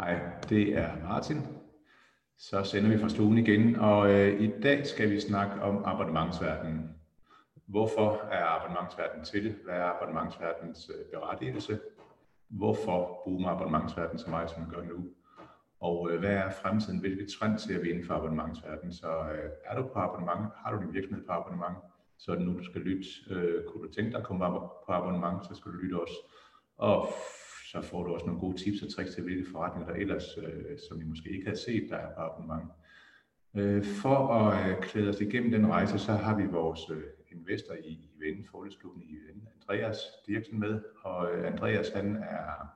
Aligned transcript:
Hej, 0.00 0.20
det 0.48 0.76
er 0.76 0.90
Martin. 1.08 1.36
Så 2.38 2.64
sender 2.64 2.90
vi 2.90 2.98
fra 2.98 3.08
stuen 3.08 3.38
igen, 3.38 3.76
og 3.76 4.10
øh, 4.10 4.40
i 4.40 4.60
dag 4.60 4.86
skal 4.86 5.10
vi 5.10 5.20
snakke 5.20 5.62
om 5.62 5.84
abonnementsverdenen. 5.84 6.96
Hvorfor 7.66 8.10
er 8.32 8.44
abonnementsverdenen 8.44 9.24
til? 9.24 9.54
Hvad 9.64 9.74
er 9.74 9.84
abonnementsverdenens 9.84 10.90
øh, 10.94 11.04
berettigelse? 11.12 11.80
Hvorfor 12.48 13.22
boomer 13.24 13.48
abonnementsverdenen 13.48 14.18
så 14.18 14.30
meget, 14.30 14.50
som 14.50 14.62
den 14.62 14.72
gør 14.74 14.82
nu? 14.82 14.98
Og 15.80 16.10
øh, 16.10 16.18
hvad 16.18 16.34
er 16.34 16.50
fremtiden? 16.50 17.00
Hvilke 17.00 17.26
trend 17.38 17.58
ser 17.58 17.80
vi 17.80 17.90
inden 17.90 18.06
for 18.06 18.14
abonnementsverdenen? 18.14 18.92
Så 18.92 19.08
øh, 19.08 19.50
er 19.64 19.76
du 19.76 19.82
på 19.82 19.98
abonnement? 19.98 20.46
Har 20.56 20.72
du 20.72 20.82
din 20.82 20.94
virksomhed 20.94 21.26
på 21.26 21.32
abonnement? 21.32 21.76
Så 22.18 22.32
er 22.32 22.36
det 22.36 22.46
nu, 22.46 22.58
du 22.58 22.64
skal 22.64 22.80
lytte. 22.80 23.08
Øh, 23.30 23.64
kunne 23.68 23.88
du 23.88 23.92
tænke 23.92 24.10
dig 24.10 24.18
at 24.18 24.26
komme 24.26 24.44
på 24.86 24.92
abonnement, 24.92 25.46
så 25.46 25.54
skal 25.54 25.72
du 25.72 25.76
lytte 25.76 26.00
også. 26.00 26.14
Og 26.76 27.08
så 27.72 27.80
får 27.80 28.04
du 28.04 28.14
også 28.14 28.26
nogle 28.26 28.40
gode 28.40 28.56
tips 28.56 28.82
og 28.82 28.94
tricks 28.94 29.14
til, 29.14 29.22
hvilke 29.22 29.50
forretninger 29.50 29.92
der 29.92 30.00
ellers, 30.00 30.38
øh, 30.38 30.78
som 30.88 31.00
I 31.00 31.04
måske 31.04 31.30
ikke 31.30 31.44
havde 31.44 31.60
set, 31.60 31.90
der 31.90 31.96
er 31.96 32.14
på 32.14 32.20
abonnement. 32.20 32.70
Øh, 33.54 33.84
for 33.84 34.28
at 34.34 34.70
øh, 34.70 34.82
klæde 34.82 35.08
os 35.08 35.20
igennem 35.20 35.50
den 35.50 35.66
rejse, 35.66 35.98
så 35.98 36.12
har 36.12 36.36
vi 36.36 36.46
vores 36.46 36.80
øh, 36.90 37.02
investor 37.32 37.74
i, 37.74 37.88
i 37.88 38.10
Vende, 38.18 38.48
Forlæsklubben 38.50 39.02
i 39.02 39.14
Vende, 39.14 39.46
Andreas 39.60 39.98
Dirksen 40.26 40.60
med. 40.60 40.80
Og 41.02 41.34
øh, 41.34 41.52
Andreas, 41.52 41.88
han 41.88 42.16
er, 42.16 42.68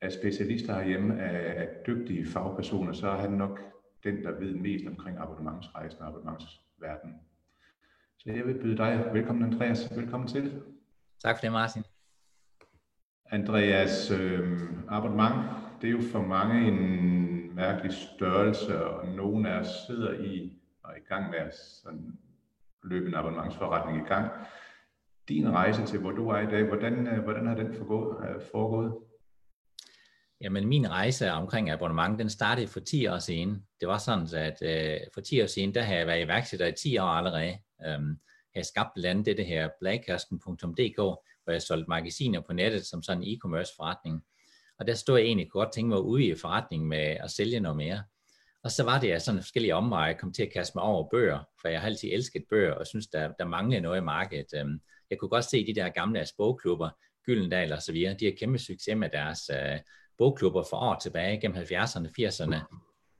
er 0.00 0.10
specialist 0.10 0.66
herhjemme 0.66 1.22
af, 1.22 1.60
af 1.62 1.68
dygtige 1.86 2.26
fagpersoner, 2.26 2.92
så 2.92 3.08
er 3.08 3.16
han 3.16 3.30
nok 3.30 3.60
den, 4.04 4.22
der 4.22 4.38
ved 4.38 4.54
mest 4.54 4.86
omkring 4.86 5.18
abonnementsrejsen 5.18 6.00
og 6.00 6.08
abonnementsverdenen. 6.08 7.16
Så 8.18 8.32
jeg 8.32 8.46
vil 8.46 8.58
byde 8.62 8.76
dig 8.76 9.10
velkommen, 9.12 9.52
Andreas. 9.52 9.96
Velkommen 9.96 10.28
til. 10.28 10.62
Tak 11.22 11.36
for 11.36 11.40
det, 11.40 11.52
Martin. 11.52 11.82
Andreas, 13.32 14.10
øh, 14.10 14.60
abonnement, 14.88 15.34
det 15.80 15.86
er 15.86 15.92
jo 15.92 16.00
for 16.12 16.22
mange 16.22 16.68
en 16.68 17.54
mærkelig 17.54 17.92
størrelse, 17.92 18.84
og 18.84 19.08
nogen 19.08 19.46
af 19.46 19.58
os 19.58 19.68
sidder 19.86 20.12
i 20.12 20.52
og 20.84 20.90
er 20.92 20.96
i 20.96 21.04
gang 21.08 21.30
med 21.30 21.38
at 21.38 21.54
sådan, 21.54 22.18
løbe 22.84 23.08
en 23.08 23.14
abonnementsforretning 23.14 24.06
i 24.06 24.08
gang. 24.08 24.30
Din 25.28 25.50
rejse 25.50 25.86
til, 25.86 25.98
hvor 25.98 26.10
du 26.10 26.28
er 26.28 26.38
i 26.38 26.46
dag, 26.46 26.64
hvordan, 26.64 27.06
øh, 27.06 27.22
hvordan 27.22 27.46
har 27.46 27.54
den 27.54 27.74
foregået? 27.74 28.16
Øh, 28.28 28.42
foregået? 28.52 28.94
Jamen 30.40 30.68
min 30.68 30.90
rejse 30.90 31.32
omkring 31.32 31.70
abonnement, 31.70 32.18
den 32.18 32.30
startede 32.30 32.66
for 32.66 32.80
10 32.80 33.06
år 33.06 33.18
siden. 33.18 33.66
Det 33.80 33.88
var 33.88 33.98
sådan, 33.98 34.26
at 34.34 34.62
øh, 34.62 35.00
for 35.14 35.20
10 35.20 35.42
år 35.42 35.46
siden, 35.46 35.74
der 35.74 35.82
havde 35.82 35.98
jeg 35.98 36.06
været 36.06 36.24
iværksætter 36.24 36.66
i 36.66 36.72
10 36.72 36.98
år 36.98 37.06
allerede. 37.06 37.58
Øhm, 37.86 38.18
jeg 38.54 38.60
har 38.60 38.64
skabt 38.64 38.90
blandt 38.94 39.28
andet 39.28 39.36
det 39.36 39.46
her 39.46 39.68
blagkasten.dk, 39.80 41.20
hvor 41.50 41.54
jeg 41.54 41.62
solgte 41.62 41.88
magasiner 41.88 42.40
på 42.40 42.52
nettet 42.52 42.86
som 42.86 43.02
sådan 43.02 43.22
en 43.22 43.28
e-commerce 43.28 43.74
forretning. 43.76 44.22
Og 44.78 44.86
der 44.86 44.94
stod 44.94 45.18
jeg 45.18 45.26
egentlig 45.26 45.50
godt 45.50 45.72
tænke 45.72 45.88
mig 45.88 46.00
ude 46.00 46.24
i 46.24 46.34
forretningen 46.34 46.88
med 46.88 46.98
at 46.98 47.30
sælge 47.30 47.60
noget 47.60 47.76
mere. 47.76 48.02
Og 48.64 48.70
så 48.70 48.84
var 48.84 49.00
det, 49.00 49.10
at 49.12 49.22
sådan 49.22 49.40
forskellige 49.40 49.74
omveje 49.74 50.14
kom 50.14 50.32
til 50.32 50.42
at 50.42 50.52
kaste 50.52 50.72
mig 50.74 50.84
over 50.84 51.08
bøger, 51.10 51.38
for 51.60 51.68
jeg 51.68 51.80
har 51.80 51.86
altid 51.86 52.08
elsket 52.12 52.44
bøger, 52.50 52.72
og 52.72 52.86
synes, 52.86 53.06
der, 53.06 53.32
der 53.38 53.44
manglede 53.44 53.80
noget 53.80 54.00
i 54.00 54.04
markedet. 54.04 54.46
Øhm, 54.54 54.80
jeg 55.10 55.18
kunne 55.18 55.28
godt 55.28 55.44
se 55.44 55.66
de 55.66 55.74
der 55.74 55.88
gamle 55.88 56.26
bogklubber, 56.38 56.90
Gyldendal 57.26 57.72
og 57.72 57.82
så 57.82 57.92
videre, 57.92 58.14
de 58.14 58.24
har 58.24 58.32
kæmpe 58.38 58.58
succes 58.58 58.96
med 58.96 59.08
deres 59.08 59.50
øh, 59.52 59.78
bogklubber 60.18 60.62
for 60.70 60.76
år 60.76 60.98
tilbage, 61.02 61.40
gennem 61.40 61.58
70'erne, 61.58 62.08
80'erne. 62.20 62.56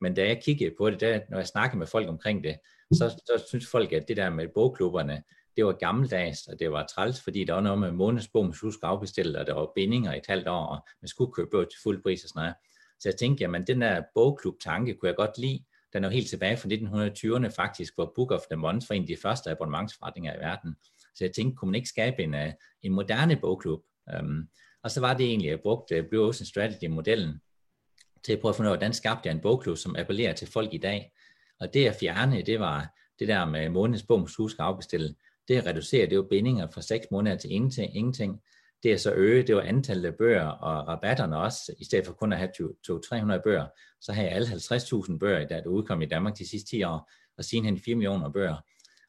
Men 0.00 0.14
da 0.14 0.26
jeg 0.26 0.42
kiggede 0.42 0.74
på 0.78 0.90
det, 0.90 1.00
der, 1.00 1.20
når 1.30 1.38
jeg 1.38 1.46
snakkede 1.46 1.78
med 1.78 1.86
folk 1.86 2.08
omkring 2.08 2.44
det, 2.44 2.56
så, 2.92 3.08
så 3.08 3.44
synes 3.48 3.66
folk, 3.70 3.92
at 3.92 4.08
det 4.08 4.16
der 4.16 4.30
med 4.30 4.48
bogklubberne, 4.54 5.22
det 5.60 5.66
var 5.66 5.72
gammeldags, 5.72 6.46
og 6.46 6.58
det 6.58 6.72
var 6.72 6.86
træls, 6.86 7.20
fordi 7.20 7.44
der 7.44 7.54
var 7.54 7.60
noget 7.60 7.78
med 7.78 7.92
månedsbog, 7.92 8.44
man 8.44 8.54
skulle 8.54 8.74
afbestille, 8.82 9.38
og 9.38 9.46
der 9.46 9.54
var 9.54 9.72
bindinger 9.74 10.14
i 10.14 10.18
et 10.18 10.26
halvt 10.28 10.48
år, 10.48 10.66
og 10.66 10.88
man 11.02 11.08
skulle 11.08 11.32
købe 11.32 11.50
bøger 11.50 11.64
til 11.64 11.80
fuld 11.82 12.02
pris 12.02 12.24
og 12.24 12.28
sådan 12.28 12.40
noget. 12.40 12.54
Så 13.00 13.08
jeg 13.08 13.16
tænkte, 13.16 13.42
jamen 13.42 13.66
den 13.66 13.80
der 13.80 14.02
bogklub-tanke 14.14 14.94
kunne 14.94 15.08
jeg 15.08 15.16
godt 15.16 15.38
lide. 15.38 15.64
Den 15.92 16.04
er 16.04 16.08
jo 16.08 16.12
helt 16.12 16.28
tilbage 16.28 16.56
fra 16.56 16.68
1920'erne 16.68 17.48
faktisk, 17.56 17.94
hvor 17.94 18.12
Book 18.16 18.30
of 18.30 18.40
the 18.50 18.56
Month 18.56 18.90
var 18.90 18.96
en 18.96 19.02
af 19.02 19.06
de 19.06 19.16
første 19.22 19.50
abonnementsforretninger 19.50 20.34
i 20.34 20.38
verden. 20.38 20.76
Så 21.14 21.24
jeg 21.24 21.32
tænkte, 21.32 21.56
kunne 21.56 21.70
man 21.70 21.74
ikke 21.74 21.88
skabe 21.88 22.22
en, 22.22 22.34
øh, 22.34 22.52
en 22.82 22.92
moderne 22.92 23.36
bogklub? 23.36 23.80
Um, 24.20 24.48
og 24.82 24.90
så 24.90 25.00
var 25.00 25.14
det 25.14 25.26
egentlig, 25.26 25.48
at 25.48 25.52
jeg 25.52 25.60
brugte 25.60 25.94
øh, 25.94 26.08
Blue 26.08 26.26
Ocean 26.26 26.46
Strategy-modellen 26.46 27.40
til 28.24 28.32
at 28.32 28.40
prøve 28.40 28.50
at 28.50 28.56
finde 28.56 28.68
ud 28.68 28.72
af, 28.72 28.78
hvordan 28.78 28.92
skabte 28.92 29.26
jeg 29.26 29.34
en 29.34 29.40
bogklub, 29.40 29.76
som 29.76 29.96
appellerer 29.96 30.32
til 30.32 30.48
folk 30.48 30.74
i 30.74 30.78
dag. 30.78 31.12
Og 31.60 31.74
det 31.74 31.86
at 31.86 31.96
fjerne, 32.00 32.42
det 32.42 32.60
var 32.60 32.96
det 33.20 33.28
der 33.28 33.44
med 33.44 33.68
månedsbog, 33.68 34.18
man 34.18 34.28
skulle 34.28 34.54
afbestille 34.58 35.14
det 35.50 35.58
at 35.58 35.66
reducere, 35.66 36.04
det 36.04 36.12
er 36.12 36.16
jo 36.16 36.26
bindinger 36.30 36.66
fra 36.70 36.82
6 36.82 37.06
måneder 37.10 37.36
til 37.36 37.52
ingenting. 37.52 37.96
ingenting. 37.96 38.40
Det 38.82 38.92
er 38.92 38.96
så 38.96 39.12
øge, 39.12 39.42
det 39.42 39.56
var 39.56 39.62
antallet 39.62 40.04
af 40.04 40.14
bøger 40.14 40.46
og 40.46 40.88
rabatterne 40.88 41.38
også, 41.38 41.74
i 41.78 41.84
stedet 41.84 42.06
for 42.06 42.12
kun 42.12 42.32
at 42.32 42.38
have 42.38 42.50
200-300 43.36 43.42
bøger, 43.44 43.66
så 44.00 44.12
har 44.12 44.22
jeg 44.22 44.32
alle 44.32 44.48
50.000 44.48 45.18
bøger, 45.18 45.46
der 45.46 45.56
er 45.56 45.66
udkommet 45.66 46.06
i 46.06 46.08
Danmark 46.08 46.38
de 46.38 46.48
sidste 46.48 46.70
10 46.70 46.82
år, 46.82 47.10
og 47.38 47.44
hen 47.52 47.78
4 47.78 47.94
millioner 47.94 48.30
bøger. 48.30 48.56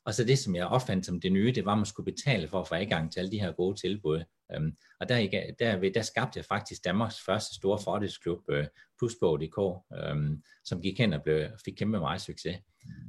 Og 0.05 0.13
så 0.13 0.23
det, 0.23 0.39
som 0.39 0.55
jeg 0.55 0.67
opfandt 0.67 1.05
som 1.05 1.21
det 1.21 1.31
nye, 1.31 1.51
det 1.51 1.65
var, 1.65 1.71
at 1.71 1.77
man 1.77 1.85
skulle 1.85 2.13
betale 2.13 2.47
for 2.47 2.59
at 2.59 2.67
få 2.67 2.75
adgang 2.75 3.11
til 3.11 3.19
alle 3.19 3.31
de 3.31 3.39
her 3.39 3.51
gode 3.51 3.81
tilbud. 3.81 4.23
Øhm, 4.55 4.77
og 4.99 5.09
der, 5.09 5.27
der, 5.59 5.91
der 5.93 6.01
skabte 6.01 6.37
jeg 6.37 6.45
faktisk 6.45 6.85
Danmarks 6.85 7.21
første 7.25 7.55
store 7.55 7.79
fordelsklub, 7.83 8.39
øh, 8.49 8.65
Plusbog.dk, 8.99 9.83
øhm, 9.97 10.43
som 10.65 10.81
gik 10.81 10.99
hen 10.99 11.13
og 11.13 11.23
blev, 11.23 11.47
fik 11.65 11.73
kæmpe 11.73 11.99
meget 11.99 12.21
succes. 12.21 12.57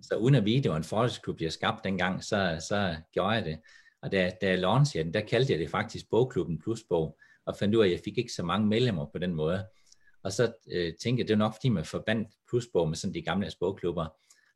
Så 0.03 0.17
uden 0.17 0.35
at 0.35 0.45
vide, 0.45 0.63
det 0.63 0.71
var 0.71 0.77
en 0.77 0.85
fordelsklub, 0.85 1.41
jeg 1.41 1.53
skabte 1.53 1.81
dengang, 1.85 2.25
så, 2.25 2.65
så 2.69 2.97
gjorde 3.13 3.31
jeg 3.31 3.45
det. 3.45 3.59
Og 4.03 4.13
da, 4.13 4.31
da 4.41 4.49
jeg 4.49 4.59
launchede 4.59 5.05
den, 5.05 5.15
der 5.15 5.21
kaldte 5.21 5.53
jeg 5.53 5.61
det 5.61 5.71
faktisk 5.71 6.11
Bogklubben 6.11 6.59
Plusbog, 6.59 7.19
og 7.47 7.57
fandt 7.57 7.75
ud 7.75 7.83
af, 7.83 7.87
at 7.87 7.93
jeg 7.93 8.01
fik 8.05 8.19
ikke 8.19 8.33
så 8.33 8.43
mange 8.43 8.67
medlemmer 8.67 9.07
på 9.07 9.19
den 9.19 9.35
måde. 9.35 9.67
Og 10.23 10.33
så 10.33 10.53
øh, 10.73 10.93
tænkte 11.03 11.21
jeg, 11.21 11.29
det 11.29 11.39
var 11.39 11.45
nok 11.45 11.55
fordi, 11.55 11.69
man 11.69 11.85
forbandt 11.85 12.29
Plusbog 12.49 12.89
med 12.89 12.97
sådan 12.97 13.15
de 13.15 13.23
gamle 13.23 13.51
bogklubber. 13.61 14.07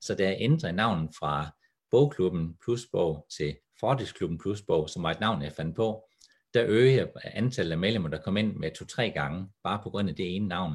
Så 0.01 0.15
da 0.15 0.25
jeg 0.25 0.37
ændrede 0.41 0.73
navnet 0.73 1.11
fra 1.19 1.57
Bogklubben 1.91 2.57
Plusbog 2.65 3.27
til 3.37 3.57
Fordelsklubben 3.81 4.39
Plusbog, 4.39 4.91
som 4.91 5.03
var 5.03 5.11
et 5.11 5.21
navn, 5.21 5.43
jeg 5.43 5.53
fandt 5.53 5.77
på, 5.77 6.09
der 6.55 6.65
øger 6.67 6.93
jeg 6.93 7.09
antallet 7.25 7.73
af 7.73 7.79
medlemmer, 7.79 8.09
der 8.09 8.19
kommer 8.19 8.41
ind 8.41 8.57
med 8.57 8.71
to-tre 8.71 9.11
gange, 9.11 9.49
bare 9.65 9.81
på 9.83 9.91
grund 9.91 10.09
af 10.09 10.17
det 10.17 10.37
ene 10.37 10.49
navn. 10.49 10.73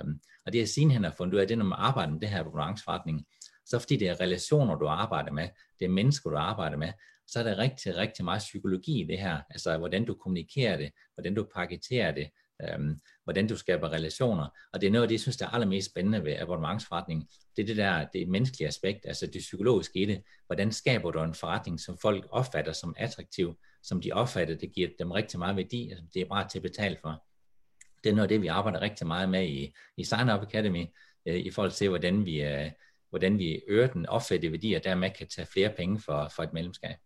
Um, 0.00 0.20
og 0.46 0.52
det 0.52 0.58
jeg 0.58 0.68
sidenhen 0.68 1.04
har 1.04 1.14
fundet 1.16 1.34
ud 1.34 1.40
af, 1.40 1.46
det 1.46 1.54
er, 1.54 1.58
når 1.58 1.64
man 1.64 1.78
arbejder 1.78 2.12
med 2.12 2.20
det 2.20 2.28
her 2.28 2.40
abonnementsforretning, 2.40 3.26
så 3.66 3.78
fordi 3.78 3.96
det 3.96 4.08
er 4.08 4.20
relationer, 4.20 4.76
du 4.76 4.86
arbejder 4.86 5.32
med, 5.32 5.48
det 5.78 5.84
er 5.84 5.88
mennesker, 5.88 6.30
du 6.30 6.36
arbejder 6.36 6.76
med, 6.76 6.92
så 7.26 7.38
er 7.38 7.42
der 7.42 7.58
rigtig, 7.58 7.96
rigtig 7.96 8.24
meget 8.24 8.38
psykologi 8.38 9.00
i 9.00 9.06
det 9.06 9.18
her. 9.18 9.40
Altså, 9.50 9.78
hvordan 9.78 10.04
du 10.04 10.14
kommunikerer 10.14 10.76
det, 10.76 10.90
hvordan 11.14 11.34
du 11.34 11.46
paketerer 11.54 12.12
det, 12.12 12.30
øhm, 12.72 13.00
hvordan 13.24 13.46
du 13.46 13.56
skaber 13.56 13.92
relationer. 13.92 14.48
Og 14.72 14.80
det 14.80 14.86
er 14.86 14.90
noget 14.90 15.02
af 15.02 15.08
det, 15.08 15.14
jeg 15.14 15.20
synes, 15.20 15.36
der 15.36 15.46
er 15.46 15.50
allermest 15.50 15.90
spændende 15.90 16.24
ved 16.24 16.36
abonnementsforretning. 16.38 17.28
Det 17.56 17.62
er 17.62 17.66
det 17.66 17.76
der, 17.76 18.06
det 18.12 18.28
menneskelige 18.28 18.68
aspekt, 18.68 19.06
altså 19.06 19.26
det 19.26 19.38
psykologiske 19.38 19.98
i 19.98 20.04
det. 20.04 20.22
Hvordan 20.46 20.72
skaber 20.72 21.10
du 21.10 21.22
en 21.22 21.34
forretning, 21.34 21.80
som 21.80 21.98
folk 21.98 22.26
opfatter 22.30 22.72
som 22.72 22.94
attraktiv, 22.96 23.58
som 23.82 24.00
de 24.00 24.12
opfatter, 24.12 24.54
det 24.54 24.72
giver 24.72 24.88
dem 24.98 25.10
rigtig 25.10 25.38
meget 25.38 25.56
værdi, 25.56 25.90
altså 25.90 26.04
det 26.14 26.22
er 26.22 26.26
bare 26.26 26.48
til 26.48 26.58
at 26.58 26.62
betale 26.62 26.96
for. 27.02 27.24
Det 28.04 28.10
er 28.10 28.14
noget 28.14 28.24
af 28.24 28.28
det, 28.28 28.42
vi 28.42 28.46
arbejder 28.46 28.80
rigtig 28.80 29.06
meget 29.06 29.28
med 29.28 29.48
i, 29.48 29.74
i 29.96 30.04
Sign 30.04 30.30
Up 30.30 30.42
Academy, 30.42 30.86
øh, 31.26 31.36
i 31.36 31.50
forhold 31.50 31.72
til, 31.72 31.88
hvordan 31.88 32.26
vi, 32.26 32.42
øh, 32.42 32.70
hvordan 33.10 33.38
vi 33.38 33.60
øger 33.68 33.86
den 33.86 34.06
opfattede 34.06 34.52
værdi, 34.52 34.72
og 34.72 34.84
dermed 34.84 35.10
kan 35.10 35.28
tage 35.28 35.46
flere 35.46 35.72
penge 35.76 36.00
for, 36.00 36.28
for 36.36 36.42
et 36.42 36.52
medlemskab. 36.52 36.96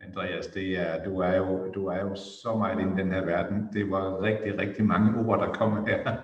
Andreas, 0.00 0.46
det 0.46 0.78
er, 0.78 1.04
du, 1.04 1.18
er 1.18 1.36
jo, 1.36 1.72
du 1.72 1.86
er 1.86 2.00
jo 2.00 2.14
så 2.14 2.56
meget 2.56 2.80
i 2.80 3.00
den 3.02 3.12
her 3.12 3.24
verden. 3.24 3.68
Det 3.72 3.90
var 3.90 4.22
rigtig, 4.22 4.58
rigtig 4.58 4.84
mange 4.84 5.28
ord, 5.28 5.38
der 5.38 5.52
kom 5.52 5.86
her. 5.86 6.16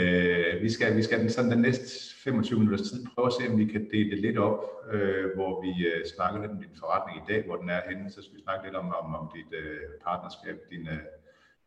øh, 0.00 0.62
vi 0.62 0.70
skal, 0.70 0.96
vi 0.96 1.02
skal 1.02 1.30
sådan 1.30 1.50
den 1.50 1.60
næste 1.60 2.14
25 2.24 2.58
minutters 2.58 2.90
tid 2.90 3.06
prøve 3.14 3.26
at 3.26 3.32
se, 3.32 3.52
om 3.52 3.58
vi 3.58 3.64
kan 3.64 3.88
dele 3.90 4.10
det 4.10 4.18
lidt 4.18 4.38
op, 4.38 4.64
øh, 4.92 5.34
hvor 5.34 5.62
vi 5.62 5.86
øh, 5.86 6.06
snakker 6.16 6.40
lidt 6.40 6.50
om 6.50 6.58
din 6.58 6.78
forretning 6.78 7.18
i 7.18 7.32
dag, 7.32 7.46
hvor 7.46 7.56
den 7.56 7.70
er 7.70 7.80
henne. 7.88 8.10
Så 8.10 8.22
skal 8.22 8.36
vi 8.36 8.42
snakke 8.42 8.66
lidt 8.66 8.76
om, 8.76 8.94
om, 8.94 9.14
om 9.14 9.30
dit 9.34 9.58
øh, 9.58 9.80
partnerskab, 10.04 10.56
din, 10.70 10.88
øh, 10.88 10.98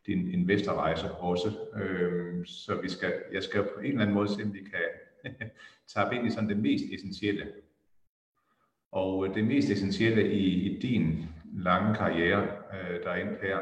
din 0.06 0.30
investorrejse 0.30 1.12
også. 1.12 1.50
Øh, 1.82 2.46
så 2.46 2.80
vi 2.82 2.88
skal, 2.88 3.12
jeg 3.32 3.42
skal 3.42 3.62
på 3.62 3.80
en 3.80 3.86
eller 3.86 4.02
anden 4.02 4.14
måde 4.14 4.28
se, 4.28 4.42
om 4.42 4.54
vi 4.54 4.62
kan 4.72 4.86
tabe 5.94 6.14
ind 6.14 6.26
i 6.26 6.30
sådan 6.30 6.48
det 6.48 6.56
mest 6.56 6.84
essentielle. 6.94 7.46
Og 8.92 9.26
øh, 9.26 9.34
det 9.34 9.44
mest 9.44 9.70
essentielle 9.70 10.32
i, 10.32 10.46
i 10.46 10.80
din 10.80 11.24
lange 11.52 11.94
karriere, 11.94 12.42
øh, 12.42 13.02
der 13.02 13.10
er 13.10 13.22
endt 13.22 13.40
her, 13.42 13.58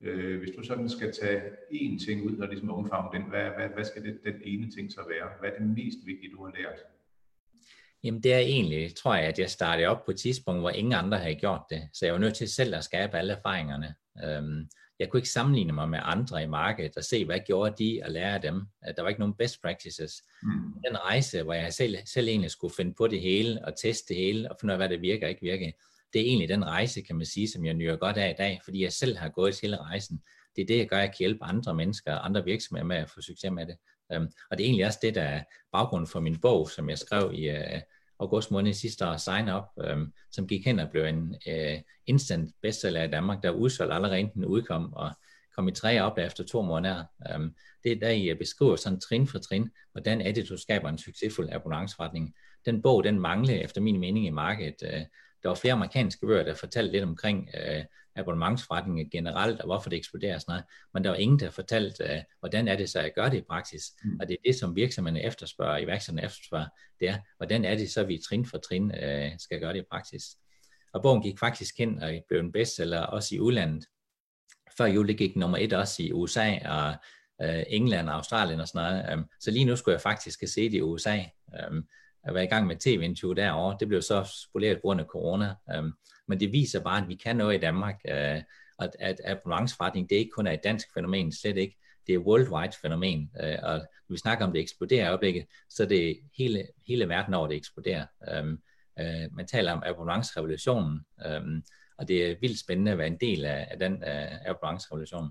øh, 0.00 0.38
hvis 0.38 0.50
du 0.56 0.62
sådan 0.62 0.88
skal 0.88 1.12
tage 1.22 1.42
én 1.72 2.06
ting 2.06 2.22
ud 2.22 2.38
og 2.38 2.48
ligesom 2.48 2.70
omfavne 2.70 3.18
den, 3.18 3.28
hvad, 3.28 3.50
hvad, 3.56 3.68
hvad 3.74 3.84
skal 3.84 4.02
det, 4.04 4.20
den 4.24 4.34
ene 4.44 4.70
ting 4.70 4.92
så 4.92 5.00
være? 5.08 5.28
Hvad 5.40 5.50
er 5.50 5.58
det 5.58 5.66
mest 5.68 5.98
vigtige, 6.06 6.32
du 6.32 6.44
har 6.44 6.52
lært? 6.58 6.78
Jamen 8.04 8.22
det 8.22 8.34
er 8.34 8.38
egentlig, 8.38 8.94
tror 8.94 9.14
jeg, 9.14 9.24
at 9.24 9.38
jeg 9.38 9.50
startede 9.50 9.86
op 9.88 10.04
på 10.04 10.10
et 10.10 10.16
tidspunkt, 10.16 10.60
hvor 10.60 10.70
ingen 10.70 10.92
andre 10.92 11.18
havde 11.18 11.34
gjort 11.34 11.62
det. 11.70 11.88
Så 11.92 12.06
jeg 12.06 12.14
var 12.14 12.20
nødt 12.20 12.34
til 12.34 12.48
selv 12.48 12.74
at 12.74 12.84
skabe 12.84 13.18
alle 13.18 13.32
erfaringerne. 13.32 13.94
Øhm, 14.24 14.68
jeg 14.98 15.08
kunne 15.08 15.18
ikke 15.18 15.28
sammenligne 15.28 15.72
mig 15.72 15.88
med 15.88 15.98
andre 16.02 16.42
i 16.42 16.46
markedet 16.46 16.96
og 16.96 17.04
se, 17.04 17.24
hvad 17.24 17.38
gjorde 17.46 17.74
de 17.78 18.00
og 18.04 18.10
lære 18.10 18.34
af 18.34 18.40
dem. 18.40 18.62
Der 18.96 19.02
var 19.02 19.08
ikke 19.08 19.20
nogen 19.20 19.34
best 19.34 19.62
practices. 19.62 20.22
Mm. 20.42 20.50
Den 20.88 20.98
rejse, 20.98 21.42
hvor 21.42 21.52
jeg 21.52 21.72
selv, 21.72 21.96
selv 22.04 22.28
egentlig 22.28 22.50
skulle 22.50 22.74
finde 22.74 22.94
på 22.94 23.06
det 23.06 23.20
hele 23.20 23.64
og 23.64 23.72
teste 23.82 24.14
det 24.14 24.22
hele 24.22 24.50
og 24.50 24.56
finde 24.60 24.72
ud 24.72 24.74
af, 24.74 24.78
hvad 24.78 24.88
det 24.88 25.00
virker 25.00 25.26
og 25.26 25.30
ikke 25.30 25.42
virker, 25.42 25.70
det 26.12 26.20
er 26.20 26.24
egentlig 26.24 26.48
den 26.48 26.64
rejse, 26.64 27.02
kan 27.02 27.16
man 27.16 27.26
sige, 27.26 27.48
som 27.48 27.64
jeg 27.64 27.74
nyder 27.74 27.96
godt 27.96 28.16
af 28.16 28.30
i 28.30 28.34
dag, 28.38 28.60
fordi 28.64 28.82
jeg 28.82 28.92
selv 28.92 29.16
har 29.16 29.28
gået 29.28 29.60
hele 29.62 29.76
rejsen. 29.76 30.22
det 30.56 30.62
er 30.62 30.66
det, 30.66 30.78
jeg 30.78 30.88
gør, 30.88 30.98
jeg 30.98 31.08
kan 31.08 31.18
hjælpe 31.18 31.44
andre 31.44 31.74
mennesker 31.74 32.14
og 32.14 32.26
andre 32.26 32.44
virksomheder 32.44 32.86
med 32.86 32.96
at 32.96 33.10
få 33.10 33.20
succes 33.20 33.50
med 33.50 33.66
det. 33.66 33.76
Um, 34.16 34.28
og 34.50 34.58
det 34.58 34.64
er 34.64 34.68
egentlig 34.68 34.86
også 34.86 34.98
det, 35.02 35.14
der 35.14 35.22
er 35.22 35.42
baggrunden 35.72 36.06
for 36.06 36.20
min 36.20 36.40
bog, 36.40 36.70
som 36.70 36.90
jeg 36.90 36.98
skrev 36.98 37.30
i 37.34 37.50
uh, 37.50 37.80
august 38.18 38.50
måned 38.50 38.72
sidste 38.72 39.06
år, 39.06 39.16
Sign 39.16 39.48
Up, 39.48 39.64
um, 39.92 40.12
som 40.30 40.46
gik 40.46 40.66
hen 40.66 40.78
og 40.78 40.90
blev 40.90 41.04
en 41.04 41.36
øh, 41.48 41.80
instant 42.06 42.54
bestseller 42.62 43.02
i 43.02 43.10
Danmark, 43.10 43.42
der 43.42 43.50
udsolgt 43.50 43.92
allerede 43.92 44.20
inden 44.20 44.34
den 44.34 44.44
udkom, 44.44 44.92
og 44.92 45.10
kom 45.56 45.68
i 45.68 45.72
tre 45.72 46.00
op 46.00 46.18
efter 46.18 46.44
to 46.44 46.62
måneder. 46.62 47.04
Um, 47.34 47.54
det 47.84 47.92
er 47.92 47.96
der, 47.96 48.10
I 48.10 48.28
øh, 48.28 48.38
beskriver 48.38 48.76
sådan 48.76 49.00
trin 49.00 49.26
for 49.26 49.38
trin, 49.38 49.70
hvordan 49.92 50.20
er 50.20 50.32
det, 50.32 50.48
du 50.48 50.56
skaber 50.56 50.88
en 50.88 50.98
succesfuld 50.98 51.48
abonnementsforretning. 51.52 52.34
Den 52.66 52.82
bog, 52.82 53.04
den 53.04 53.20
manglede 53.20 53.62
efter 53.62 53.80
min 53.80 54.00
mening 54.00 54.26
i 54.26 54.30
markedet. 54.30 54.82
Øh, 54.82 55.00
der 55.42 55.48
var 55.48 55.54
flere 55.54 55.74
amerikanske 55.74 56.26
bøger, 56.26 56.42
der 56.42 56.54
fortalte 56.54 56.92
lidt 56.92 57.04
omkring 57.04 57.48
øh, 57.54 57.84
abonnementsforretninger 58.16 59.04
generelt, 59.12 59.60
og 59.60 59.66
hvorfor 59.66 59.90
det 59.90 59.96
eksploderer 59.96 60.34
og 60.34 60.40
sådan 60.40 60.52
noget. 60.52 60.64
Men 60.94 61.04
der 61.04 61.10
var 61.10 61.16
ingen, 61.16 61.40
der 61.40 61.50
fortalte, 61.50 62.04
uh, 62.04 62.22
hvordan 62.40 62.68
er 62.68 62.76
det 62.76 62.90
så, 62.90 62.98
at 63.00 63.14
gøre 63.14 63.30
det 63.30 63.36
i 63.36 63.44
praksis. 63.50 63.82
Mm. 64.04 64.18
Og 64.20 64.28
det 64.28 64.34
er 64.34 64.50
det, 64.50 64.54
som 64.54 64.76
virksomhederne 64.76 65.22
efterspørger, 65.22 65.78
iværksætterne 65.78 66.26
efterspørger, 66.26 66.66
det 67.00 67.08
er, 67.08 67.18
hvordan 67.36 67.64
er 67.64 67.74
det 67.74 67.90
så, 67.90 68.04
vi 68.04 68.18
trin 68.28 68.46
for 68.46 68.58
trin 68.58 68.84
uh, 68.84 69.38
skal 69.38 69.60
gøre 69.60 69.72
det 69.72 69.80
i 69.80 69.86
praksis. 69.90 70.22
Og 70.94 71.02
bogen 71.02 71.22
gik 71.22 71.38
faktisk 71.38 71.78
hen 71.78 72.02
og 72.02 72.12
blev 72.28 72.40
en 72.40 72.52
bestseller 72.52 73.00
også 73.00 73.34
i 73.34 73.40
udlandet. 73.40 73.84
Før 74.76 74.86
jul 74.86 75.14
gik 75.14 75.36
nummer 75.36 75.58
et 75.58 75.72
også 75.72 76.02
i 76.02 76.12
USA 76.12 76.58
og 76.68 76.94
uh, 77.44 77.62
England 77.66 78.08
og 78.08 78.14
Australien 78.14 78.60
og 78.60 78.68
sådan 78.68 78.92
noget. 78.92 79.12
Um, 79.12 79.26
så 79.40 79.50
lige 79.50 79.64
nu 79.64 79.76
skulle 79.76 79.92
jeg 79.92 80.00
faktisk 80.00 80.38
se 80.46 80.70
det 80.70 80.74
i 80.74 80.82
USA. 80.82 81.18
Um, 81.68 81.86
at 82.24 82.34
være 82.34 82.44
i 82.44 82.46
gang 82.46 82.66
med 82.66 82.76
tv-interview 82.76 83.32
derovre. 83.32 83.76
Det 83.80 83.88
blev 83.88 84.02
så 84.02 84.24
spoleret 84.48 84.76
på 84.76 84.80
grund 84.80 85.00
af 85.00 85.06
corona. 85.06 85.54
Um, 85.78 85.94
men 86.28 86.40
det 86.40 86.52
viser 86.52 86.80
bare, 86.80 87.02
at 87.02 87.08
vi 87.08 87.14
kan 87.14 87.36
noget 87.36 87.54
i 87.54 87.60
Danmark. 87.60 88.00
Uh, 88.08 88.42
at, 88.78 88.96
at 88.98 89.20
abonnementsforretning, 89.24 90.10
det 90.10 90.16
er 90.16 90.18
ikke 90.18 90.30
kun 90.30 90.46
er 90.46 90.52
et 90.52 90.64
dansk 90.64 90.88
fænomen, 90.94 91.32
slet 91.32 91.56
ikke. 91.56 91.76
Det 92.06 92.14
er 92.14 92.18
et 92.18 92.24
worldwide 92.24 92.72
fænomen. 92.82 93.30
Uh, 93.42 93.58
og 93.62 93.76
når 93.78 94.12
vi 94.12 94.18
snakker 94.18 94.46
om, 94.46 94.52
det 94.52 94.60
eksploderer 94.60 95.04
i 95.04 95.08
øjeblikket, 95.08 95.46
så 95.70 95.82
er 95.82 95.86
det 95.86 96.20
hele, 96.38 96.66
hele 96.86 97.08
verden 97.08 97.34
over, 97.34 97.48
det 97.48 97.56
eksploderer. 97.56 98.06
Um, 98.40 98.62
uh, 99.00 99.36
man 99.36 99.46
taler 99.46 99.72
om 99.72 99.82
abonnementsrevolutionen, 99.86 101.00
um, 101.36 101.62
og 101.98 102.08
det 102.08 102.26
er 102.26 102.36
vildt 102.40 102.60
spændende 102.60 102.92
at 102.92 102.98
være 102.98 103.06
en 103.06 103.18
del 103.20 103.44
af, 103.44 103.68
af 103.70 103.78
den 103.78 103.92
uh, 103.92 104.50
abonnementsrevolution. 104.50 105.30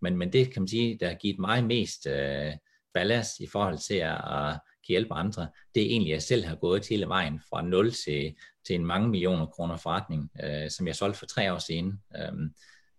Men, 0.00 0.16
men 0.16 0.32
det 0.32 0.52
kan 0.52 0.62
man 0.62 0.68
sige, 0.68 0.98
der 1.00 1.08
har 1.08 1.14
givet 1.14 1.38
mig 1.38 1.64
mest 1.64 2.06
øh, 2.06 2.52
ballast 2.94 3.40
i 3.40 3.46
forhold 3.46 3.78
til 3.78 3.94
at, 3.94 4.20
at 4.32 4.60
hjælpe 4.90 5.14
andre, 5.14 5.48
det 5.74 5.82
er 5.82 5.86
egentlig, 5.86 6.12
at 6.12 6.14
jeg 6.14 6.22
selv 6.22 6.44
har 6.44 6.56
gået 6.56 6.86
hele 6.88 7.08
vejen 7.08 7.40
fra 7.50 7.62
0 7.62 7.92
til, 7.92 8.34
til 8.66 8.74
en 8.74 8.86
mange 8.86 9.08
millioner 9.08 9.46
kroner 9.46 9.76
forretning, 9.76 10.30
øh, 10.44 10.70
som 10.70 10.86
jeg 10.86 10.96
solgte 10.96 11.18
for 11.18 11.26
tre 11.26 11.52
år 11.52 11.58
siden. 11.58 12.00
Øhm, 12.16 12.54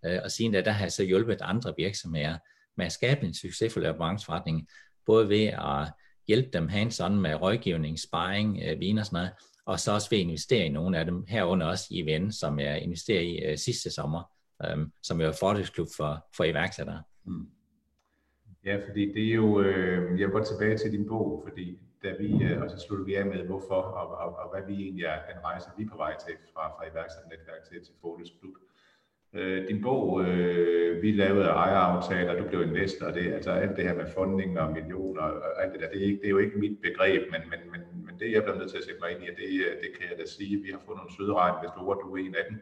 øh, 0.06 0.20
og 0.24 0.32
siden 0.32 0.52
da, 0.52 0.62
der 0.62 0.72
har 0.72 0.86
jeg 0.86 0.92
så 0.92 1.04
hjulpet 1.04 1.38
andre 1.42 1.74
virksomheder 1.78 2.38
med 2.78 2.86
at 2.86 2.92
skabe 2.92 3.26
en 3.26 3.34
succesfuld 3.34 3.86
abonnementsforretning, 3.86 4.68
både 5.06 5.30
ved 5.30 5.46
at 5.46 5.94
hjælpe 6.28 6.50
dem 6.54 6.68
hands-on 6.68 7.12
med 7.12 7.42
rådgivning, 7.42 8.00
sparring, 8.00 8.60
øh, 8.64 8.80
vin 8.80 8.98
og 8.98 9.06
sådan 9.06 9.18
noget, 9.18 9.32
og 9.66 9.80
så 9.80 9.92
også 9.92 10.10
ved 10.10 10.18
at 10.18 10.24
investere 10.24 10.66
i 10.66 10.70
nogle 10.70 10.98
af 10.98 11.06
dem, 11.06 11.26
herunder 11.28 11.68
også 11.68 11.88
i 11.92 12.02
Ven, 12.02 12.32
som 12.32 12.60
jeg 12.60 12.82
investerede 12.82 13.26
i 13.26 13.40
øh, 13.40 13.58
sidste 13.58 13.92
sommer, 13.92 14.24
øh, 14.66 14.78
som 15.04 15.22
er 15.22 15.32
fordelsklub 15.32 15.88
for, 15.98 16.26
for 16.36 16.44
iværksættere. 16.44 17.04
Mm. 17.26 17.61
Ja, 18.66 18.76
fordi 18.88 19.14
det 19.14 19.24
er 19.32 19.36
jo, 19.36 19.62
øh, 19.62 20.20
jeg 20.20 20.30
går 20.30 20.44
tilbage 20.44 20.78
til 20.78 20.92
din 20.92 21.08
bog, 21.08 21.42
fordi 21.48 21.80
da 22.04 22.14
vi, 22.20 22.44
øh, 22.44 22.62
og 22.62 22.70
så 22.70 22.78
slutter 22.80 23.06
vi 23.06 23.16
af 23.16 23.26
med, 23.26 23.46
hvorfor 23.46 23.82
og, 24.00 24.08
og, 24.24 24.36
og 24.36 24.48
hvad 24.54 24.64
vi 24.68 24.82
egentlig 24.84 25.06
er, 25.06 25.18
den 25.34 25.44
rejse, 25.44 25.70
vi 25.78 25.84
er 25.84 25.90
på 25.90 25.98
vej 25.98 26.14
til 26.26 26.36
fra, 26.54 26.68
fra 26.76 26.84
iværksætternetværk 26.92 27.64
til, 27.70 27.86
til 27.86 27.94
Fokus 28.02 28.30
Klub. 28.40 28.56
Øh, 29.34 29.68
din 29.68 29.82
bog, 29.82 30.22
øh, 30.26 31.02
vi 31.02 31.12
lavede 31.12 31.46
ejeraftaler, 31.46 32.42
du 32.42 32.48
blev 32.48 32.62
investor, 32.62 33.06
og 33.06 33.14
det, 33.14 33.34
altså 33.34 33.52
alt 33.52 33.78
det 33.78 33.84
her 33.88 33.96
med 33.96 34.08
funding 34.18 34.60
og 34.60 34.72
millioner 34.72 35.22
og 35.22 35.64
alt 35.64 35.74
det 35.74 35.82
der, 35.82 35.90
det 35.90 36.02
er, 36.02 36.06
ikke, 36.06 36.20
det 36.20 36.26
er 36.26 36.30
jo 36.30 36.38
ikke 36.38 36.60
mit 36.60 36.78
begreb, 36.82 37.22
men, 37.32 37.42
men, 37.52 37.72
men, 37.72 37.82
men 38.06 38.20
det 38.20 38.32
jeg 38.32 38.44
bliver 38.44 38.58
nødt 38.58 38.70
til 38.70 38.78
at 38.78 38.84
sætte 38.84 39.02
mig 39.02 39.12
ind 39.12 39.24
i, 39.24 39.28
det, 39.42 39.48
øh, 39.66 39.74
det 39.84 39.90
kan 39.98 40.06
jeg 40.10 40.18
da 40.20 40.26
sige, 40.26 40.64
vi 40.66 40.70
har 40.72 40.82
fået 40.86 40.98
nogle 40.98 41.16
søde 41.18 41.34
regn, 41.34 41.56
hvis 41.62 41.72
du 41.78 41.90
er, 41.90 41.96
du 41.96 42.16
er 42.16 42.20
en 42.26 42.36
af 42.36 42.46
dem, 42.50 42.58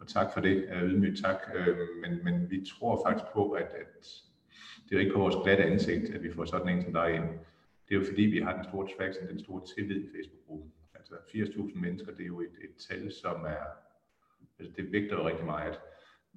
og 0.00 0.08
tak 0.08 0.28
for 0.32 0.40
det, 0.40 0.56
øh, 0.72 0.82
ydmygt 0.82 1.18
tak, 1.24 1.40
øh, 1.54 1.76
men, 2.02 2.12
men 2.24 2.50
vi 2.50 2.58
tror 2.72 3.02
faktisk 3.06 3.26
på, 3.32 3.50
at, 3.50 3.70
at 3.82 3.94
det 4.84 4.92
er 4.92 4.96
jo 4.96 4.98
ikke 4.98 5.12
på 5.12 5.20
vores 5.20 5.36
glatte 5.44 5.64
ansigt, 5.64 6.14
at 6.14 6.22
vi 6.22 6.32
får 6.32 6.44
sådan 6.44 6.68
en 6.68 6.82
som 6.82 6.92
dig 6.92 7.14
ind. 7.14 7.24
Det 7.88 7.94
er 7.94 7.98
jo 8.00 8.06
fordi, 8.06 8.22
vi 8.22 8.40
har 8.40 8.54
den 8.56 8.64
store 8.64 8.88
traction, 8.96 9.28
den 9.28 9.40
store 9.44 9.62
tillid 9.74 10.04
i 10.04 10.08
Facebook-gruppen. 10.14 10.72
Altså 10.94 11.14
80.000 11.14 11.80
mennesker, 11.80 12.12
det 12.12 12.22
er 12.22 12.26
jo 12.26 12.40
et, 12.40 12.56
et 12.64 12.74
tal, 12.88 13.12
som 13.12 13.44
er, 13.44 13.64
altså 14.58 14.72
det 14.76 14.92
vægter 14.92 15.16
jo 15.16 15.28
rigtig 15.28 15.46
meget. 15.46 15.80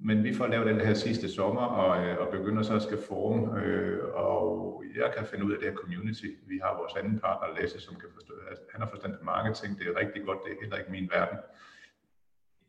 Men 0.00 0.24
vi 0.24 0.34
får 0.34 0.46
lavet 0.46 0.66
den 0.66 0.80
her 0.80 0.94
sidste 0.94 1.28
sommer, 1.28 1.62
og, 1.62 2.06
øh, 2.06 2.18
og 2.18 2.28
begynder 2.32 2.62
så 2.62 2.74
at 2.74 2.82
skal 2.82 2.98
forme, 3.08 3.62
øh, 3.62 4.04
og 4.14 4.84
jeg 4.96 5.12
kan 5.16 5.26
finde 5.26 5.44
ud 5.44 5.52
af 5.52 5.58
det 5.58 5.68
her 5.68 5.76
community. 5.76 6.26
Vi 6.46 6.60
har 6.62 6.76
vores 6.76 6.94
anden 6.94 7.18
partner, 7.18 7.60
Lasse, 7.60 7.80
som 7.80 7.94
kan 7.94 8.08
forstå, 8.14 8.34
altså, 8.50 8.64
han 8.72 8.80
har 8.80 8.88
forstand 8.88 9.16
på 9.18 9.24
marketing, 9.24 9.78
det 9.78 9.86
er 9.86 10.00
rigtig 10.00 10.24
godt, 10.24 10.38
det 10.44 10.52
er 10.52 10.60
heller 10.60 10.76
ikke 10.76 10.90
min 10.90 11.10
verden. 11.12 11.38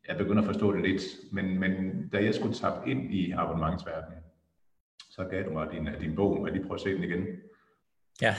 Jeg 0.07 0.17
begynder 0.17 0.41
at 0.41 0.45
forstå 0.45 0.73
det 0.73 0.81
lidt, 0.81 1.03
men, 1.31 1.59
men 1.59 1.73
da 2.09 2.23
jeg 2.23 2.35
skulle 2.35 2.53
tappe 2.53 2.89
ind 2.91 3.13
i 3.13 3.31
abonnementsverdenen, 3.31 4.23
så 5.19 5.25
gav 5.31 5.43
du 5.45 5.49
mig 5.49 5.67
din, 5.71 5.89
din 6.01 6.15
bog, 6.15 6.39
og 6.41 6.47
lige 6.51 6.63
prøve 6.63 6.75
at 6.75 6.81
se 6.81 6.95
den 6.95 7.03
igen. 7.03 7.25
Ja, 8.21 8.35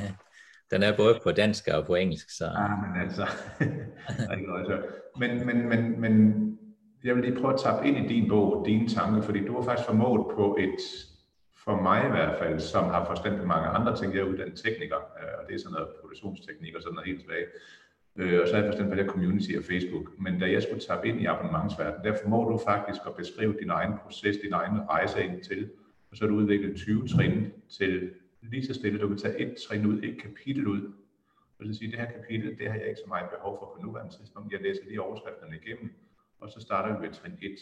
den 0.72 0.82
er 0.82 0.96
både 0.96 1.20
på 1.22 1.30
dansk 1.32 1.68
og 1.74 1.86
på 1.86 1.94
engelsk. 1.94 2.30
Så. 2.38 2.46
Ah, 2.46 2.78
men 2.82 3.02
altså. 3.02 3.26
Men, 5.20 5.46
men, 5.46 5.68
men, 5.68 6.00
men 6.00 6.12
jeg 7.04 7.14
vil 7.14 7.24
lige 7.24 7.40
prøve 7.40 7.54
at 7.54 7.60
tappe 7.60 7.88
ind 7.88 7.96
i 7.96 8.14
din 8.14 8.28
bog, 8.28 8.66
dine 8.66 8.88
tanker, 8.88 9.22
fordi 9.22 9.46
du 9.46 9.54
har 9.54 9.62
faktisk 9.62 9.86
formået 9.86 10.26
på 10.34 10.56
et, 10.60 10.80
for 11.64 11.82
mig 11.82 12.06
i 12.06 12.10
hvert 12.10 12.38
fald, 12.38 12.60
som 12.60 12.84
har 12.84 13.04
forstand 13.04 13.40
på 13.40 13.46
mange 13.46 13.68
andre 13.68 13.96
ting, 13.96 14.14
jeg 14.14 14.20
er 14.20 14.24
uddannet 14.24 14.60
tekniker, 14.64 14.96
øh, 14.96 15.34
og 15.38 15.42
det 15.48 15.54
er 15.54 15.58
sådan 15.58 15.72
noget 15.72 15.88
produktionsteknik 16.00 16.74
og 16.74 16.82
sådan 16.82 16.94
noget 16.94 17.06
helt 17.06 17.20
tilbage. 17.20 17.46
Øh, 18.16 18.40
og 18.40 18.48
så 18.48 18.54
har 18.54 18.62
jeg 18.62 18.72
forstand 18.72 18.90
på 18.90 18.96
det 18.96 19.06
community 19.06 19.52
og 19.58 19.64
Facebook. 19.64 20.06
Men 20.18 20.40
da 20.40 20.46
jeg 20.50 20.62
skulle 20.62 20.80
tappe 20.80 21.08
ind 21.08 21.20
i 21.20 21.24
abonnementsverdenen, 21.24 22.04
der 22.04 22.18
formår 22.22 22.50
du 22.50 22.58
faktisk 22.70 23.00
at 23.06 23.16
beskrive 23.16 23.54
din 23.60 23.70
egen 23.70 23.92
proces, 24.02 24.36
din 24.36 24.52
egen 24.52 24.76
rejse 24.90 25.24
ind 25.24 25.42
til, 25.42 25.70
og 26.10 26.16
så 26.16 26.24
har 26.24 26.28
du 26.28 26.36
udviklet 26.36 26.76
20 26.76 27.08
trin 27.08 27.52
til 27.78 28.10
lige 28.42 28.66
så 28.66 28.74
stille, 28.74 28.98
du 28.98 29.08
kan 29.08 29.18
tage 29.18 29.38
et 29.38 29.56
trin 29.68 29.86
ud, 29.86 30.02
et 30.02 30.22
kapitel 30.22 30.66
ud, 30.66 30.92
og 31.58 31.66
så 31.66 31.74
sige, 31.74 31.90
det 31.90 31.98
her 31.98 32.10
kapitel, 32.12 32.58
det 32.58 32.70
har 32.70 32.78
jeg 32.78 32.88
ikke 32.88 33.00
så 33.04 33.08
meget 33.08 33.30
behov 33.30 33.58
for 33.60 33.74
på 33.76 33.82
nuværende 33.86 34.14
tidspunkt. 34.16 34.52
Jeg 34.52 34.60
læser 34.60 34.84
lige 34.86 35.02
overskrifterne 35.02 35.56
igennem, 35.56 35.90
og 36.40 36.50
så 36.50 36.60
starter 36.60 36.94
vi 36.94 37.06
med 37.06 37.14
trin 37.14 37.32
1. 37.32 37.58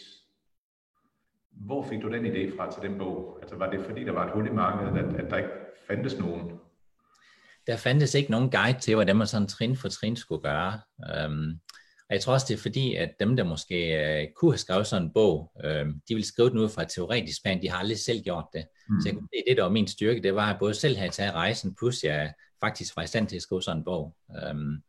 Hvor 1.51 1.83
fik 1.89 2.01
du 2.01 2.11
den 2.11 2.25
idé 2.25 2.57
fra 2.57 2.71
til 2.71 2.89
den 2.89 2.97
bog? 2.97 3.39
Altså 3.41 3.55
var 3.55 3.69
det 3.71 3.85
fordi, 3.85 4.03
der 4.03 4.11
var 4.11 4.25
et 4.25 4.33
hul 4.33 4.47
i 4.47 4.51
markedet, 4.51 4.97
at, 4.97 5.25
at 5.25 5.31
der 5.31 5.37
ikke 5.37 5.49
fandtes 5.87 6.19
nogen? 6.19 6.51
Der 7.67 7.77
fandtes 7.77 8.15
ikke 8.15 8.31
nogen 8.31 8.51
guide 8.51 8.79
til, 8.79 8.95
hvordan 8.95 9.15
man 9.15 9.27
sådan 9.27 9.47
trin 9.47 9.75
for 9.75 9.89
trin 9.89 10.15
skulle 10.15 10.41
gøre. 10.41 10.79
Øhm, 11.15 11.59
og 12.09 12.13
jeg 12.13 12.21
tror 12.21 12.33
også, 12.33 12.45
det 12.49 12.53
er 12.53 12.61
fordi, 12.61 12.95
at 12.95 13.09
dem, 13.19 13.35
der 13.35 13.43
måske 13.43 13.75
uh, 13.75 14.33
kunne 14.35 14.51
have 14.51 14.57
skrevet 14.57 14.87
sådan 14.87 15.03
en 15.03 15.13
bog, 15.13 15.51
uh, 15.65 15.87
de 16.09 16.15
ville 16.15 16.25
skrive 16.25 16.49
den 16.49 16.57
ud 16.57 16.69
fra 16.69 16.81
et 16.81 16.89
teoretisk 16.89 17.43
plan, 17.43 17.61
de 17.61 17.69
har 17.69 17.77
aldrig 17.77 17.99
selv 17.99 18.21
gjort 18.21 18.45
det. 18.53 18.65
Mm. 18.89 19.01
Så 19.01 19.09
jeg, 19.09 19.15
det, 19.15 19.43
det, 19.47 19.57
der 19.57 19.63
var 19.63 19.69
min 19.69 19.87
styrke, 19.87 20.23
det 20.23 20.35
var 20.35 20.53
at 20.53 20.59
både 20.59 20.73
selv 20.73 20.97
have 20.97 21.09
taget 21.09 21.33
rejsen, 21.33 21.75
plus 21.75 22.03
jeg 22.03 22.33
faktisk 22.61 22.95
var 22.95 23.03
i 23.03 23.07
stand 23.07 23.27
til 23.27 23.35
at 23.35 23.41
skrive 23.41 23.63
sådan 23.63 23.77
en 23.77 23.83
bog. 23.83 24.15
Um, 24.51 24.83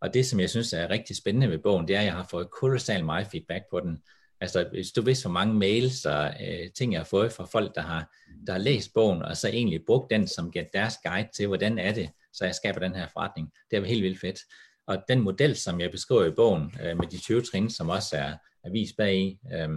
og 0.00 0.14
det, 0.14 0.26
som 0.26 0.40
jeg 0.40 0.50
synes 0.50 0.72
er 0.72 0.90
rigtig 0.90 1.16
spændende 1.16 1.50
ved 1.50 1.58
bogen, 1.58 1.88
det 1.88 1.96
er, 1.96 2.00
at 2.00 2.06
jeg 2.06 2.14
har 2.14 2.26
fået 2.30 2.50
kolossalt 2.50 3.04
meget 3.04 3.26
feedback 3.26 3.64
på 3.70 3.80
den. 3.80 3.98
Altså, 4.40 4.68
hvis 4.72 4.90
du 4.90 5.02
vidste, 5.02 5.24
hvor 5.24 5.32
mange 5.32 5.54
mails 5.54 6.06
og 6.06 6.34
uh, 6.40 6.72
ting, 6.74 6.92
jeg 6.92 7.00
har 7.00 7.04
fået 7.04 7.32
fra 7.32 7.44
folk, 7.44 7.74
der 7.74 7.82
har, 7.82 8.10
der 8.46 8.52
har 8.52 8.60
læst 8.60 8.94
bogen, 8.94 9.22
og 9.22 9.36
så 9.36 9.48
egentlig 9.48 9.80
brugt 9.86 10.10
den 10.10 10.28
som 10.28 10.52
deres 10.72 10.94
guide 11.04 11.28
til, 11.36 11.46
hvordan 11.46 11.78
er 11.78 11.92
det, 11.92 12.10
så 12.32 12.44
jeg 12.44 12.54
skaber 12.54 12.80
den 12.80 12.94
her 12.94 13.06
forretning. 13.12 13.52
Det 13.70 13.78
er 13.78 13.84
helt 13.84 14.02
vildt 14.02 14.20
fedt. 14.20 14.38
Og 14.86 15.04
den 15.08 15.20
model, 15.20 15.56
som 15.56 15.80
jeg 15.80 15.90
beskriver 15.90 16.24
i 16.24 16.30
bogen, 16.30 16.74
øh, 16.82 16.96
med 16.98 17.06
de 17.06 17.18
20 17.18 17.42
trin, 17.42 17.70
som 17.70 17.88
også 17.88 18.16
er, 18.16 18.34
er 18.64 18.70
vist 18.70 18.96
bag 18.96 19.16
i, 19.16 19.38
øh, 19.54 19.68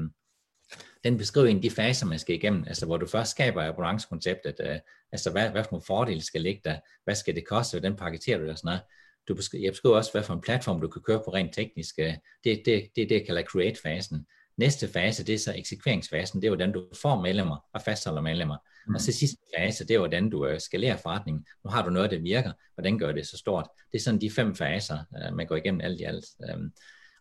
den 1.03 1.17
beskriver 1.17 1.47
en 1.47 1.63
de 1.63 1.69
faser, 1.69 2.05
man 2.05 2.19
skal 2.19 2.35
igennem, 2.35 2.63
altså 2.67 2.85
hvor 2.85 2.97
du 2.97 3.07
først 3.07 3.31
skaber 3.31 3.63
abonnementskonceptet, 3.63 4.55
øh, 4.59 4.79
altså 5.11 5.31
hvad, 5.31 5.49
hvad 5.49 5.63
for 5.63 5.71
nogle 5.71 5.85
fordele 5.87 6.21
skal 6.21 6.41
ligge 6.41 6.61
der, 6.63 6.79
hvad 7.03 7.15
skal 7.15 7.35
det 7.35 7.47
koste, 7.47 7.79
hvordan 7.79 7.95
paketerer 7.95 8.37
du 8.37 8.43
det 8.43 8.51
og 8.51 8.57
sådan 8.57 8.67
noget. 8.67 8.81
Du 9.27 9.35
beskriver, 9.35 9.63
jeg 9.63 9.71
beskriver 9.71 9.95
også, 9.95 10.11
hvad 10.11 10.23
for 10.23 10.33
en 10.33 10.41
platform 10.41 10.81
du 10.81 10.87
kan 10.87 11.01
køre 11.01 11.21
på 11.25 11.33
rent 11.33 11.53
teknisk. 11.53 11.95
Øh, 11.99 12.13
det 12.43 12.51
er 12.51 12.57
det, 12.65 12.89
det, 12.95 13.09
det, 13.09 13.11
jeg 13.11 13.25
kalder 13.25 13.43
create-fasen. 13.43 14.27
Næste 14.57 14.87
fase, 14.87 15.25
det 15.25 15.35
er 15.35 15.39
så 15.39 15.53
eksekveringsfasen, 15.57 16.41
det 16.41 16.47
er 16.47 16.51
hvordan 16.51 16.71
du 16.71 16.87
får 17.01 17.21
medlemmer 17.21 17.65
og 17.73 17.81
fastholder 17.81 18.21
medlemmer. 18.21 18.57
Mm. 18.87 18.95
Og 18.95 19.01
så 19.01 19.11
sidste 19.11 19.37
fase, 19.57 19.87
det 19.87 19.93
er 19.93 19.97
hvordan 19.97 20.29
du 20.29 20.47
øh, 20.47 20.59
skalerer 20.59 20.97
forretningen. 20.97 21.45
Nu 21.63 21.69
har 21.69 21.83
du 21.83 21.89
noget, 21.89 22.11
der 22.11 22.19
virker, 22.19 22.51
hvordan 22.73 22.99
gør 22.99 23.11
det 23.11 23.27
så 23.27 23.37
stort? 23.37 23.67
Det 23.91 23.97
er 23.97 24.01
sådan 24.01 24.21
de 24.21 24.31
fem 24.31 24.55
faser, 24.55 24.97
øh, 25.17 25.35
man 25.35 25.47
går 25.47 25.55
igennem 25.55 25.81
alt 25.81 25.99
i 25.99 26.03
alt. 26.03 26.25
Øhm, 26.49 26.71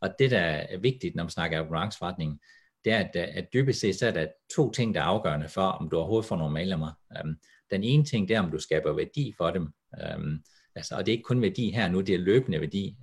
og 0.00 0.14
det, 0.18 0.30
der 0.30 0.40
er 0.40 0.78
vigtigt, 0.78 1.14
når 1.14 1.24
man 1.24 1.30
snakker 1.30 1.60
abonnementsforretning, 1.60 2.40
det 2.84 2.92
er, 2.92 2.98
at, 2.98 3.16
at 3.16 3.52
dybest 3.52 3.80
set 3.80 3.98
så 3.98 4.06
er 4.06 4.10
der 4.10 4.26
to 4.56 4.70
ting, 4.70 4.94
der 4.94 5.00
er 5.00 5.04
afgørende 5.04 5.48
for, 5.48 5.62
om 5.62 5.90
du 5.90 5.96
overhovedet 5.96 6.28
får 6.28 6.36
nogle 6.36 6.54
medlemmer. 6.54 6.92
Øhm, 7.18 7.36
den 7.70 7.84
ene 7.84 8.04
ting, 8.04 8.28
det 8.28 8.36
er, 8.36 8.40
om 8.40 8.50
du 8.50 8.58
skaber 8.58 8.92
værdi 8.92 9.34
for 9.36 9.50
dem. 9.50 9.68
Øhm, 10.02 10.42
altså, 10.74 10.94
og 10.94 11.06
det 11.06 11.12
er 11.12 11.16
ikke 11.16 11.24
kun 11.24 11.42
værdi 11.42 11.70
her 11.70 11.88
nu, 11.88 12.00
det 12.00 12.14
er 12.14 12.18
løbende 12.18 12.60
værdi. 12.60 12.96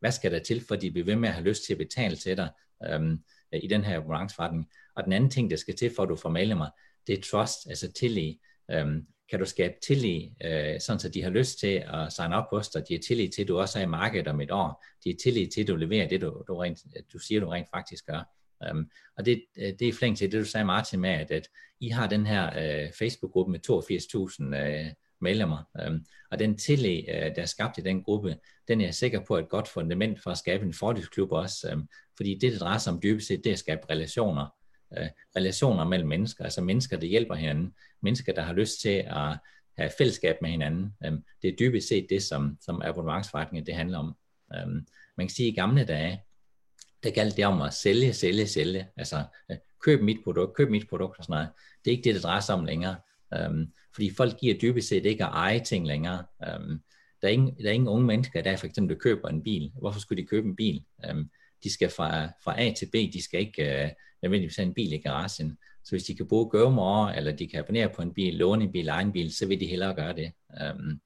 hvad 0.00 0.12
skal 0.12 0.32
der 0.32 0.38
til, 0.38 0.64
for 0.68 0.76
de 0.76 0.90
bliver 0.90 1.04
ved 1.04 1.16
med 1.16 1.28
at 1.28 1.34
have 1.34 1.48
lyst 1.48 1.64
til 1.66 1.72
at 1.72 1.78
betale 1.78 2.16
til 2.16 2.36
dig? 2.36 2.48
Øh, 3.54 3.60
i 3.62 3.66
den 3.66 3.84
her 3.84 3.96
abonnementsforretning. 3.96 4.70
Og 4.96 5.04
den 5.04 5.12
anden 5.12 5.30
ting, 5.30 5.50
der 5.50 5.56
skal 5.56 5.76
til, 5.76 5.92
for 5.96 6.02
at 6.02 6.08
du 6.08 6.16
får 6.16 6.30
medlemmer, 6.30 6.68
det 7.06 7.18
er 7.18 7.22
trust, 7.22 7.68
altså 7.68 7.92
tillid. 7.92 8.34
Øhm, 8.70 9.06
kan 9.30 9.38
du 9.38 9.44
skabe 9.44 9.74
tillid, 9.86 10.30
øh, 10.44 10.80
sådan 10.80 11.00
så 11.00 11.08
de 11.08 11.22
har 11.22 11.30
lyst 11.30 11.58
til 11.58 11.84
at 11.92 12.12
signe 12.12 12.36
op 12.36 12.46
hos 12.50 12.68
dig, 12.68 12.88
de 12.88 12.94
har 12.94 13.00
tillid 13.00 13.28
til, 13.28 13.42
at 13.42 13.48
du 13.48 13.58
også 13.58 13.78
er 13.78 13.82
i 13.82 13.86
markedet 13.86 14.28
om 14.28 14.40
et 14.40 14.50
år, 14.50 14.84
de 15.04 15.10
har 15.10 15.16
tillid 15.22 15.48
til, 15.50 15.60
at 15.60 15.68
du 15.68 15.76
leverer 15.76 16.08
det, 16.08 16.20
du, 16.20 16.44
du, 16.48 16.56
rent, 16.56 16.78
du 17.12 17.18
siger, 17.18 17.40
du 17.40 17.48
rent 17.48 17.68
faktisk 17.74 18.06
gør. 18.06 18.34
Um, 18.70 18.90
og 19.16 19.26
det, 19.26 19.44
øh, 19.58 19.72
det 19.78 19.88
er 19.88 19.92
flink 19.92 20.18
til 20.18 20.32
det, 20.32 20.40
du 20.40 20.44
sagde, 20.44 20.64
Martin, 20.64 21.00
med, 21.00 21.10
at, 21.10 21.30
at 21.30 21.48
I 21.80 21.88
har 21.88 22.06
den 22.06 22.26
her 22.26 22.46
øh, 22.46 22.92
Facebook-gruppe 22.98 23.52
med 23.52 23.60
82.000 23.70 24.56
øh, 24.56 24.92
medlemmer, 25.20 25.86
um, 25.86 26.04
og 26.30 26.38
den 26.38 26.58
tillid, 26.58 27.02
øh, 27.08 27.36
der 27.36 27.42
er 27.42 27.46
skabt 27.46 27.78
i 27.78 27.80
den 27.80 28.02
gruppe, 28.02 28.36
den 28.68 28.80
er 28.80 28.84
jeg 28.84 28.94
sikker 28.94 29.20
på 29.20 29.34
er 29.34 29.38
et 29.38 29.48
godt 29.48 29.68
fundament 29.68 30.22
for 30.22 30.30
at 30.30 30.38
skabe 30.38 30.64
en 30.64 30.74
fordelsklub 30.74 31.32
også, 31.32 31.70
um, 31.72 31.88
fordi 32.16 32.38
det, 32.38 32.52
det 32.52 32.60
drejer 32.60 32.78
sig 32.78 32.92
om 32.92 33.00
dybest 33.02 33.26
set, 33.26 33.44
det 33.44 33.50
er 33.50 33.54
at 33.54 33.58
skabe 33.58 33.90
relationer, 33.90 34.46
øh, 34.98 35.08
relationer 35.36 35.84
mellem 35.84 36.08
mennesker, 36.08 36.44
altså 36.44 36.60
mennesker, 36.60 36.96
der 36.96 37.06
hjælper 37.06 37.34
hinanden, 37.34 37.74
mennesker, 38.02 38.32
der 38.32 38.42
har 38.42 38.52
lyst 38.52 38.80
til 38.80 39.04
at 39.06 39.38
have 39.78 39.90
fællesskab 39.98 40.36
med 40.42 40.50
hinanden. 40.50 40.92
Øhm, 41.04 41.24
det 41.42 41.48
er 41.48 41.56
dybest 41.56 41.88
set 41.88 42.06
det, 42.10 42.22
som, 42.22 42.58
som 42.60 42.82
abonnementsforretningen 42.82 43.66
det 43.66 43.74
handler 43.74 43.98
om. 43.98 44.16
Um, 44.64 44.86
man 45.16 45.26
kan 45.26 45.34
sige, 45.34 45.48
at 45.48 45.52
i 45.52 45.56
gamle 45.56 45.84
dage, 45.84 46.22
der 47.02 47.10
galt 47.10 47.36
det 47.36 47.46
om 47.46 47.62
at 47.62 47.74
sælge, 47.74 48.12
sælge, 48.12 48.46
sælge. 48.46 48.88
Altså, 48.96 49.24
øh, 49.50 49.56
køb 49.80 50.02
mit 50.02 50.16
produkt, 50.24 50.56
køb 50.56 50.70
mit 50.70 50.88
produkt 50.88 51.18
og 51.18 51.24
sådan 51.24 51.34
noget. 51.34 51.48
Det 51.84 51.90
er 51.90 51.96
ikke 51.96 52.04
det, 52.04 52.14
det 52.14 52.22
drejer 52.22 52.40
sig 52.40 52.54
om 52.54 52.64
længere. 52.64 52.96
Um, 53.48 53.72
fordi 53.94 54.14
folk 54.14 54.40
giver 54.40 54.58
dybest 54.58 54.88
set 54.88 55.06
ikke 55.06 55.24
at 55.24 55.30
eje 55.32 55.60
ting 55.60 55.86
længere. 55.86 56.24
Um, 56.38 56.82
der, 57.22 57.28
er 57.28 57.32
ingen, 57.32 57.56
der 57.58 57.68
er 57.68 57.72
ingen 57.72 57.88
unge 57.88 58.06
mennesker, 58.06 58.42
der 58.42 58.56
for 58.56 58.66
eksempel 58.66 58.96
køber 58.96 59.28
en 59.28 59.42
bil. 59.42 59.72
Hvorfor 59.80 60.00
skulle 60.00 60.22
de 60.22 60.26
købe 60.26 60.48
en 60.48 60.56
bil? 60.56 60.84
Um, 61.10 61.30
de 61.64 61.72
skal 61.72 61.90
fra, 61.90 62.28
fra 62.44 62.62
A 62.62 62.72
til 62.72 62.86
B, 62.86 62.94
de 62.94 63.22
skal 63.22 63.40
ikke 63.40 63.82
øh, 63.82 63.90
nødvendigvis 64.22 64.56
have 64.56 64.66
en 64.66 64.74
bil 64.74 64.92
i 64.92 64.96
garagen. 64.96 65.58
Så 65.84 65.90
hvis 65.90 66.04
de 66.04 66.16
kan 66.16 66.28
bruge 66.28 66.50
GoMore, 66.50 67.16
eller 67.16 67.32
de 67.32 67.48
kan 67.48 67.58
abonnere 67.58 67.88
på 67.88 68.02
en 68.02 68.14
bil, 68.14 68.34
låne 68.34 68.64
en 68.64 68.72
bil, 68.72 68.88
egen 68.88 69.12
bil, 69.12 69.36
så 69.36 69.46
vil 69.46 69.60
de 69.60 69.66
hellere 69.66 69.94
gøre 69.94 70.16
det. 70.16 70.32
Øhm, 70.62 71.00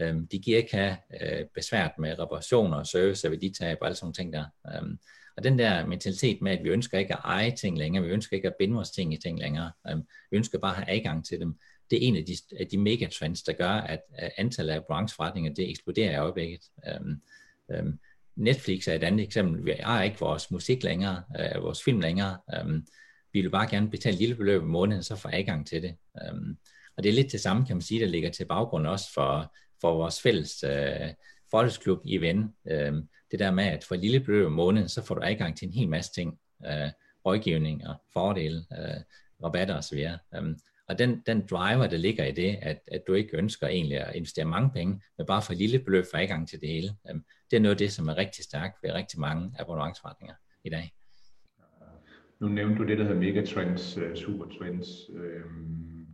øhm, 0.00 0.28
de 0.28 0.38
giver 0.38 0.58
ikke 0.58 0.76
have 0.76 0.96
øh, 1.20 1.44
besvært 1.54 1.92
med 1.98 2.18
reparationer 2.18 2.76
og 2.78 2.86
service 2.86 3.20
så 3.20 3.28
vil 3.28 3.40
de 3.40 3.52
tage 3.58 3.76
på 3.76 3.84
alle 3.84 3.96
sådan 3.96 4.12
ting 4.12 4.32
der. 4.32 4.44
Øhm, 4.74 4.98
og 5.36 5.44
den 5.44 5.58
der 5.58 5.86
mentalitet 5.86 6.42
med, 6.42 6.52
at 6.52 6.64
vi 6.64 6.68
ønsker 6.68 6.98
ikke 6.98 7.14
at 7.14 7.20
eje 7.24 7.50
ting 7.50 7.78
længere, 7.78 8.04
vi 8.04 8.10
ønsker 8.10 8.36
ikke 8.36 8.48
at 8.48 8.54
binde 8.58 8.74
vores 8.74 8.90
ting 8.90 9.14
i 9.14 9.16
ting 9.16 9.38
længere, 9.38 9.72
øhm, 9.90 10.02
vi 10.30 10.36
ønsker 10.36 10.58
bare 10.58 10.76
at 10.76 10.84
have 10.84 10.96
adgang 10.96 11.26
til 11.26 11.40
dem, 11.40 11.58
det 11.90 12.04
er 12.04 12.08
en 12.08 12.16
af 12.16 12.24
de, 12.24 12.36
af 12.60 12.66
de 12.66 12.78
megatrends, 12.78 13.42
der 13.42 13.52
gør, 13.52 13.70
at, 13.70 14.00
at 14.14 14.32
antallet 14.36 14.72
af 14.72 14.84
brancheforretninger, 14.84 15.54
det 15.54 15.70
eksploderer 15.70 16.12
i 16.12 16.16
øjeblikket. 16.16 16.60
Øhm, 16.88 17.22
øhm, 17.70 17.98
Netflix 18.36 18.88
er 18.88 18.92
et 18.92 19.02
andet 19.02 19.24
eksempel. 19.24 19.64
Vi 19.64 19.74
har 19.80 20.02
ikke 20.02 20.18
vores 20.20 20.50
musik 20.50 20.82
længere, 20.82 21.22
øh, 21.40 21.62
vores 21.62 21.82
film 21.84 22.00
længere. 22.00 22.38
Øh, 22.54 22.82
vi 23.32 23.40
vil 23.40 23.50
bare 23.50 23.70
gerne 23.70 23.90
betale 23.90 24.14
et 24.14 24.20
lille 24.20 24.34
beløb 24.34 24.62
om 24.62 24.68
måneden, 24.68 25.02
så 25.02 25.16
får 25.16 25.30
adgang 25.32 25.66
til 25.66 25.82
det. 25.82 25.96
Øh, 26.22 26.56
og 26.96 27.02
det 27.02 27.08
er 27.08 27.12
lidt 27.12 27.32
det 27.32 27.40
samme, 27.40 27.66
kan 27.66 27.76
man 27.76 27.82
sige, 27.82 28.00
der 28.00 28.06
ligger 28.06 28.30
til 28.30 28.44
baggrund 28.44 28.86
også 28.86 29.12
for, 29.14 29.54
for 29.80 29.94
vores 29.94 30.20
fælles 30.20 30.62
øh, 30.62 31.10
fordelsklub 31.50 32.00
i 32.04 32.18
Ven. 32.18 32.54
Øh, 32.70 32.92
det 33.30 33.38
der 33.38 33.50
med, 33.50 33.64
at 33.64 33.84
for 33.84 33.94
et 33.94 34.00
lille 34.00 34.20
beløb 34.20 34.46
om 34.46 34.52
måneden, 34.52 34.88
så 34.88 35.02
får 35.02 35.14
du 35.14 35.20
adgang 35.24 35.56
til 35.56 35.68
en 35.68 35.74
hel 35.74 35.88
masse 35.88 36.12
ting, 36.12 36.38
øh, 36.66 36.90
rådgivning 37.26 37.88
og 37.88 37.94
fordele, 38.12 38.64
øh, 38.72 39.00
rabatter 39.44 39.76
osv. 39.76 39.98
Øh, 40.34 40.56
og 40.88 40.98
den, 40.98 41.22
den 41.26 41.46
driver, 41.46 41.86
der 41.86 41.96
ligger 41.96 42.24
i 42.24 42.32
det, 42.32 42.56
at, 42.62 42.80
at 42.92 43.02
du 43.06 43.14
ikke 43.14 43.36
ønsker 43.36 43.66
egentlig 43.66 43.98
at 44.00 44.14
investere 44.14 44.44
mange 44.44 44.70
penge, 44.70 45.00
men 45.18 45.26
bare 45.26 45.42
for 45.42 45.52
et 45.52 45.58
lille 45.58 45.78
beløb 45.78 46.04
for 46.10 46.18
adgang 46.18 46.48
til 46.48 46.60
det 46.60 46.68
hele, 46.68 46.88
um, 47.10 47.24
det 47.50 47.56
er 47.56 47.60
noget 47.60 47.74
af 47.74 47.78
det, 47.78 47.92
som 47.92 48.08
er 48.08 48.16
rigtig 48.16 48.44
stærkt 48.44 48.82
ved 48.82 48.92
rigtig 48.92 49.20
mange 49.20 49.52
abonnementsforretninger 49.58 50.34
i 50.64 50.70
dag. 50.70 50.92
Nu 52.40 52.48
nævnte 52.48 52.78
du 52.78 52.88
det, 52.88 52.98
der 52.98 53.04
hedder 53.04 53.20
megatrends, 53.20 53.96
øh, 53.96 54.16
supertrends. 54.16 55.10
Uh, 55.10 55.20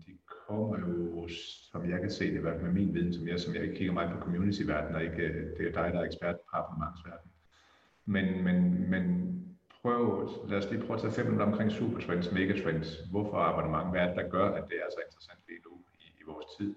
de 0.06 0.18
kommer 0.48 0.78
jo, 0.78 1.28
som 1.72 1.90
jeg 1.90 2.00
kan 2.00 2.10
se 2.10 2.24
det, 2.24 2.38
i 2.38 2.40
hvert 2.40 2.60
fald 2.60 2.72
med 2.72 2.82
min 2.82 2.94
viden, 2.94 3.14
som 3.14 3.28
jeg, 3.28 3.40
som 3.40 3.54
jeg 3.54 3.62
ikke 3.62 3.74
kigger 3.74 3.92
meget 3.92 4.10
på 4.12 4.18
community-verdenen, 4.24 4.94
og 4.94 5.02
ikke, 5.02 5.22
øh, 5.22 5.58
det 5.58 5.66
er 5.68 5.82
dig, 5.82 5.92
der 5.92 6.00
er 6.00 6.04
ekspert 6.04 6.34
på 6.34 6.56
abonnementsverdenen. 6.56 7.32
Men, 8.06 8.44
men, 8.44 8.90
men 8.90 9.02
prøve, 9.82 10.28
lad 10.50 10.58
os 10.58 10.70
lige 10.70 10.82
prøve 10.86 10.96
at 10.96 11.02
tage 11.02 11.12
fem 11.12 11.26
minutter 11.26 11.46
omkring 11.46 11.72
supertrends, 11.72 12.32
megatrends. 12.32 12.88
Hvorfor 13.10 13.36
abonnement? 13.36 13.90
Hvad 13.90 14.00
er 14.00 14.06
det, 14.06 14.16
der 14.16 14.28
gør, 14.28 14.48
at 14.58 14.64
det 14.70 14.76
er 14.84 14.88
så 14.90 15.00
interessant 15.06 15.40
lige 15.48 15.60
nu 15.66 15.72
i, 15.94 16.06
i 16.20 16.24
vores 16.26 16.46
tid? 16.58 16.74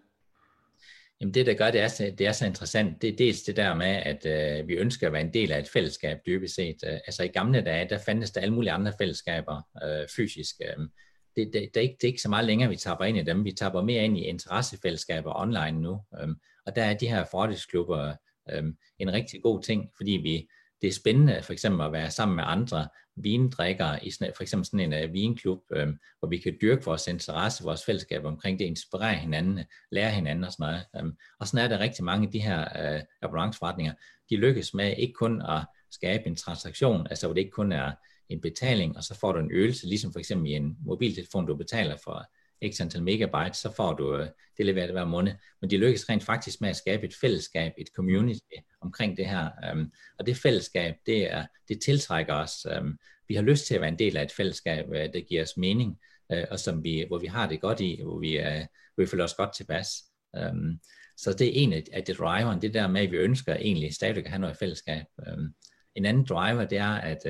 Jamen 1.22 1.34
det, 1.34 1.46
der 1.46 1.54
gør, 1.54 1.72
det 1.72 1.82
er, 1.82 1.88
så, 1.88 2.14
det 2.18 2.28
er 2.28 2.32
så 2.32 2.46
interessant, 2.46 3.02
det 3.02 3.10
er 3.10 3.16
dels 3.16 3.42
det 3.42 3.56
der 3.56 3.74
med, 3.74 3.88
at 4.12 4.26
øh, 4.26 4.68
vi 4.68 4.74
ønsker 4.74 5.08
at 5.08 5.14
være 5.14 5.22
en 5.22 5.34
del 5.34 5.52
af 5.52 5.60
et 5.60 5.70
fællesskab 5.70 6.18
dybest 6.26 6.56
set. 6.56 6.76
Øh, 6.88 6.94
altså 6.94 7.24
i 7.24 7.28
gamle 7.28 7.62
dage, 7.62 7.90
der 7.90 7.98
fandtes 7.98 8.32
der 8.32 8.42
alle 8.42 8.54
mulige 8.54 8.72
andre 8.72 8.94
fællesskaber 8.98 9.62
øh, 9.84 10.08
fysisk. 10.16 10.56
Øh, 10.62 10.88
det, 11.36 11.54
det, 11.54 11.70
det, 11.74 11.78
er 11.78 11.82
ikke, 11.82 11.98
det 12.02 12.08
er 12.08 12.12
ikke 12.12 12.22
så 12.22 12.30
meget 12.30 12.46
længere, 12.46 12.70
vi 12.70 12.76
tapper 12.76 13.06
ind 13.06 13.18
i 13.18 13.24
dem. 13.24 13.46
Vi 13.46 13.52
tapper 13.52 13.82
mere 13.82 14.04
ind 14.04 14.18
i 14.18 14.22
interessefællesskaber 14.22 15.42
online 15.42 15.82
nu. 15.82 16.02
Øh, 16.22 16.28
og 16.66 16.76
der 16.76 16.84
er 16.84 16.94
de 16.94 17.08
her 17.08 17.26
fordelsklubber 17.32 18.14
øh, 18.52 18.64
en 19.00 19.14
rigtig 19.14 19.42
god 19.42 19.64
ting, 19.64 19.92
fordi 19.98 20.12
vi, 20.12 20.48
det 20.86 20.92
er 20.92 20.96
spændende 20.96 21.42
for 21.44 21.54
eksempel 21.54 21.86
at 21.86 21.92
være 21.92 22.12
sammen 22.12 22.36
med 22.36 22.44
andre 22.48 22.88
vindrikkere 23.16 24.06
i 24.06 24.12
sådan, 24.12 24.34
for 24.36 24.44
eksempel 24.44 24.66
sådan 24.66 24.94
en 24.94 25.04
uh, 25.04 25.14
vinklub, 25.14 25.60
øh, 25.72 25.88
hvor 26.20 26.28
vi 26.28 26.38
kan 26.38 26.58
dyrke 26.62 26.86
vores 26.86 27.08
interesse, 27.08 27.64
vores 27.64 27.86
fællesskab 27.86 28.26
omkring 28.26 28.60
det, 28.60 28.66
inspirere 28.66 29.16
hinanden, 29.16 29.60
lære 29.92 30.12
hinanden 30.12 30.44
og 30.44 30.52
sådan 30.52 30.84
noget. 30.94 31.06
Um, 31.06 31.18
og 31.40 31.48
sådan 31.48 31.66
er 31.66 31.78
der 31.78 31.84
rigtig 31.84 32.04
mange 32.04 32.26
af 32.28 32.32
de 32.32 32.40
her 32.40 32.60
uh, 32.60 33.02
abonnementsforretninger. 33.22 33.94
De 34.30 34.36
lykkes 34.36 34.74
med 34.74 34.94
ikke 34.98 35.14
kun 35.14 35.42
at 35.42 35.62
skabe 35.92 36.28
en 36.28 36.36
transaktion, 36.36 37.08
altså 37.10 37.28
hvor 37.28 37.34
det 37.34 37.42
ikke 37.42 37.52
kun 37.52 37.72
er 37.72 37.92
en 38.30 38.42
betaling, 38.42 38.98
og 38.98 39.04
så 39.04 39.20
får 39.20 39.32
du 39.32 39.40
en 39.40 39.52
øvelse, 39.52 39.88
ligesom 39.88 40.12
for 40.12 40.20
eksempel 40.20 40.52
i 40.52 40.54
en 40.54 40.78
mobiltelefon, 40.86 41.46
du 41.46 41.56
betaler 41.56 41.98
for 42.04 42.26
x 42.72 42.82
antal 42.82 43.04
megabyte, 43.04 43.58
så 43.58 43.74
får 43.76 43.94
du 43.94 44.18
øh, 44.18 44.28
det 44.58 44.66
leveret 44.66 44.92
hver 44.92 45.06
måned. 45.06 45.34
Men 45.62 45.70
de 45.70 45.78
lykkes 45.78 46.10
rent 46.10 46.24
faktisk 46.24 46.62
med 46.62 46.70
at 46.70 46.76
skabe 46.76 47.06
et 47.06 47.16
fællesskab, 47.22 47.74
et 47.78 47.88
community 47.96 48.56
omkring 48.82 49.18
det 49.18 49.26
her. 49.26 49.50
Um, 49.74 49.92
og 50.20 50.26
det 50.26 50.38
fællesskab, 50.38 50.96
det, 51.06 51.32
er, 51.32 51.46
det 51.68 51.82
tiltrækker 51.82 52.34
os. 52.34 52.68
Um, 52.80 53.00
vi 53.28 53.36
har 53.36 53.42
lyst 53.42 53.68
til 53.68 53.76
at 53.76 53.82
være 53.82 53.90
en 53.90 54.00
del 54.00 54.18
af 54.18 54.24
et 54.24 54.32
fællesskab, 54.32 54.86
uh, 54.90 54.96
der 54.96 55.28
giver 55.28 55.44
os 55.44 55.58
mening, 55.58 56.00
uh, 56.34 56.44
og 56.52 56.60
som 56.60 56.84
vi, 56.84 57.06
hvor 57.08 57.18
vi 57.18 57.28
har 57.28 57.50
det 57.50 57.62
godt 57.62 57.80
i, 57.80 58.00
hvor 58.04 58.20
vi, 58.20 58.40
øh, 58.40 58.66
hvor 58.96 59.04
vi 59.04 59.06
føler 59.06 59.24
os 59.24 59.34
godt 59.34 59.56
tilpas. 59.56 59.88
Um, 60.34 60.80
så 61.18 61.34
det 61.34 61.48
er 61.48 61.52
en 61.64 61.74
af, 61.74 61.84
de 61.84 62.02
det 62.08 62.18
driveren, 62.18 62.62
det 62.62 62.74
der 62.74 62.88
med, 62.88 63.02
at 63.02 63.12
vi 63.12 63.18
ønsker 63.18 63.56
egentlig 63.56 63.94
stadig 63.96 64.26
at 64.26 64.30
have 64.30 64.40
noget 64.40 64.58
fællesskab. 64.58 65.06
Um, 65.18 65.54
en 65.96 66.06
anden 66.06 66.26
driver, 66.26 66.66
det 66.66 66.78
er, 66.78 66.96
at, 66.96 67.26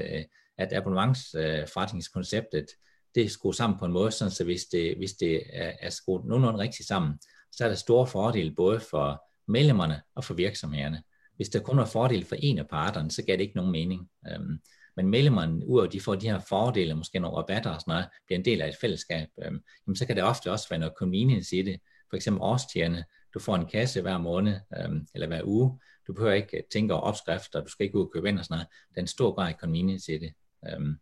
at 0.58 0.74
abonnementsforretningskonceptet, 0.74 2.66
det 3.16 3.24
er 3.24 3.30
skruet 3.30 3.56
sammen 3.56 3.80
på 3.80 3.86
en 3.86 3.92
måde, 3.92 4.12
sådan, 4.12 4.32
så 4.32 4.44
hvis 4.44 4.66
det, 4.66 4.98
hvis 4.98 5.14
det 5.14 5.44
er, 5.54 5.72
er 5.80 5.90
skruet 5.90 6.26
nogenlunde 6.26 6.60
rigtigt 6.60 6.88
sammen, 6.88 7.20
så 7.52 7.64
er 7.64 7.68
der 7.68 7.76
store 7.76 8.08
fordele 8.08 8.56
både 8.56 8.80
for 8.80 9.24
medlemmerne 9.48 10.02
og 10.16 10.24
for 10.24 10.34
virksomhederne. 10.34 11.04
Hvis 11.36 11.50
der 11.50 11.60
kun 11.60 11.80
er 11.80 11.86
fordele 11.86 12.26
for 12.26 12.36
en 12.40 12.60
af 12.60 12.68
parterne, 12.68 13.12
så 13.12 13.24
gav 13.26 13.38
det 13.38 13.42
ikke 13.42 13.56
nogen 13.56 13.72
mening. 13.72 14.10
Øhm, 14.32 14.60
men 14.96 15.10
medlemmerne, 15.10 15.68
udover 15.68 15.90
de 15.90 16.02
får 16.02 16.16
de 16.16 16.30
her 16.30 16.40
fordele, 16.50 16.96
måske 16.96 17.20
nogle 17.20 17.38
rabatter 17.38 17.70
og 17.70 17.82
sådan 17.82 17.92
noget, 17.92 18.06
bliver 18.26 18.40
en 18.40 18.46
del 18.46 18.62
af 18.62 18.68
et 18.70 18.76
fællesskab, 18.82 19.28
øhm, 19.44 19.60
jamen, 19.88 19.96
så 19.96 20.06
kan 20.06 20.16
det 20.16 20.24
ofte 20.24 20.52
også 20.52 20.70
være 20.70 20.80
noget 20.80 20.94
convenience 20.98 21.56
i 21.58 21.62
det. 21.62 21.80
For 22.10 22.16
eksempel 22.16 22.42
årstiderne, 22.42 23.04
du 23.34 23.40
får 23.40 23.56
en 23.56 23.66
kasse 23.66 24.02
hver 24.02 24.18
måned 24.18 24.60
øhm, 24.80 25.08
eller 25.14 25.28
hver 25.28 25.42
uge. 25.44 25.80
Du 26.08 26.14
behøver 26.14 26.34
ikke 26.34 26.64
tænke 26.72 26.94
over 26.94 27.04
opskrifter, 27.04 27.62
du 27.62 27.70
skal 27.70 27.86
ikke 27.86 27.98
ud 27.98 28.04
og 28.04 28.12
købe 28.14 28.30
ind 28.30 28.40
og 28.40 28.46
sådan 28.46 28.56
noget. 28.56 28.68
Der 28.90 28.98
er 28.98 29.02
en 29.02 29.08
stor 29.08 29.32
grad 29.32 29.48
af 29.48 29.56
convenience 29.60 30.16
i 30.16 30.18
det. 30.18 30.34
Øhm, 30.70 30.98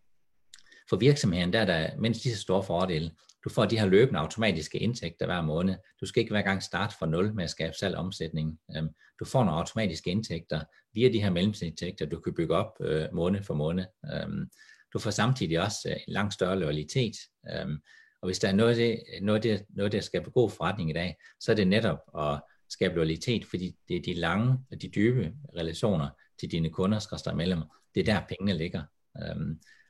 for 0.90 0.96
virksomheden 0.96 1.54
der 1.54 1.60
er 1.60 1.66
der 1.66 1.98
mindst 1.98 2.24
lige 2.24 2.36
så 2.36 2.42
store 2.42 2.64
fordele. 2.64 3.12
Du 3.44 3.50
får 3.50 3.66
de 3.66 3.80
her 3.80 3.86
løbende 3.86 4.20
automatiske 4.20 4.78
indtægter 4.78 5.26
hver 5.26 5.42
måned. 5.42 5.76
Du 6.02 6.06
skal 6.06 6.20
ikke 6.20 6.32
hver 6.32 6.42
gang 6.42 6.64
starte 6.64 6.96
fra 7.00 7.06
nul 7.06 7.34
med 7.34 7.44
at 7.44 7.50
skabe 7.50 7.74
salg 7.80 7.96
omsætning. 7.96 8.60
Øhm, 8.78 8.90
du 9.20 9.26
får 9.26 9.44
nogle 9.44 9.60
automatiske 9.60 10.10
indtægter 10.10 10.62
via 10.94 11.10
de 11.10 11.22
her 11.22 11.30
mellemindtægter, 11.30 12.06
du 12.06 12.20
kan 12.20 12.34
bygge 12.34 12.56
op 12.56 12.78
øh, 12.82 13.06
måned 13.14 13.44
for 13.44 13.54
måned. 13.54 13.86
Øhm, 14.14 14.50
du 14.94 15.00
får 15.00 15.12
samtidig 15.12 15.62
også 15.62 15.90
øh, 15.90 15.96
en 16.08 16.14
langt 16.14 16.34
større 16.34 16.60
loyalitet. 16.60 17.16
Øhm, 17.52 17.78
og 18.22 18.28
hvis 18.28 18.40
der 18.40 18.48
er 18.48 18.54
noget 18.54 18.78
det, 18.78 19.00
noget 19.22 19.44
der, 19.44 19.58
det, 19.58 19.66
noget, 19.70 19.92
der 19.92 20.02
skaber 20.02 20.32
god 20.32 20.50
forretning 20.50 20.90
i 20.90 20.94
dag, 20.94 21.16
så 21.40 21.52
er 21.52 21.56
det 21.56 21.68
netop 21.68 22.00
at 22.20 22.42
skabe 22.70 22.96
loyalitet, 22.96 23.46
fordi 23.46 23.76
det 23.88 23.98
er 23.98 24.02
de 24.02 24.14
lange 24.14 24.58
og 24.72 24.82
de 24.82 24.88
dybe 24.88 25.34
relationer 25.58 26.10
til 26.40 26.52
dine 26.52 26.70
kunder, 26.70 27.00
skal 27.00 27.36
medlemmer. 27.36 27.66
Det 27.96 28.10
er 28.10 28.14
der 28.14 28.28
pengene 28.28 28.58
ligger. 28.58 28.84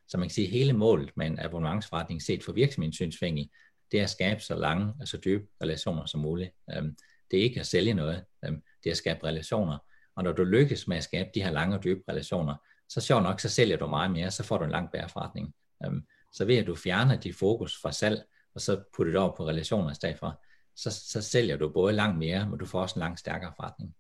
Så 0.08 0.18
man 0.18 0.28
kan 0.28 0.34
sige, 0.34 0.48
at 0.48 0.52
hele 0.52 0.74
målet 0.74 1.12
med 1.16 1.28
en 1.28 1.40
abonnementsforretning 1.40 2.22
set 2.22 2.44
for 2.44 2.52
virksomhedens 2.52 2.96
synsvinkel, 2.96 3.50
det 3.92 4.00
er 4.00 4.04
at 4.04 4.10
skabe 4.10 4.40
så 4.40 4.56
lange 4.56 4.94
og 5.00 5.08
så 5.08 5.18
dybe 5.18 5.46
relationer 5.62 6.06
som 6.06 6.20
muligt. 6.22 6.52
Øhm, 6.78 6.98
det 7.32 7.40
er 7.40 7.44
ikke 7.44 7.60
at 7.60 7.66
sælge 7.66 7.94
noget, 7.94 8.24
øhm, 8.46 8.62
det 8.84 8.90
er 8.90 8.92
at 8.92 8.98
skabe 8.98 9.24
relationer. 9.24 9.78
Og 10.16 10.24
når 10.24 10.32
du 10.32 10.44
lykkes 10.44 10.88
med 10.88 10.98
at 10.98 11.04
skabe 11.04 11.30
de 11.36 11.44
her 11.44 11.52
lange 11.52 11.78
og 11.78 11.84
dybe 11.84 12.02
relationer, 12.10 12.56
så 12.90 13.02
sjovt 13.02 13.24
nok, 13.24 13.40
så 13.40 13.50
sælger 13.50 13.78
du 13.78 13.88
meget 13.88 14.12
mere, 14.12 14.32
så 14.32 14.44
får 14.44 14.58
du 14.58 14.64
en 14.64 14.72
langt 14.72 14.92
bedre 14.92 15.10
forretning. 15.10 15.54
Øhm, 15.86 16.08
så 16.32 16.46
ved 16.46 16.58
at 16.58 16.68
du 16.68 16.76
fjerner 16.76 17.20
dit 17.20 17.36
fokus 17.36 17.82
fra 17.82 17.92
salg, 17.92 18.24
og 18.56 18.62
så 18.62 18.84
putter 18.96 19.14
det 19.14 19.22
over 19.22 19.36
på 19.36 19.48
relationer 19.48 19.92
i 19.92 19.96
stedet 19.96 20.20
for, 20.20 20.44
så, 20.76 20.92
så 20.92 21.22
sælger 21.22 21.58
du 21.58 21.70
både 21.70 21.94
langt 21.94 22.18
mere, 22.18 22.50
men 22.50 22.60
du 22.60 22.66
får 22.66 22.82
også 22.82 22.96
en 22.96 23.00
langt 23.00 23.20
stærkere 23.20 23.54
forretning. 23.56 23.96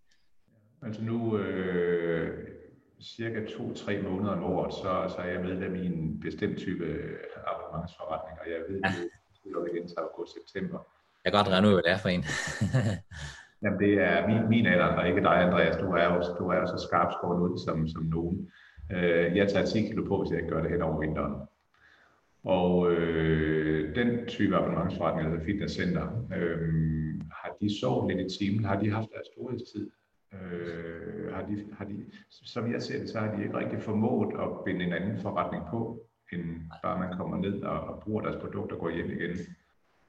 Altså 0.81 1.01
nu, 1.01 1.38
øh, 1.38 2.48
cirka 3.03 3.39
to-tre 3.57 4.01
måneder 4.01 4.31
om 4.31 4.43
året, 4.43 4.74
så, 4.74 5.15
så 5.15 5.17
er 5.22 5.29
jeg 5.33 5.41
medlem 5.41 5.75
i 5.75 5.86
en 5.86 6.19
bestemt 6.19 6.57
type 6.57 6.86
abonnementsforretning, 7.48 8.39
og 8.41 8.45
jeg 8.53 8.60
ved, 8.69 8.79
ja. 8.86 8.91
det 9.43 9.51
lukker 9.53 9.74
igen 9.74 9.88
til 9.88 9.98
august-september. 9.98 10.79
Jeg 11.24 11.31
kan 11.31 11.39
godt 11.39 11.53
regne 11.53 11.67
ud, 11.67 11.74
hvad 11.74 11.83
det 11.83 11.91
er 11.91 11.98
for 11.98 12.10
en. 12.10 12.24
Jamen 13.63 13.79
det 13.79 13.93
er 13.93 14.27
min, 14.27 14.50
min 14.50 14.65
alder, 14.65 14.86
og 14.86 15.07
ikke 15.07 15.22
dig, 15.22 15.38
Andreas. 15.48 15.77
Du 15.77 15.88
er 15.91 16.05
jo, 16.05 16.15
du 16.39 16.45
er 16.50 16.57
jo 16.62 16.67
så 16.67 16.88
skarpt 16.88 17.13
skåret 17.13 17.39
ud 17.39 17.57
som, 17.65 17.88
som 17.88 18.03
nogen. 18.03 18.51
Øh, 18.91 19.38
jeg 19.38 19.48
tager 19.50 19.65
10 19.65 19.81
kilo 19.81 20.03
på, 20.07 20.22
hvis 20.22 20.31
jeg 20.31 20.39
ikke 20.39 20.51
gør 20.53 20.62
det 20.62 20.72
hen 20.72 20.81
over 20.81 21.00
vinteren. 21.00 21.36
Og 22.43 22.91
øh, 22.91 23.95
den 23.95 24.25
type 24.27 24.55
abonnementsforretning, 24.55 25.27
altså 25.27 25.45
fitnesscenter, 25.45 26.05
øh, 26.36 27.22
har 27.31 27.50
de 27.62 27.79
sovet 27.79 28.15
lidt 28.15 28.31
i 28.31 28.38
timen? 28.38 28.65
Har 28.65 28.79
de 28.79 28.91
haft 28.91 29.10
deres 29.13 29.27
storhedstid? 29.33 29.89
Øh, 30.41 31.33
har 31.33 31.41
de, 31.45 31.65
har 31.77 31.85
de, 31.85 32.05
som 32.29 32.71
jeg 32.73 32.81
ser 32.81 32.99
det, 32.99 33.09
så 33.09 33.19
har 33.19 33.35
de 33.35 33.43
ikke 33.43 33.57
rigtig 33.57 33.81
formået 33.81 34.33
at 34.41 34.47
binde 34.65 34.85
en 34.85 34.93
anden 34.93 35.19
forretning 35.21 35.63
på, 35.71 36.07
end 36.33 36.41
bare 36.83 36.99
man 36.99 37.17
kommer 37.17 37.37
ned 37.37 37.61
og, 37.61 37.79
og 37.79 38.03
bruger 38.03 38.21
deres 38.21 38.41
produkter 38.41 38.75
og 38.75 38.81
går 38.81 38.89
hjem 38.89 39.11
igen. 39.11 39.37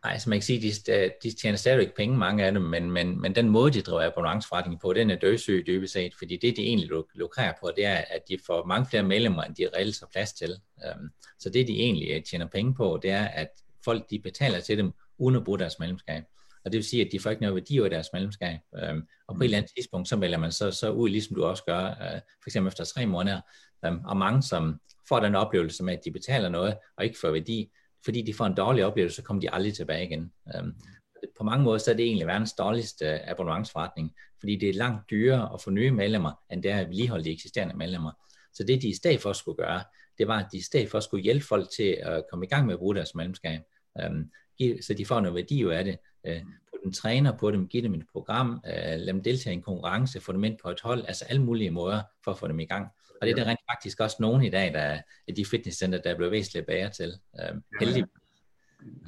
Nej, 0.04 0.18
som 0.18 0.30
man 0.30 0.38
kan 0.38 0.42
sige, 0.42 0.72
de, 0.86 1.10
de 1.22 1.30
tjener 1.30 1.56
stadigvæk 1.56 1.96
penge, 1.96 2.16
mange 2.16 2.44
af 2.44 2.52
dem, 2.52 2.62
men, 2.62 2.90
men, 2.90 3.20
men 3.20 3.34
den 3.34 3.48
måde, 3.48 3.72
de 3.72 3.80
driver 3.80 4.06
abonnementsforretning 4.06 4.80
på, 4.80 4.92
den 4.92 5.10
er 5.10 5.16
dødsøg 5.16 5.66
dybest 5.66 5.92
set, 5.92 6.14
fordi 6.18 6.36
det, 6.36 6.56
de 6.56 6.62
egentlig 6.62 6.90
lukrer 7.14 7.52
på, 7.60 7.70
det 7.76 7.86
er, 7.86 7.96
at 7.96 8.28
de 8.28 8.38
får 8.46 8.64
mange 8.66 8.86
flere 8.86 9.02
medlemmer, 9.02 9.42
end 9.42 9.54
de 9.54 9.68
reelt 9.76 10.00
har 10.00 10.08
plads 10.12 10.32
til. 10.32 10.50
Øhm, 10.86 11.08
så 11.38 11.50
det, 11.50 11.68
de 11.68 11.72
egentlig 11.80 12.10
øh, 12.10 12.22
tjener 12.22 12.46
penge 12.46 12.74
på, 12.74 12.98
det 13.02 13.10
er, 13.10 13.24
at 13.24 13.48
folk 13.84 14.10
de 14.10 14.18
betaler 14.18 14.60
til 14.60 14.78
dem, 14.78 14.92
uden 15.18 15.36
at 15.36 15.44
bruge 15.44 15.58
deres 15.58 15.78
medlemskab. 15.78 16.24
Og 16.64 16.72
det 16.72 16.78
vil 16.78 16.84
sige, 16.84 17.04
at 17.04 17.12
de 17.12 17.20
får 17.20 17.30
ikke 17.30 17.42
noget 17.42 17.54
værdi 17.54 17.78
af 17.78 17.90
deres 17.90 18.08
medlemskab. 18.12 18.58
Um, 18.90 19.08
og 19.28 19.36
på 19.36 19.40
et 19.42 19.44
eller 19.44 19.58
andet 19.58 19.72
tidspunkt, 19.76 20.08
så 20.08 20.16
vælger 20.16 20.38
man 20.38 20.52
så, 20.52 20.70
så 20.70 20.90
ud, 20.90 21.08
ligesom 21.08 21.36
du 21.36 21.44
også 21.44 21.64
gør, 21.64 21.90
uh, 21.90 22.20
for 22.42 22.48
eksempel 22.48 22.68
efter 22.68 22.84
tre 22.84 23.06
måneder. 23.06 23.40
Um, 23.88 24.00
og 24.04 24.16
mange, 24.16 24.42
som 24.42 24.80
får 25.08 25.20
den 25.20 25.34
oplevelse 25.34 25.84
med, 25.84 25.92
at 25.92 26.04
de 26.04 26.10
betaler 26.10 26.48
noget, 26.48 26.76
og 26.96 27.04
ikke 27.04 27.18
får 27.18 27.30
værdi, 27.30 27.70
fordi 28.04 28.22
de 28.22 28.34
får 28.34 28.46
en 28.46 28.54
dårlig 28.54 28.84
oplevelse, 28.84 29.16
så 29.16 29.22
kommer 29.22 29.40
de 29.40 29.50
aldrig 29.50 29.74
tilbage 29.74 30.06
igen. 30.06 30.32
Um, 30.58 30.74
på 31.38 31.44
mange 31.44 31.64
måder 31.64 31.78
så 31.78 31.90
er 31.90 31.94
det 31.94 32.06
egentlig 32.06 32.26
verdens 32.26 32.52
dårligste 32.52 33.28
abonnementsforretning, 33.30 34.14
fordi 34.40 34.56
det 34.56 34.68
er 34.68 34.74
langt 34.74 35.10
dyrere 35.10 35.54
at 35.54 35.62
få 35.62 35.70
nye 35.70 35.90
medlemmer, 35.90 36.32
end 36.52 36.62
det 36.62 36.70
er 36.70 36.78
at 36.78 36.88
vedligeholde 36.88 37.24
de 37.24 37.30
eksisterende 37.30 37.76
medlemmer. 37.76 38.12
Så 38.54 38.64
det 38.64 38.82
de 38.82 38.88
i 38.88 38.94
stedet 38.94 39.20
for 39.20 39.32
skulle 39.32 39.56
gøre, 39.56 39.84
det 40.18 40.28
var, 40.28 40.38
at 40.38 40.46
de 40.52 40.56
i 40.56 40.60
stedet 40.60 40.90
for 40.90 41.00
skulle 41.00 41.22
hjælpe 41.22 41.46
folk 41.46 41.68
til 41.76 41.98
at 42.02 42.24
komme 42.30 42.46
i 42.46 42.48
gang 42.48 42.66
med 42.66 42.74
at 42.74 42.78
bruge 42.78 42.94
deres 42.94 43.14
medlemskab, 43.14 43.60
um, 44.04 44.30
så 44.80 44.94
de 44.98 45.06
får 45.06 45.20
noget 45.20 45.34
værdi 45.34 45.64
ud 45.64 45.72
af 45.72 45.84
det. 45.84 45.98
Uh, 46.28 46.42
på 46.70 46.76
den 46.84 46.92
træner 46.92 47.36
på 47.36 47.50
dem, 47.50 47.68
give 47.68 47.82
dem 47.82 47.94
et 47.94 48.06
program, 48.12 48.50
uh, 48.50 48.70
lade 48.74 49.06
dem 49.06 49.22
deltage 49.22 49.54
i 49.54 49.56
en 49.56 49.62
konkurrence, 49.62 50.20
få 50.20 50.32
dem 50.32 50.44
ind 50.44 50.58
på 50.62 50.70
et 50.70 50.80
hold, 50.80 51.04
altså 51.06 51.24
alle 51.24 51.42
mulige 51.42 51.70
måder 51.70 52.02
for 52.24 52.30
at 52.30 52.38
få 52.38 52.48
dem 52.48 52.60
i 52.60 52.64
gang. 52.64 52.88
Og 53.20 53.26
det 53.26 53.30
er 53.30 53.44
der 53.44 53.50
rent 53.50 53.60
faktisk 53.70 54.00
også 54.00 54.16
nogen 54.20 54.42
i 54.42 54.50
dag, 54.50 54.72
der 54.72 54.98
er 55.28 55.32
de 55.36 55.44
fitnesscenter, 55.44 55.98
der 56.02 56.10
er 56.10 56.16
blevet 56.16 56.32
væsentligt 56.32 56.66
bedre 56.66 56.90
til. 56.90 57.12
Øh, 57.40 57.60
heldig. 57.80 58.04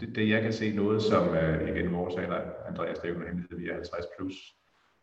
Det, 0.00 0.14
det, 0.14 0.28
jeg 0.28 0.42
kan 0.42 0.52
se 0.52 0.72
noget, 0.72 1.02
som 1.02 1.28
uh, 1.28 1.68
igen 1.68 1.92
vores 1.92 2.14
alder, 2.16 2.40
Andreas, 2.68 2.98
det 2.98 3.10
er 3.10 3.14
jo 3.14 3.20
en 3.20 3.26
hemmelighed, 3.26 3.58
vi 3.58 3.68
er 3.68 3.74
50 3.74 4.04
plus. 4.18 4.34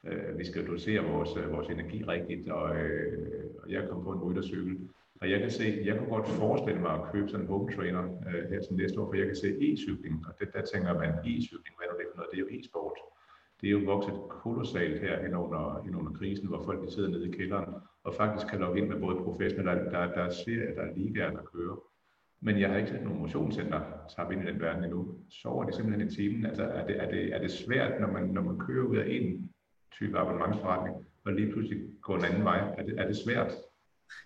Uh, 0.03 0.39
vi 0.39 0.45
skal 0.45 0.67
dosere 0.67 1.03
vores, 1.03 1.29
uh, 1.29 1.51
vores 1.51 1.67
energi 1.67 2.03
rigtigt, 2.07 2.49
og, 2.49 2.69
uh, 2.69 3.63
og 3.63 3.71
jeg 3.71 3.87
kom 3.89 4.03
på 4.03 4.11
en 4.11 4.19
ryttercykel. 4.19 4.77
Og 5.23 5.29
jeg 5.33 5.39
kan 5.43 5.51
se, 5.59 5.67
jeg 5.87 5.97
kunne 5.97 6.13
godt 6.15 6.27
forestille 6.43 6.81
mig 6.85 6.93
at 6.99 7.05
købe 7.11 7.27
sådan 7.29 7.45
en 7.45 7.51
home 7.51 7.67
trainer 7.75 8.03
øh, 8.27 8.41
her 8.51 8.59
til 8.61 8.73
næste 8.81 8.99
år, 9.01 9.07
for 9.09 9.15
jeg 9.21 9.27
kan 9.31 9.39
se 9.43 9.49
e-cykling, 9.67 10.15
og 10.27 10.31
det, 10.39 10.47
der 10.53 10.61
tænker 10.71 10.93
man, 11.01 11.09
e-cykling, 11.31 11.73
hvad 11.77 11.87
er 11.91 11.97
det 11.99 12.07
for 12.11 12.17
noget? 12.17 12.31
Det 12.31 12.37
er 12.39 12.45
jo 12.45 12.51
e-sport 12.57 12.97
det 13.63 13.69
er 13.69 13.71
jo 13.79 13.81
vokset 13.93 14.13
kolossalt 14.29 15.01
her 15.01 15.23
hen 15.23 15.35
under, 15.35 15.81
hen 15.85 15.95
under 15.95 16.11
krisen, 16.11 16.47
hvor 16.47 16.63
folk 16.63 16.85
de 16.85 16.91
sidder 16.91 17.09
nede 17.09 17.27
i 17.29 17.31
kælderen 17.31 17.73
og 18.03 18.13
faktisk 18.15 18.47
kan 18.47 18.59
logge 18.59 18.81
ind 18.81 18.89
med 18.89 18.99
både 18.99 19.15
professionelle, 19.15 19.83
der, 19.83 19.89
der, 19.91 20.13
der 20.13 20.23
er 20.23 20.29
serier, 20.29 20.73
der 20.75 20.81
er 20.81 20.95
ligaer, 20.95 21.31
der 21.31 21.43
kører. 21.53 21.77
Men 22.41 22.59
jeg 22.59 22.69
har 22.69 22.77
ikke 22.77 22.89
set 22.89 23.03
nogen 23.03 23.19
motionscenter 23.19 23.81
tabe 24.15 24.33
ind 24.33 24.43
i 24.43 24.51
den 24.51 24.61
verden 24.61 24.83
endnu. 24.83 25.15
Sover 25.29 25.63
det 25.63 25.75
simpelthen 25.75 26.07
i 26.07 26.15
timen? 26.15 26.45
Altså, 26.45 26.63
er, 26.63 26.85
det, 26.87 27.03
er, 27.03 27.11
det, 27.11 27.33
er 27.35 27.39
det 27.39 27.51
svært, 27.51 28.01
når 28.01 28.07
man, 28.07 28.23
når 28.23 28.41
man 28.41 28.59
kører 28.59 28.85
ud 28.85 28.97
af 28.97 29.05
en 29.07 29.51
type 29.91 30.19
abonnementsforretning, 30.19 30.95
og 31.25 31.33
lige 31.33 31.51
pludselig 31.51 31.81
går 32.01 32.17
en 32.17 32.25
anden 32.25 32.43
vej? 32.43 32.59
Er 32.77 32.83
det, 32.83 32.99
er 32.99 33.07
det 33.07 33.17
svært? 33.17 33.51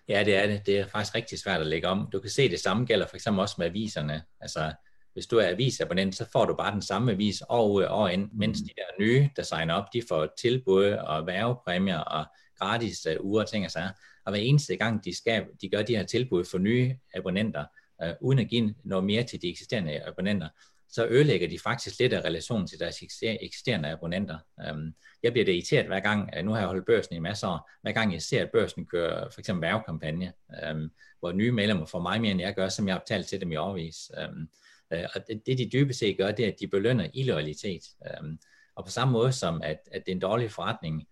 Ja, 0.08 0.24
det 0.24 0.36
er 0.36 0.46
det. 0.46 0.66
Det 0.66 0.78
er 0.78 0.86
faktisk 0.86 1.14
rigtig 1.14 1.38
svært 1.38 1.60
at 1.60 1.66
lægge 1.66 1.88
om. 1.88 2.08
Du 2.12 2.20
kan 2.20 2.30
se, 2.30 2.48
det 2.48 2.60
samme 2.60 2.86
gælder 2.86 3.06
for 3.06 3.16
eksempel 3.16 3.40
også 3.40 3.54
med 3.58 3.66
aviserne. 3.66 4.22
Altså, 4.40 4.72
hvis 5.12 5.26
du 5.26 5.36
er 5.36 5.48
avisabonnent, 5.48 6.16
så 6.16 6.26
får 6.32 6.44
du 6.44 6.54
bare 6.54 6.72
den 6.72 6.82
samme 6.82 7.12
avis 7.12 7.42
år 7.48 7.68
ud 7.68 7.82
og 7.82 8.12
ind, 8.12 8.30
mens 8.32 8.58
de 8.58 8.70
der 8.76 9.04
nye, 9.04 9.30
der 9.36 9.42
signer 9.42 9.74
op, 9.74 9.84
de 9.92 10.02
får 10.08 10.28
tilbud 10.38 10.84
og 10.84 11.26
værvepræmier 11.26 11.98
og 11.98 12.24
gratis 12.58 13.06
uh, 13.06 13.26
uger 13.26 13.42
og 13.42 13.48
ting 13.48 13.64
og 13.64 13.70
sager. 13.70 13.90
Og 14.24 14.32
hver 14.32 14.40
eneste 14.40 14.76
gang, 14.76 15.04
de, 15.04 15.16
skal, 15.16 15.46
de 15.62 15.68
gør 15.68 15.82
de 15.82 15.96
her 15.96 16.04
tilbud 16.04 16.44
for 16.44 16.58
nye 16.58 16.96
abonnenter, 17.14 17.64
øh, 18.02 18.12
uden 18.20 18.38
at 18.38 18.48
give 18.48 18.74
noget 18.84 19.04
mere 19.04 19.22
til 19.22 19.42
de 19.42 19.48
eksisterende 19.48 20.00
abonnenter, 20.06 20.48
så 20.90 21.06
ødelægger 21.06 21.48
de 21.48 21.58
faktisk 21.58 21.98
lidt 21.98 22.12
af 22.12 22.24
relationen 22.24 22.66
til 22.66 22.78
deres 22.78 23.02
eksisterende 23.22 23.88
abonnenter. 23.88 24.38
Øhm, 24.66 24.94
jeg 25.22 25.32
bliver 25.32 25.44
det 25.44 25.52
irriteret 25.52 25.86
hver 25.86 26.00
gang, 26.00 26.44
nu 26.44 26.50
har 26.50 26.58
jeg 26.58 26.68
holdt 26.68 26.86
børsen 26.86 27.14
i 27.16 27.18
masser 27.18 27.48
år, 27.48 27.70
hver 27.82 27.92
gang 27.92 28.12
jeg 28.12 28.22
ser, 28.22 28.42
at 28.42 28.50
børsen 28.50 28.86
kører 28.86 29.30
for 29.30 29.40
eksempel 29.40 29.62
værvekampagne, 29.62 30.32
øhm, 30.64 30.90
hvor 31.20 31.32
nye 31.32 31.52
medlemmer 31.52 31.86
får 31.86 32.00
mig 32.00 32.20
mere, 32.20 32.30
end 32.30 32.40
jeg 32.40 32.54
gør, 32.54 32.68
som 32.68 32.86
jeg 32.88 32.94
har 32.94 33.00
betalt 33.00 33.26
til 33.26 33.40
dem 33.40 33.52
i 33.52 33.56
årvis. 33.56 34.10
Øhm, 34.18 34.48
øh, 34.92 35.04
og 35.14 35.26
det, 35.28 35.42
det 35.46 35.58
de 35.58 35.70
dybest 35.72 35.98
set 35.98 36.16
gør, 36.18 36.30
det 36.30 36.44
er, 36.44 36.48
at 36.48 36.60
de 36.60 36.68
belønner 36.68 37.08
illoyalitet. 37.14 37.82
Og 38.76 38.84
på 38.84 38.90
samme 38.90 39.12
måde 39.12 39.32
som, 39.32 39.62
at, 39.62 39.88
at 39.92 40.06
det 40.06 40.12
er 40.12 40.16
en 40.16 40.20
dårlig 40.20 40.50
forretning 40.50 41.08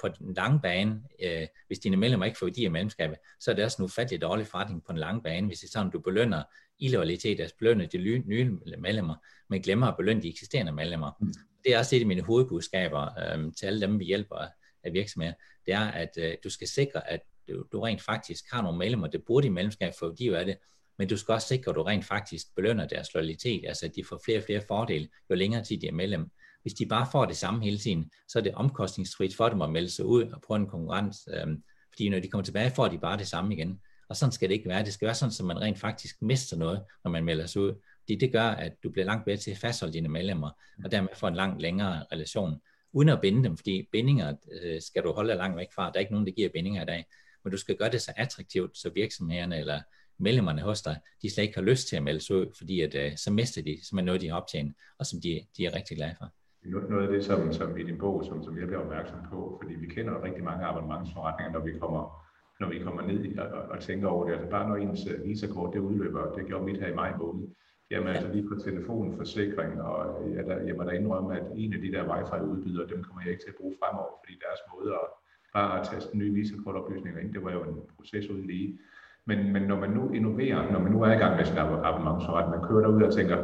på 0.00 0.08
den 0.08 0.34
lange 0.34 0.60
bane, 0.60 1.02
øh, 1.22 1.46
hvis 1.66 1.78
dine 1.78 1.96
medlemmer 1.96 2.26
ikke 2.26 2.38
får 2.38 2.46
værdi 2.46 2.64
af 2.64 2.70
medlemskabet, 2.70 3.18
så 3.40 3.50
er 3.50 3.54
det 3.54 3.64
også 3.64 3.82
en 3.82 3.84
ufattelig 3.84 4.22
dårlig 4.22 4.46
forretning 4.46 4.84
på 4.84 4.92
den 4.92 4.98
lange 4.98 5.22
bane, 5.22 5.46
hvis 5.46 5.58
det 5.58 5.66
er 5.66 5.70
sådan, 5.70 5.90
du 5.90 6.00
belønner 6.00 6.42
illoyalitet, 6.78 7.40
altså 7.40 7.56
belønner 7.58 7.86
de 7.86 7.98
nye 8.26 8.58
medlemmer, 8.78 9.14
men 9.48 9.62
glemmer 9.62 9.86
at 9.86 9.96
belønne 9.96 10.22
de 10.22 10.28
eksisterende 10.28 10.72
medlemmer. 10.72 11.10
Mm. 11.20 11.34
Det 11.64 11.74
er 11.74 11.78
også 11.78 11.96
et 11.96 12.00
af 12.00 12.06
mine 12.06 12.22
hovedbudskaber 12.22 13.08
øh, 13.18 13.52
til 13.52 13.66
alle 13.66 13.80
dem, 13.80 13.98
vi 13.98 14.04
hjælper 14.04 14.36
af 14.84 14.92
virksomheder, 14.92 15.34
det 15.66 15.74
er, 15.74 15.90
at 15.90 16.10
øh, 16.18 16.34
du 16.44 16.50
skal 16.50 16.68
sikre, 16.68 17.10
at 17.10 17.20
du, 17.48 17.64
du 17.72 17.80
rent 17.80 18.02
faktisk 18.02 18.44
har 18.52 18.62
nogle 18.62 18.78
medlemmer, 18.78 19.06
der 19.06 19.18
bruger 19.26 19.40
din 19.40 19.52
medlemskab 19.52 19.92
for 19.98 20.06
værdi 20.06 20.28
af 20.28 20.44
det, 20.46 20.56
men 20.98 21.08
du 21.08 21.16
skal 21.16 21.32
også 21.32 21.48
sikre, 21.48 21.70
at 21.70 21.74
du 21.74 21.82
rent 21.82 22.04
faktisk 22.04 22.46
belønner 22.56 22.86
deres 22.86 23.14
loyalitet, 23.14 23.64
altså 23.66 23.86
at 23.86 23.96
de 23.96 24.04
får 24.04 24.20
flere 24.24 24.38
og 24.38 24.44
flere 24.44 24.62
fordele, 24.68 25.08
jo 25.30 25.34
længere 25.34 25.64
tid 25.64 25.80
de 25.80 25.88
er 25.88 25.92
medlem. 25.92 26.30
Hvis 26.64 26.74
de 26.74 26.86
bare 26.86 27.06
får 27.12 27.24
det 27.24 27.36
samme 27.36 27.64
hele 27.64 27.78
tiden, 27.78 28.10
så 28.28 28.38
er 28.38 28.42
det 28.42 28.54
omkostningsfrit 28.54 29.36
for 29.36 29.48
dem 29.48 29.62
at 29.62 29.70
melde 29.70 29.90
sig 29.90 30.04
ud 30.04 30.22
og 30.22 30.42
prøve 30.42 30.60
en 30.60 30.66
konkurrence, 30.66 31.30
Øh, 31.30 31.46
fordi 31.92 32.08
når 32.08 32.20
de 32.20 32.28
kommer 32.28 32.44
tilbage, 32.44 32.70
får 32.70 32.88
de 32.88 32.98
bare 32.98 33.18
det 33.18 33.26
samme 33.26 33.54
igen. 33.54 33.80
Og 34.08 34.16
sådan 34.16 34.32
skal 34.32 34.48
det 34.48 34.54
ikke 34.54 34.68
være. 34.68 34.84
Det 34.84 34.92
skal 34.92 35.06
være 35.06 35.14
sådan, 35.14 35.32
at 35.40 35.44
man 35.44 35.60
rent 35.60 35.78
faktisk 35.78 36.22
mister 36.22 36.56
noget, 36.56 36.84
når 37.04 37.10
man 37.10 37.24
melder 37.24 37.46
sig 37.46 37.62
ud. 37.62 37.82
Fordi 38.00 38.14
det 38.14 38.32
gør, 38.32 38.48
at 38.48 38.72
du 38.82 38.90
bliver 38.90 39.06
langt 39.06 39.24
bedre 39.24 39.36
til 39.36 39.50
at 39.50 39.58
fastholde 39.58 39.94
dine 39.94 40.08
medlemmer, 40.08 40.50
og 40.84 40.90
dermed 40.90 41.08
får 41.14 41.28
en 41.28 41.34
langt 41.34 41.62
længere 41.62 42.04
relation, 42.12 42.60
uden 42.92 43.08
at 43.08 43.20
binde 43.20 43.44
dem, 43.44 43.56
fordi 43.56 43.88
bindinger 43.92 44.34
øh, 44.62 44.82
skal 44.82 45.02
du 45.02 45.12
holde 45.12 45.28
dig 45.28 45.36
langt 45.36 45.56
væk 45.56 45.72
fra. 45.74 45.86
Der 45.86 45.92
er 45.94 46.00
ikke 46.00 46.12
nogen, 46.12 46.26
der 46.26 46.32
giver 46.32 46.48
bindinger 46.48 46.82
i 46.82 46.86
dag. 46.86 47.04
Men 47.44 47.50
du 47.50 47.56
skal 47.56 47.76
gøre 47.76 47.90
det 47.90 48.02
så 48.02 48.12
attraktivt, 48.16 48.78
så 48.78 48.90
virksomhederne 48.94 49.58
eller 49.58 49.80
medlemmerne 50.18 50.62
hos 50.62 50.82
dig, 50.82 51.00
de 51.22 51.30
slet 51.30 51.44
ikke 51.44 51.54
har 51.54 51.62
lyst 51.62 51.88
til 51.88 51.96
at 51.96 52.02
melde 52.02 52.20
sig 52.20 52.36
ud, 52.36 52.46
fordi 52.58 52.80
at, 52.80 52.94
øh, 52.94 53.16
så 53.16 53.30
mister 53.30 53.62
de 53.62 53.70
simpelthen 53.70 54.04
noget, 54.04 54.20
de 54.20 54.28
har 54.28 54.36
optjent, 54.36 54.76
og 54.98 55.06
som 55.06 55.20
de, 55.20 55.46
de 55.56 55.66
er 55.66 55.74
rigtig 55.74 55.96
glade 55.96 56.14
for. 56.18 56.34
Noget 56.64 57.02
af 57.02 57.08
det, 57.08 57.24
som, 57.24 57.52
som 57.52 57.76
i 57.76 57.82
din 57.82 57.98
bog, 57.98 58.24
som, 58.24 58.42
som 58.42 58.58
jeg 58.58 58.66
bliver 58.66 58.82
opmærksom 58.82 59.18
på, 59.30 59.58
fordi 59.62 59.74
vi 59.74 59.86
kender 59.86 60.24
rigtig 60.24 60.44
mange 60.44 60.66
abonnementsforretninger, 60.66 61.52
når 61.52 61.60
vi 61.60 61.78
kommer, 61.78 62.26
når 62.60 62.68
vi 62.68 62.78
kommer 62.78 63.02
ned 63.02 63.38
og, 63.38 63.46
og, 63.46 63.62
og 63.68 63.80
tænker 63.80 64.08
over 64.08 64.24
det. 64.24 64.32
Altså 64.32 64.50
bare 64.50 64.68
når 64.68 64.76
ens 64.76 65.00
øh, 65.06 65.24
visakort 65.24 65.74
det 65.74 65.80
udløber, 65.80 66.32
det 66.32 66.46
gjorde 66.46 66.64
mit 66.64 66.80
her 66.80 66.88
i 66.88 66.94
maj 66.94 67.16
måned, 67.16 67.48
Jamen 67.90 68.08
altså 68.08 68.28
lige 68.32 68.48
på 68.48 68.54
telefonen, 68.54 69.16
forsikring, 69.16 69.82
og 69.82 69.98
øh, 70.22 70.34
jeg, 70.36 70.44
der, 70.46 70.56
jeg 70.58 70.74
må 70.76 70.82
da 70.84 70.90
indrømme, 70.90 71.36
at 71.40 71.46
en 71.56 71.72
af 71.72 71.80
de 71.80 71.92
der 71.92 72.04
wifi-udbydere, 72.10 72.86
dem 72.92 73.02
kommer 73.04 73.22
jeg 73.22 73.30
ikke 73.30 73.42
til 73.42 73.50
at 73.50 73.60
bruge 73.60 73.74
fremover, 73.80 74.12
fordi 74.20 74.34
deres 74.46 74.60
måde 74.72 74.94
at 74.94 75.06
bare 75.54 75.80
at 75.80 75.86
taste 75.86 76.18
nye 76.18 76.32
visakortoplysninger 76.32 77.20
ind, 77.20 77.32
det 77.34 77.44
var 77.44 77.52
jo 77.52 77.62
en 77.62 77.76
proces 77.96 78.30
uden 78.30 78.46
lige. 78.46 78.78
Men, 79.24 79.52
men 79.52 79.62
når 79.62 79.78
man 79.80 79.90
nu 79.90 80.12
innoverer, 80.12 80.72
når 80.72 80.80
man 80.80 80.92
nu 80.92 81.02
er 81.02 81.12
i 81.12 81.22
gang 81.22 81.36
med 81.36 81.44
sin 81.44 81.58
abonnementsforretning, 81.58 82.56
man 82.56 82.68
kører 82.68 82.80
derud 82.80 83.02
og 83.02 83.12
tænker, 83.12 83.38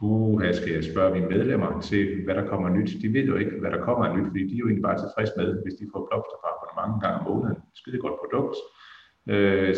puh, 0.00 0.40
her 0.42 0.52
skal 0.52 0.72
jeg 0.72 0.84
spørge 0.84 1.14
mine 1.14 1.28
medlemmer 1.28 1.80
til, 1.80 2.24
hvad 2.24 2.34
der 2.34 2.46
kommer 2.46 2.68
nyt. 2.68 2.90
De 3.02 3.12
ved 3.12 3.24
jo 3.24 3.36
ikke, 3.36 3.60
hvad 3.60 3.70
der 3.70 3.84
kommer 3.84 4.16
nyt, 4.16 4.26
fordi 4.26 4.46
de 4.48 4.54
er 4.54 4.58
jo 4.58 4.66
egentlig 4.66 4.82
bare 4.82 4.98
tilfredse 4.98 5.32
med, 5.36 5.62
hvis 5.62 5.74
de 5.74 5.90
får 5.92 6.06
blomster 6.08 6.36
fra 6.42 6.50
mange 6.80 7.00
gange 7.00 7.18
om 7.20 7.24
måneden. 7.30 7.56
Skide 7.74 7.98
godt 7.98 8.20
produkt. 8.22 8.56
Øh, 9.28 9.76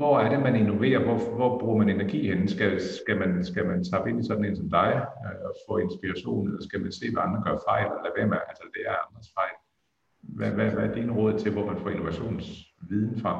hvor 0.00 0.20
er 0.20 0.28
det, 0.30 0.40
man 0.42 0.56
innoverer? 0.56 1.04
Hvor, 1.04 1.18
hvor 1.36 1.58
bruger 1.58 1.78
man 1.78 1.88
energi 1.88 2.28
hen? 2.28 2.48
Skal, 2.48 2.80
skal, 2.80 3.18
man, 3.18 3.44
skal 3.44 3.66
man 3.66 3.84
tappe 3.84 4.10
ind 4.10 4.20
i 4.20 4.26
sådan 4.26 4.44
en 4.44 4.56
som 4.56 4.70
dig 4.70 5.06
øh, 5.24 5.44
og 5.48 5.54
få 5.68 5.78
inspiration, 5.78 6.46
eller 6.46 6.62
skal 6.62 6.80
man 6.80 6.92
se, 6.92 7.06
hvad 7.12 7.22
andre 7.22 7.42
gør 7.46 7.56
fejl, 7.68 7.86
eller 7.86 8.12
hvad 8.16 8.26
med, 8.26 8.38
altså 8.48 8.64
det 8.74 8.82
er 8.90 8.94
andres 9.04 9.30
fejl? 9.38 9.56
Hvad, 10.22 10.50
hvad, 10.50 10.70
hvad 10.74 10.84
er 10.88 10.94
dine 10.94 11.12
råd 11.12 11.38
til, 11.38 11.52
hvor 11.52 11.66
man 11.66 11.78
får 11.82 11.90
innovationsviden 11.90 13.20
fra? 13.22 13.34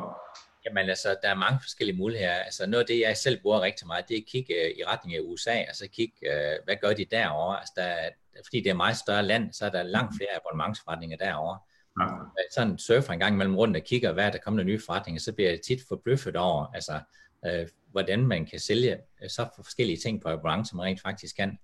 Jamen 0.65 0.89
altså, 0.89 1.17
der 1.23 1.29
er 1.29 1.35
mange 1.35 1.61
forskellige 1.63 1.97
muligheder. 1.97 2.33
Altså 2.33 2.67
noget 2.67 2.83
af 2.83 2.87
det, 2.87 3.01
jeg 3.01 3.17
selv 3.17 3.43
bruger 3.43 3.61
rigtig 3.61 3.87
meget, 3.87 4.09
det 4.09 4.17
er 4.17 4.21
at 4.21 4.27
kigge 4.27 4.55
uh, 4.55 4.79
i 4.79 4.85
retning 4.85 5.17
af 5.17 5.21
USA, 5.21 5.51
altså 5.51 5.89
kigge, 5.89 6.17
uh, 6.23 6.65
hvad 6.65 6.77
gør 6.81 6.93
de 6.93 7.05
derovre? 7.05 7.59
Altså 7.59 7.73
der, 7.77 8.09
fordi 8.45 8.59
det 8.59 8.67
er 8.67 8.71
et 8.71 8.77
meget 8.77 8.97
større 8.97 9.23
land, 9.23 9.53
så 9.53 9.67
er 9.67 9.71
der 9.71 9.83
langt 9.83 10.17
flere 10.17 10.37
abonnementsforretninger 10.37 11.17
derovre. 11.17 11.59
Ja. 12.01 12.07
Sådan 12.55 12.79
surfer 12.79 13.13
en 13.13 13.19
gang 13.19 13.37
mellem 13.37 13.57
rundt 13.57 13.77
og 13.77 13.83
kigger, 13.83 14.13
hvad 14.13 14.27
er 14.27 14.31
der 14.31 14.39
kommer 14.39 14.63
nye 14.63 14.81
forretninger, 14.87 15.21
så 15.21 15.33
bliver 15.33 15.51
jeg 15.51 15.61
tit 15.61 15.81
forbløffet 15.89 16.37
over, 16.37 16.67
altså 16.75 17.01
uh, 17.47 17.69
hvordan 17.91 18.27
man 18.27 18.47
kan 18.47 18.59
sælge 18.59 18.99
så 19.29 19.49
forskellige 19.57 19.97
ting 19.97 20.23
på 20.23 20.29
abonnement, 20.29 20.69
som 20.69 20.77
man 20.77 20.87
rent 20.87 21.03
faktisk 21.03 21.37
kan. 21.37 21.59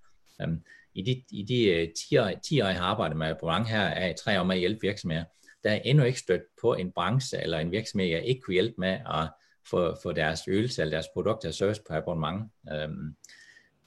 Um, 0.45 0.63
I 0.95 1.03
de, 1.03 1.23
i 1.31 1.43
de 1.43 1.93
10, 2.09 2.17
år, 2.19 2.31
10 2.45 2.61
år, 2.61 2.67
jeg 2.67 2.77
har 2.77 2.87
arbejdet 2.87 3.17
med 3.17 3.27
abonnement 3.27 3.69
her, 3.69 3.81
er 3.81 4.07
jeg 4.07 4.17
tre 4.17 4.41
år 4.41 4.45
med 4.45 4.55
at 4.55 4.61
hjælpe 4.61 4.81
virksomheder. 4.81 5.25
Der 5.67 5.73
er 5.73 5.81
endnu 5.85 6.05
ikke 6.05 6.19
stødt 6.19 6.43
på 6.61 6.75
en 6.75 6.93
branche 6.93 7.39
eller 7.43 7.59
en 7.59 7.71
virksomhed, 7.71 8.09
jeg 8.09 8.25
ikke 8.25 8.41
kunne 8.41 8.55
hjælpe 8.55 8.75
med 8.79 8.89
at 8.89 9.29
få, 9.71 9.97
få 10.03 10.13
deres 10.13 10.41
ydelse 10.49 10.83
eller 10.83 10.97
deres 10.97 11.07
produkter 11.15 11.49
og 11.49 11.55
service 11.55 11.83
på 11.89 11.95
abonnement. 11.95 12.51
Um, 12.89 13.17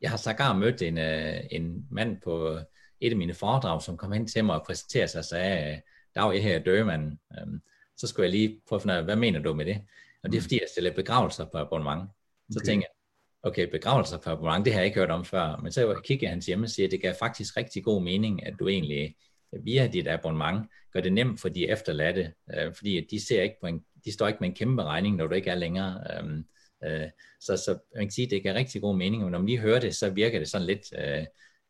jeg 0.01 0.09
har 0.09 0.17
sågar 0.17 0.53
mødt 0.53 0.81
en, 0.81 0.97
en 0.97 1.85
mand 1.91 2.21
på 2.21 2.59
et 3.01 3.11
af 3.11 3.17
mine 3.17 3.33
foredrag, 3.33 3.81
som 3.81 3.97
kom 3.97 4.11
hen 4.11 4.27
til 4.27 4.45
mig 4.45 4.55
og 4.55 4.65
præsenterede 4.65 5.07
sig 5.07 5.19
og 5.19 5.25
sagde, 5.25 5.81
dag 6.15 6.33
jeg 6.33 6.43
her 6.43 6.59
dømanden. 6.59 7.19
Um, 7.41 7.61
så 7.97 8.07
skulle 8.07 8.23
jeg 8.23 8.31
lige 8.31 8.61
prøve 8.67 8.77
at 8.77 8.81
finde 8.81 8.93
ud 8.93 8.97
af, 8.97 9.03
hvad 9.03 9.15
mener 9.15 9.39
du 9.39 9.53
med 9.53 9.65
det? 9.65 9.81
Og 10.23 10.31
det 10.31 10.37
er 10.37 10.39
mm. 10.39 10.43
fordi, 10.43 10.55
jeg 10.55 10.67
stiller 10.71 10.93
begravelser 10.93 11.45
på 11.45 11.57
abonnement. 11.57 12.09
Så 12.51 12.59
okay. 12.59 12.65
tænker 12.65 12.87
jeg, 12.87 13.49
okay, 13.49 13.69
begravelser 13.71 14.17
på 14.17 14.29
abonnement, 14.29 14.65
det 14.65 14.73
har 14.73 14.79
jeg 14.79 14.85
ikke 14.85 14.99
hørt 14.99 15.11
om 15.11 15.25
før. 15.25 15.59
Men 15.63 15.71
så 15.71 16.01
kigger 16.03 16.27
jeg 16.27 16.31
hans 16.31 16.45
hjemmeside, 16.45 16.91
det 16.91 17.01
gav 17.01 17.13
faktisk 17.19 17.57
rigtig 17.57 17.83
god 17.83 18.01
mening, 18.01 18.45
at 18.45 18.53
du 18.59 18.67
egentlig 18.67 19.15
via 19.63 19.87
dit 19.87 20.07
abonnement 20.07 20.65
gør 20.93 21.01
det 21.01 21.13
nemt 21.13 21.39
for 21.39 21.49
de 21.49 21.69
efterladte, 21.69 22.33
øh, 22.53 22.73
fordi 22.73 23.07
de, 23.11 23.25
ser 23.25 23.41
ikke 23.41 23.57
på 23.61 23.67
en, 23.67 23.83
de 24.05 24.13
står 24.13 24.27
ikke 24.27 24.37
med 24.41 24.49
en 24.49 24.55
kæmpe 24.55 24.83
regning, 24.83 25.15
når 25.15 25.27
du 25.27 25.35
ikke 25.35 25.49
er 25.49 25.55
længere. 25.55 26.03
Øh, 26.13 26.43
øh, 26.83 27.09
så, 27.39 27.57
så 27.57 27.77
man 27.95 28.05
kan 28.05 28.11
sige, 28.11 28.25
at 28.25 28.31
det 28.31 28.41
giver 28.41 28.53
rigtig 28.53 28.81
god 28.81 28.97
mening, 28.97 29.23
men 29.23 29.31
når 29.31 29.39
man 29.39 29.45
lige 29.45 29.59
hører 29.59 29.79
det, 29.79 29.95
så 29.95 30.09
virker 30.09 30.39
det 30.39 30.47
sådan 30.47 30.67
lidt 30.67 30.93
øh, 30.97 31.25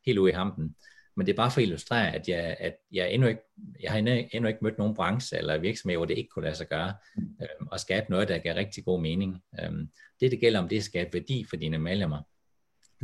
helt 0.06 0.18
ude 0.18 0.32
i 0.32 0.36
hampen. 0.36 0.76
Men 1.15 1.26
det 1.26 1.34
er 1.34 1.38
bare 1.38 1.52
for 1.52 1.58
at 1.58 1.63
illustrere, 1.63 2.15
at 2.15 2.30
jeg, 2.30 2.56
at 2.60 2.76
jeg, 2.92 3.13
endnu 3.13 3.28
ikke, 3.28 3.42
jeg 3.82 3.92
har 3.92 3.98
endnu, 3.98 4.13
endnu 4.32 4.48
ikke 4.48 4.60
mødt 4.62 4.78
nogen 4.78 4.96
branche 4.96 5.38
eller 5.38 5.58
virksomhed, 5.58 5.98
hvor 5.98 6.06
det 6.06 6.18
ikke 6.18 6.30
kunne 6.30 6.46
lade 6.46 6.56
sig 6.56 6.68
gøre, 6.68 6.94
øh, 7.42 7.68
og 7.72 7.80
skabe 7.80 8.06
noget, 8.10 8.28
der 8.28 8.38
giver 8.38 8.56
rigtig 8.56 8.86
god 8.86 9.02
mening. 9.02 9.44
Øh, 9.60 9.72
det, 10.20 10.32
det 10.32 10.39
gælder 10.39 10.60
om, 10.60 10.68
det 10.68 10.76
er 10.76 10.80
at 10.80 10.86
skabe 10.86 11.13
værdi 11.13 11.46
for 11.50 11.56
dine 11.56 11.78
medlemmer. 11.78 12.22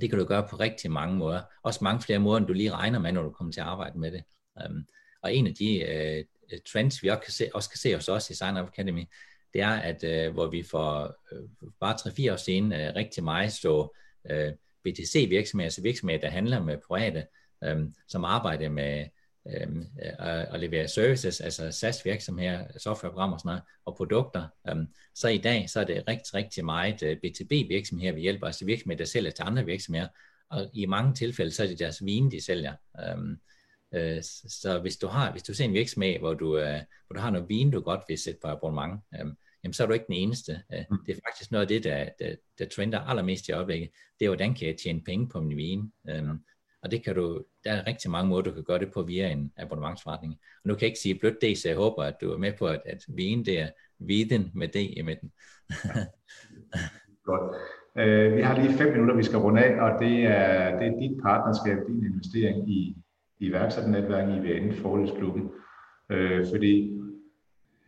Det 0.01 0.09
kan 0.09 0.19
du 0.19 0.25
gøre 0.25 0.47
på 0.49 0.55
rigtig 0.55 0.91
mange 0.91 1.15
måder. 1.15 1.41
Også 1.63 1.79
mange 1.83 2.01
flere 2.01 2.19
måder, 2.19 2.37
end 2.37 2.47
du 2.47 2.53
lige 2.53 2.71
regner 2.71 2.99
med, 2.99 3.11
når 3.11 3.23
du 3.23 3.29
kommer 3.29 3.53
til 3.53 3.59
at 3.59 3.67
arbejde 3.67 3.99
med 3.99 4.11
det. 4.11 4.23
Øhm, 4.63 4.85
og 5.21 5.35
en 5.35 5.47
af 5.47 5.53
de 5.53 5.81
øh, 5.81 6.23
trends, 6.71 7.03
vi 7.03 7.07
også 7.07 7.21
kan, 7.21 7.33
se, 7.33 7.49
også 7.53 7.69
kan 7.69 7.77
se 7.77 7.95
hos 7.95 8.09
os 8.09 8.29
i 8.29 8.35
Sign 8.35 8.57
Up 8.57 8.67
Academy, 8.67 9.03
det 9.53 9.61
er, 9.61 9.75
at 9.75 10.03
øh, 10.03 10.33
hvor 10.33 10.47
vi 10.47 10.63
for 10.63 11.17
øh, 11.31 11.69
bare 11.79 12.29
3-4 12.29 12.31
år 12.33 12.35
siden 12.35 12.73
øh, 12.73 12.95
rigtig 12.95 13.23
meget 13.23 13.53
så 13.53 13.97
øh, 14.29 14.53
BTC-virksomheder, 14.83 15.65
altså 15.65 15.81
virksomheder, 15.81 16.21
der 16.21 16.29
handler 16.29 16.63
med 16.63 16.77
private, 16.87 17.27
øhm, 17.63 17.93
som 18.07 18.25
arbejder 18.25 18.69
med 18.69 19.05
øhm, 19.47 19.85
at, 19.97 20.47
at 20.53 20.59
levere 20.59 20.87
services, 20.87 21.41
altså 21.41 21.71
SaaS 21.71 22.05
virksomheder, 22.05 22.65
softwareprogrammer 22.77 23.35
og 23.35 23.39
sådan 23.39 23.49
noget, 23.49 23.63
og 23.85 23.95
produkter. 23.95 24.47
Øhm, 24.69 24.87
så 25.15 25.27
i 25.27 25.37
dag 25.37 25.69
så 25.69 25.79
er 25.79 25.83
det 25.83 26.03
rigtig, 26.07 26.33
rigtig 26.33 26.65
meget 26.65 27.03
øh, 27.03 27.17
B2B 27.25 27.67
virksomheder, 27.67 28.13
vi 28.13 28.21
hjælper, 28.21 28.47
altså 28.47 28.65
virksomheder, 28.65 28.97
der 28.97 29.05
sælger 29.05 29.31
til 29.31 29.43
andre 29.43 29.65
virksomheder, 29.65 30.07
og 30.49 30.69
i 30.73 30.85
mange 30.85 31.13
tilfælde, 31.13 31.51
så 31.51 31.63
er 31.63 31.67
det 31.67 31.79
deres 31.79 32.05
vin, 32.05 32.31
de 32.31 32.45
sælger. 32.45 32.73
Øhm, 32.99 33.39
øh, 33.93 34.23
så 34.61 34.79
hvis 34.81 34.97
du 34.97 35.07
har, 35.07 35.31
hvis 35.31 35.43
du 35.43 35.53
ser 35.53 35.65
en 35.65 35.73
virksomhed, 35.73 36.19
hvor 36.19 36.33
du, 36.33 36.57
øh, 36.57 36.81
hvor 37.07 37.13
du 37.13 37.19
har 37.19 37.29
noget 37.29 37.49
vin, 37.49 37.71
du 37.71 37.79
godt 37.79 38.01
vil 38.07 38.17
sætte 38.17 38.39
på 38.43 38.47
abonnement, 38.47 39.01
øh, 39.13 39.25
jamen 39.63 39.73
så 39.73 39.83
er 39.83 39.87
du 39.87 39.93
ikke 39.93 40.07
den 40.07 40.15
eneste. 40.15 40.61
Øh, 40.73 40.83
mm. 40.91 40.97
Det 41.05 41.11
er 41.17 41.19
faktisk 41.27 41.51
noget 41.51 41.61
af 41.61 41.67
det, 41.67 41.83
der, 41.83 42.09
der, 42.19 42.35
der 42.59 42.65
trender 42.65 42.99
allermest 42.99 43.47
i 43.47 43.51
øjeblikket. 43.51 43.89
Det 44.19 44.25
er, 44.25 44.29
hvordan 44.29 44.53
kan 44.53 44.67
jeg 44.67 44.77
tjene 44.83 45.01
penge 45.01 45.29
på 45.29 45.41
min 45.41 45.57
vin? 45.57 45.91
Øhm, 46.09 46.39
og 46.85 46.91
det 46.91 47.03
kan 47.03 47.15
du, 47.15 47.43
der 47.63 47.71
er 47.71 47.87
rigtig 47.87 48.11
mange 48.11 48.29
måder, 48.29 48.43
du 48.43 48.51
kan 48.51 48.63
gøre 48.63 48.79
det 48.79 48.91
på 48.93 49.01
via 49.01 49.29
en 49.29 49.51
abonnementsforretning. 49.57 50.33
Og 50.33 50.67
nu 50.67 50.73
kan 50.73 50.81
jeg 50.81 50.87
ikke 50.87 50.99
sige 50.99 51.19
blødt 51.19 51.41
D, 51.41 51.55
så 51.61 51.67
jeg 51.67 51.77
håber, 51.77 52.03
at 52.03 52.15
du 52.21 52.31
er 52.31 52.37
med 52.37 52.53
på, 52.59 52.67
at, 52.67 52.81
at 52.85 53.03
viden, 53.07 53.45
det 53.45 53.59
er 53.59 53.69
viden 53.99 54.51
med 54.53 54.67
D 54.67 54.75
i 54.75 55.01
midten. 55.01 55.31
Godt. 57.29 57.55
Uh, 57.99 58.37
vi 58.37 58.41
har 58.41 58.61
lige 58.61 58.77
fem 58.77 58.91
minutter, 58.91 59.15
vi 59.15 59.23
skal 59.23 59.39
runde 59.39 59.63
af, 59.63 59.81
og 59.81 60.01
det 60.01 60.15
er, 60.23 60.79
det 60.79 60.87
er 60.87 60.99
dit 60.99 61.21
partnerskab, 61.23 61.77
din 61.87 62.05
investering 62.05 62.69
i 62.71 62.95
iværksætternetværk 63.39 64.27
i 64.29 64.39
VN 64.39 64.73
Fordelsklubben. 64.73 65.51
Uh, 66.09 66.45
fordi 66.51 67.01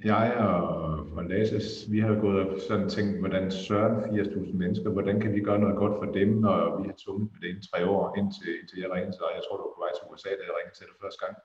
jeg 0.03 0.35
og 0.39 0.97
og 1.17 1.25
Lasse, 1.25 1.91
vi 1.91 1.99
har 1.99 2.15
gået 2.25 2.39
og 2.49 2.59
sådan 2.67 2.89
tænkt, 2.89 3.19
hvordan 3.19 3.51
søren 3.51 3.95
80.000 4.03 4.55
mennesker, 4.63 4.89
hvordan 4.89 5.19
kan 5.19 5.33
vi 5.35 5.41
gøre 5.47 5.59
noget 5.59 5.77
godt 5.83 5.95
for 6.01 6.07
dem, 6.19 6.29
når 6.45 6.81
vi 6.81 6.85
har 6.89 6.97
tumlet 7.03 7.29
med 7.33 7.39
det 7.43 7.51
i 7.57 7.67
tre 7.69 7.79
år, 7.95 8.03
indtil, 8.19 8.49
indtil 8.59 8.79
jeg 8.83 8.89
ringede 8.91 9.13
til 9.15 9.21
dig. 9.23 9.31
Jeg 9.37 9.43
tror, 9.45 9.55
du 9.57 9.63
var 9.67 9.75
på 9.75 9.83
vej 9.85 9.93
til 9.95 10.05
USA, 10.11 10.29
da 10.39 10.43
jeg 10.49 10.55
ringede 10.57 10.75
til 10.77 10.85
dig 10.89 10.95
første 11.03 11.19
gang, 11.25 11.35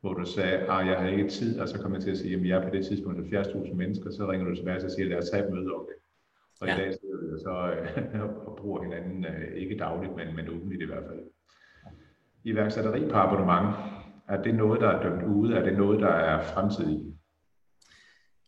hvor 0.00 0.14
du 0.20 0.24
sagde, 0.36 0.56
at 0.58 0.64
ah, 0.74 0.82
jeg 0.88 0.96
har 1.00 1.08
ikke 1.14 1.28
tid, 1.38 1.52
og 1.60 1.66
så 1.68 1.76
kom 1.80 1.94
jeg 1.94 2.02
til 2.02 2.14
at 2.14 2.20
sige, 2.22 2.34
at 2.36 2.46
jeg 2.48 2.56
er 2.58 2.66
på 2.68 2.72
det 2.76 2.82
tidspunkt 2.88 3.18
70.000 3.18 3.74
mennesker, 3.82 4.08
så 4.16 4.22
ringer 4.30 4.46
du 4.48 4.54
tilbage 4.56 4.84
og 4.88 4.92
siger, 4.94 5.06
lad 5.08 5.18
os 5.22 5.30
tage 5.30 5.44
et 5.44 5.52
møde 5.54 5.70
om 5.78 5.84
det. 5.90 5.98
Og 6.60 6.66
ja. 6.68 6.74
i 6.74 6.78
dag 6.80 6.90
sidder 6.98 7.18
vi 7.22 7.26
så 7.46 7.54
øh, 7.74 8.22
og 8.48 8.52
bruger 8.60 8.80
hinanden, 8.86 9.18
øh, 9.32 9.48
ikke 9.62 9.76
dagligt, 9.86 10.12
men, 10.18 10.28
men 10.36 10.44
ugenligt 10.56 10.82
i 10.86 10.90
hvert 10.90 11.06
fald. 11.08 11.22
Iværksætteri 12.44 13.08
på 13.10 13.16
abonnement, 13.16 13.76
er 14.28 14.42
det 14.42 14.54
noget, 14.54 14.80
der 14.80 14.88
er 14.88 15.02
dømt 15.02 15.22
ude? 15.22 15.56
Er 15.56 15.64
det 15.64 15.78
noget, 15.78 16.00
der 16.00 16.08
er 16.08 16.42
fremtidigt? 16.42 17.16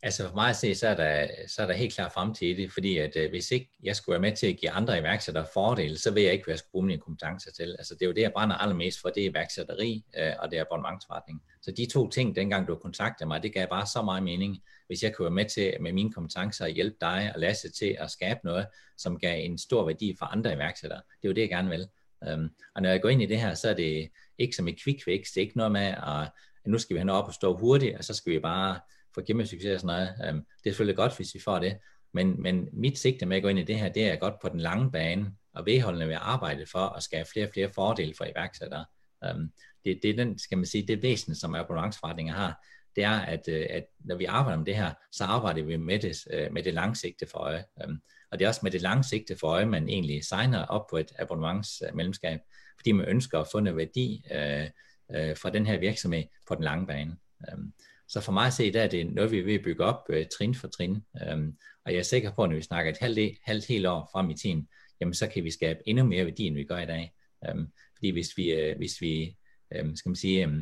Altså 0.02 0.28
for 0.28 0.34
mig 0.34 0.48
at 0.48 0.56
se, 0.56 0.74
så 0.74 0.88
er 0.88 0.94
der, 0.94 1.28
så 1.48 1.62
er 1.62 1.66
der 1.66 1.74
helt 1.74 1.94
klart 1.94 2.12
fremtid 2.12 2.48
i 2.48 2.62
det, 2.62 2.72
fordi 2.72 2.98
at 2.98 3.16
øh, 3.16 3.30
hvis 3.30 3.50
ikke 3.50 3.70
jeg 3.82 3.96
skulle 3.96 4.12
være 4.12 4.20
med 4.20 4.36
til 4.36 4.46
at 4.46 4.56
give 4.56 4.70
andre 4.70 4.98
iværksættere 4.98 5.46
fordele, 5.54 5.98
så 5.98 6.14
ved 6.14 6.22
jeg 6.22 6.32
ikke, 6.32 6.44
hvad 6.44 6.52
jeg 6.52 6.58
skulle 6.58 6.70
bruge 6.70 6.86
mine 6.86 7.00
kompetencer 7.00 7.52
til. 7.52 7.74
Altså 7.78 7.94
det 7.94 8.02
er 8.02 8.06
jo 8.06 8.12
det, 8.12 8.22
jeg 8.22 8.32
brænder 8.32 8.56
allermest 8.56 9.00
for, 9.00 9.08
det 9.08 9.26
er 9.26 9.30
iværksætteri 9.30 10.04
øh, 10.18 10.32
og 10.38 10.50
det 10.50 10.58
er 10.58 10.62
abonnementsforretning. 10.62 11.42
Så 11.62 11.70
de 11.70 11.86
to 11.86 12.08
ting, 12.08 12.36
dengang 12.36 12.68
du 12.68 12.74
kontaktede 12.74 13.28
mig, 13.28 13.42
det 13.42 13.54
gav 13.54 13.68
bare 13.68 13.86
så 13.86 14.02
meget 14.02 14.22
mening, 14.22 14.62
hvis 14.86 15.02
jeg 15.02 15.14
kunne 15.14 15.24
være 15.24 15.34
med 15.34 15.44
til 15.44 15.74
med 15.80 15.92
mine 15.92 16.12
kompetencer 16.12 16.64
at 16.64 16.72
hjælpe 16.72 16.96
dig 17.00 17.32
og 17.34 17.40
Lasse 17.40 17.72
til 17.72 17.96
at 18.00 18.10
skabe 18.10 18.40
noget, 18.44 18.66
som 18.98 19.18
gav 19.18 19.44
en 19.44 19.58
stor 19.58 19.86
værdi 19.86 20.16
for 20.18 20.26
andre 20.26 20.54
iværksættere. 20.54 21.00
Det 21.22 21.28
er 21.28 21.28
jo 21.28 21.34
det, 21.34 21.40
jeg 21.40 21.48
gerne 21.48 21.70
vil. 21.70 21.88
Øhm, 22.28 22.48
og 22.74 22.82
når 22.82 22.90
jeg 22.90 23.02
går 23.02 23.08
ind 23.08 23.22
i 23.22 23.26
det 23.26 23.40
her, 23.40 23.54
så 23.54 23.68
er 23.68 23.74
det 23.74 24.08
ikke 24.38 24.56
som 24.56 24.68
et 24.68 24.82
quick 24.84 25.04
fix, 25.04 25.26
det 25.26 25.36
er 25.36 25.40
ikke 25.40 25.56
noget 25.56 25.72
med, 25.72 25.94
at 26.06 26.30
nu 26.66 26.78
skal 26.78 26.94
vi 26.94 26.98
have 26.98 27.06
noget 27.06 27.22
op 27.22 27.28
og 27.28 27.34
stå 27.34 27.56
hurtigt, 27.56 27.98
og 27.98 28.04
så 28.04 28.14
skal 28.14 28.32
vi 28.32 28.38
bare 28.38 28.80
få 29.14 29.20
kæmpe 29.20 29.46
succes 29.46 29.74
og 29.74 29.80
sådan 29.80 29.96
noget. 29.96 30.28
Øhm, 30.28 30.44
det 30.64 30.70
er 30.70 30.70
selvfølgelig 30.70 30.96
godt, 30.96 31.16
hvis 31.16 31.34
vi 31.34 31.40
får 31.40 31.58
det, 31.58 31.78
men, 32.14 32.42
men 32.42 32.68
mit 32.72 32.98
sigte 32.98 33.26
med 33.26 33.36
at 33.36 33.42
gå 33.42 33.48
ind 33.48 33.58
i 33.58 33.64
det 33.64 33.78
her, 33.78 33.88
det 33.88 34.04
er 34.04 34.16
godt 34.16 34.34
på 34.42 34.48
den 34.48 34.60
lange 34.60 34.90
bane, 34.90 35.32
og 35.54 35.66
vedholdende 35.66 36.08
ved 36.08 36.14
at 36.14 36.20
arbejde 36.22 36.66
for 36.66 36.78
at 36.78 37.02
skabe 37.02 37.28
flere 37.32 37.46
og 37.46 37.52
flere 37.52 37.70
fordele 37.74 38.14
for 38.18 38.24
iværksættere. 38.24 38.84
Um, 39.30 39.52
det, 39.84 39.98
det 40.02 40.10
er 40.10 40.16
den, 40.16 40.38
skal 40.38 40.58
man 40.58 40.66
sige, 40.66 40.86
det 40.86 41.02
væsen, 41.02 41.34
som 41.34 41.54
abonnementsforretninger 41.54 42.34
har, 42.34 42.64
det 42.96 43.04
er, 43.04 43.20
at, 43.20 43.48
øh, 43.48 43.66
at 43.70 43.84
når 43.98 44.16
vi 44.16 44.24
arbejder 44.24 44.58
med 44.58 44.66
det 44.66 44.76
her, 44.76 44.92
så 45.12 45.24
arbejder 45.24 45.62
vi 45.62 45.76
med 45.76 45.98
det, 45.98 46.16
øh, 46.30 46.52
med 46.52 46.62
det 46.62 46.74
langsigte 46.74 47.26
for 47.26 47.38
øje. 47.38 47.64
Um, 47.86 48.00
og 48.30 48.38
det 48.38 48.44
er 48.44 48.48
også 48.48 48.60
med 48.62 48.70
det 48.70 48.82
langsigte 48.82 49.36
for 49.36 49.48
øje, 49.48 49.66
man 49.66 49.88
egentlig 49.88 50.24
signer 50.24 50.64
op 50.64 50.86
på 50.90 50.96
et 50.96 51.12
abonnementsmedlemskab, 51.18 52.34
øh, 52.34 52.74
fordi 52.78 52.92
man 52.92 53.08
ønsker 53.08 53.38
at 53.38 53.48
få 53.52 53.60
noget 53.60 53.76
værdi 53.76 54.24
øh, 54.32 54.66
uh, 55.08 55.36
fra 55.36 55.50
den 55.50 55.66
her 55.66 55.78
virksomhed 55.78 56.22
på 56.48 56.54
den 56.54 56.64
lange 56.64 56.86
bane. 56.86 57.16
Øhm, 57.50 57.72
så 58.08 58.20
for 58.20 58.32
mig 58.32 58.46
at 58.46 58.52
se, 58.52 58.72
der 58.72 58.82
er 58.82 58.88
det 58.88 59.06
noget, 59.06 59.30
vi 59.30 59.38
er 59.38 59.44
ved 59.44 59.54
at 59.54 59.64
bygge 59.64 59.84
op 59.84 60.06
øh, 60.08 60.26
trin 60.38 60.54
for 60.54 60.68
trin. 60.68 61.04
Um, 61.32 61.56
og 61.84 61.92
jeg 61.92 61.98
er 61.98 62.02
sikker 62.02 62.32
på, 62.32 62.42
at 62.42 62.50
når 62.50 62.56
vi 62.56 62.62
snakker 62.62 62.92
et 62.92 62.98
halvt, 62.98 63.38
halvt 63.42 63.66
helt 63.66 63.86
år 63.86 64.08
frem 64.12 64.30
i 64.30 64.34
tiden, 64.34 64.68
jamen 65.00 65.14
så 65.14 65.26
kan 65.26 65.44
vi 65.44 65.50
skabe 65.50 65.80
endnu 65.86 66.04
mere 66.04 66.24
værdi, 66.24 66.46
end 66.46 66.54
vi 66.54 66.64
gør 66.64 66.78
i 66.78 66.86
dag. 66.86 67.12
Um, 67.50 67.72
fordi 67.96 68.10
hvis 68.10 68.28
vi, 68.36 68.52
øh, 68.52 68.76
hvis 68.76 69.00
vi 69.00 69.36
øh, 69.74 69.96
skal 69.96 70.08
man 70.08 70.16
sige, 70.16 70.46
øh, 70.46 70.52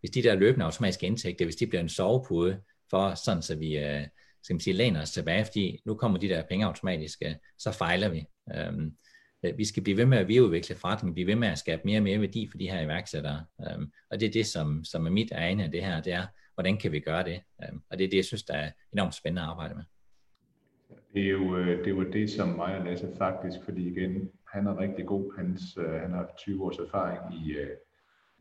hvis 0.00 0.10
de 0.10 0.22
der 0.22 0.34
løbende 0.34 0.64
automatiske 0.64 1.06
indtægter, 1.06 1.44
hvis 1.44 1.56
de 1.56 1.66
bliver 1.66 1.82
en 1.82 1.88
sovepude 1.88 2.60
for 2.90 3.14
sådan, 3.14 3.42
så 3.42 3.56
vi 3.56 3.78
øh, 3.78 4.06
skal 4.42 4.54
man 4.54 4.60
sige, 4.60 4.74
læner 4.74 5.02
os 5.02 5.10
tilbage, 5.10 5.44
fordi 5.44 5.82
nu 5.84 5.94
kommer 5.94 6.18
de 6.18 6.28
der 6.28 6.42
penge 6.42 6.66
automatisk, 6.66 7.22
så 7.58 7.72
fejler 7.72 8.08
vi. 8.08 8.26
Øhm, 8.54 8.96
øh, 9.44 9.58
vi 9.58 9.64
skal 9.64 9.82
blive 9.82 9.96
ved 9.96 10.06
med 10.06 10.18
at 10.18 10.28
videreudvikle 10.28 10.76
forretningen, 10.76 11.14
blive 11.14 11.26
ved 11.26 11.36
med 11.36 11.48
at 11.48 11.58
skabe 11.58 11.82
mere 11.84 11.98
og 11.98 12.02
mere 12.02 12.20
værdi 12.20 12.48
for 12.50 12.58
de 12.58 12.70
her 12.70 12.80
iværksættere. 12.80 13.44
Øhm, 13.60 13.92
og 14.10 14.20
det 14.20 14.26
er 14.28 14.32
det, 14.32 14.46
som, 14.46 14.84
som 14.84 15.06
er 15.06 15.10
mit 15.10 15.32
ane 15.32 15.64
af 15.64 15.70
det 15.70 15.84
her, 15.84 16.00
det 16.00 16.12
er, 16.12 16.26
hvordan 16.54 16.76
kan 16.76 16.92
vi 16.92 17.00
gøre 17.00 17.24
det? 17.24 17.40
Øhm, 17.64 17.82
og 17.90 17.98
det 17.98 18.04
er 18.04 18.10
det, 18.10 18.16
jeg 18.16 18.24
synes, 18.24 18.42
der 18.42 18.54
er 18.54 18.70
enormt 18.92 19.14
spændende 19.14 19.42
at 19.42 19.48
arbejde 19.48 19.74
med. 19.74 19.84
Det 21.14 21.22
er 21.22 21.30
jo 21.30 21.56
øh, 21.56 21.84
det, 21.84 21.96
var 21.96 22.04
det 22.04 22.30
som 22.30 22.48
mig 22.48 22.78
og 22.78 22.84
Lasse 22.84 23.08
faktisk, 23.18 23.64
fordi 23.64 23.88
igen, 23.88 24.30
han 24.52 24.66
er 24.66 24.78
rigtig 24.78 25.06
god. 25.06 25.36
Hans, 25.36 25.62
øh, 25.76 26.00
han 26.00 26.10
har 26.10 26.34
20 26.38 26.64
års 26.64 26.78
erfaring 26.78 27.34
i, 27.34 27.56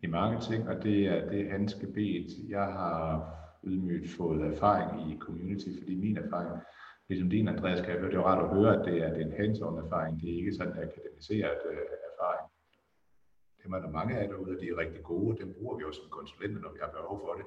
i 0.03 0.07
marketing, 0.07 0.69
og 0.69 0.83
det 0.83 1.07
er 1.07 1.29
det, 1.29 1.41
er 1.47 1.51
hans 1.51 1.73
gebet. 1.73 2.27
Jeg 2.49 2.63
har 2.65 3.40
ydmygt 3.63 4.09
fået 4.17 4.41
erfaring 4.53 5.11
i 5.11 5.17
community, 5.19 5.69
fordi 5.79 5.95
min 5.95 6.17
erfaring, 6.17 6.61
ligesom 7.09 7.29
din 7.29 7.47
Andreas, 7.47 7.85
kan 7.85 8.03
det 8.03 8.13
er 8.13 8.17
jo 8.17 8.25
rart 8.25 8.43
at 8.43 8.55
høre, 8.57 8.79
at 8.79 8.85
det 8.85 9.03
er, 9.03 9.13
det 9.13 9.21
er 9.21 9.25
en 9.25 9.39
hands-on 9.41 9.85
erfaring, 9.85 10.21
det 10.21 10.29
er 10.29 10.37
ikke 10.37 10.53
sådan 10.53 10.73
en 10.73 10.83
akademiseret 10.83 11.59
uh, 11.69 11.77
erfaring. 12.09 12.47
Det 13.57 13.65
er 13.73 13.81
der 13.81 13.97
mange 13.99 14.17
af 14.17 14.27
derude, 14.27 14.55
og 14.55 14.61
de 14.61 14.69
er 14.69 14.77
rigtig 14.77 15.03
gode, 15.03 15.37
dem 15.37 15.53
bruger 15.53 15.77
vi 15.77 15.83
også 15.83 16.01
som 16.01 16.09
konsulenter, 16.09 16.61
når 16.61 16.71
vi 16.71 16.79
har 16.81 16.91
behov 16.91 17.19
for 17.25 17.33
det. 17.33 17.45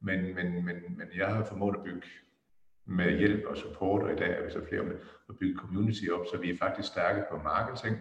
Men, 0.00 0.34
men, 0.34 0.64
men, 0.64 0.76
men 0.98 1.08
jeg 1.16 1.34
har 1.34 1.44
formået 1.44 1.76
at 1.76 1.84
bygge 1.84 2.06
med 2.84 3.18
hjælp 3.18 3.44
og 3.46 3.56
support, 3.56 4.02
og 4.02 4.12
i 4.12 4.16
dag 4.16 4.30
er 4.38 4.44
vi 4.44 4.50
så 4.50 4.64
flere 4.68 4.82
med 4.82 4.96
at 5.28 5.38
bygge 5.38 5.58
community 5.58 6.04
op, 6.12 6.26
så 6.26 6.38
vi 6.38 6.50
er 6.50 6.56
faktisk 6.56 6.88
stærke 6.88 7.24
på 7.30 7.36
marketing. 7.36 7.96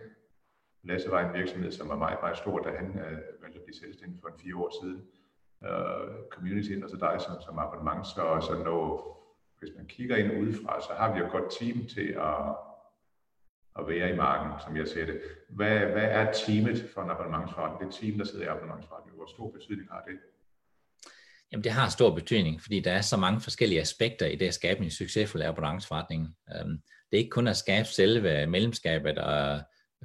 Lasse 0.84 1.12
var 1.12 1.30
en 1.30 1.34
virksomhed, 1.40 1.72
som 1.72 1.90
var 1.90 1.98
meget, 1.98 2.18
meget 2.22 2.38
stor, 2.38 2.60
da 2.60 2.70
han 2.70 2.88
øh, 3.00 3.18
valgte 3.42 3.60
at 3.60 3.66
blive 3.66 3.76
selvstændig 3.84 4.20
for 4.22 4.28
en 4.28 4.40
fire 4.40 4.56
år 4.56 4.72
siden. 4.82 5.08
Uh, 5.72 6.10
community, 6.32 6.74
og 6.84 6.90
så 6.90 6.98
dig 6.98 7.16
som, 7.26 7.42
som 7.42 7.60
abonnement, 7.60 8.08
så, 8.08 8.24
så 8.48 8.64
når, 8.64 8.84
hvis 9.60 9.72
man 9.78 9.86
kigger 9.86 10.16
ind 10.16 10.42
udefra, 10.42 10.82
så 10.82 10.94
har 10.98 11.14
vi 11.14 11.20
jo 11.20 11.26
et 11.26 11.32
godt 11.32 11.52
team 11.60 11.88
til 11.88 12.08
at, 12.30 12.44
at 13.80 13.88
være 13.88 14.14
i 14.14 14.16
marken, 14.16 14.52
som 14.66 14.78
jeg 14.78 14.88
ser 14.88 15.06
det. 15.06 15.22
Hvad, 15.50 15.80
hvad 15.80 16.08
er 16.20 16.32
teamet 16.32 16.90
for 16.94 17.02
en 17.02 17.10
abonnementsforretning? 17.10 17.92
Det 17.92 18.00
team, 18.02 18.18
der 18.18 18.26
sidder 18.26 18.46
i 18.46 18.48
abonnementsforretningen, 18.48 19.18
hvor 19.18 19.30
stor 19.36 19.52
betydning 19.52 19.90
har 19.92 20.04
det? 20.08 20.20
Jamen 21.52 21.64
det 21.64 21.72
har 21.72 21.90
stor 21.90 22.16
betydning, 22.16 22.62
fordi 22.62 22.80
der 22.80 22.92
er 22.92 23.02
så 23.02 23.18
mange 23.18 23.42
forskellige 23.42 23.82
aspekter 23.82 24.26
i 24.26 24.36
det 24.36 24.48
at 24.48 24.54
skabe 24.54 24.84
en 24.84 24.92
succesfuld 24.92 25.44
abonnementsforretning. 25.44 26.36
Øhm, 26.56 26.78
det 27.08 27.18
er 27.18 27.24
ikke 27.24 27.30
kun 27.30 27.48
at 27.48 27.58
skabe 27.58 27.88
selve 27.88 28.48
medlemskabet 28.48 29.18
og 29.18 29.62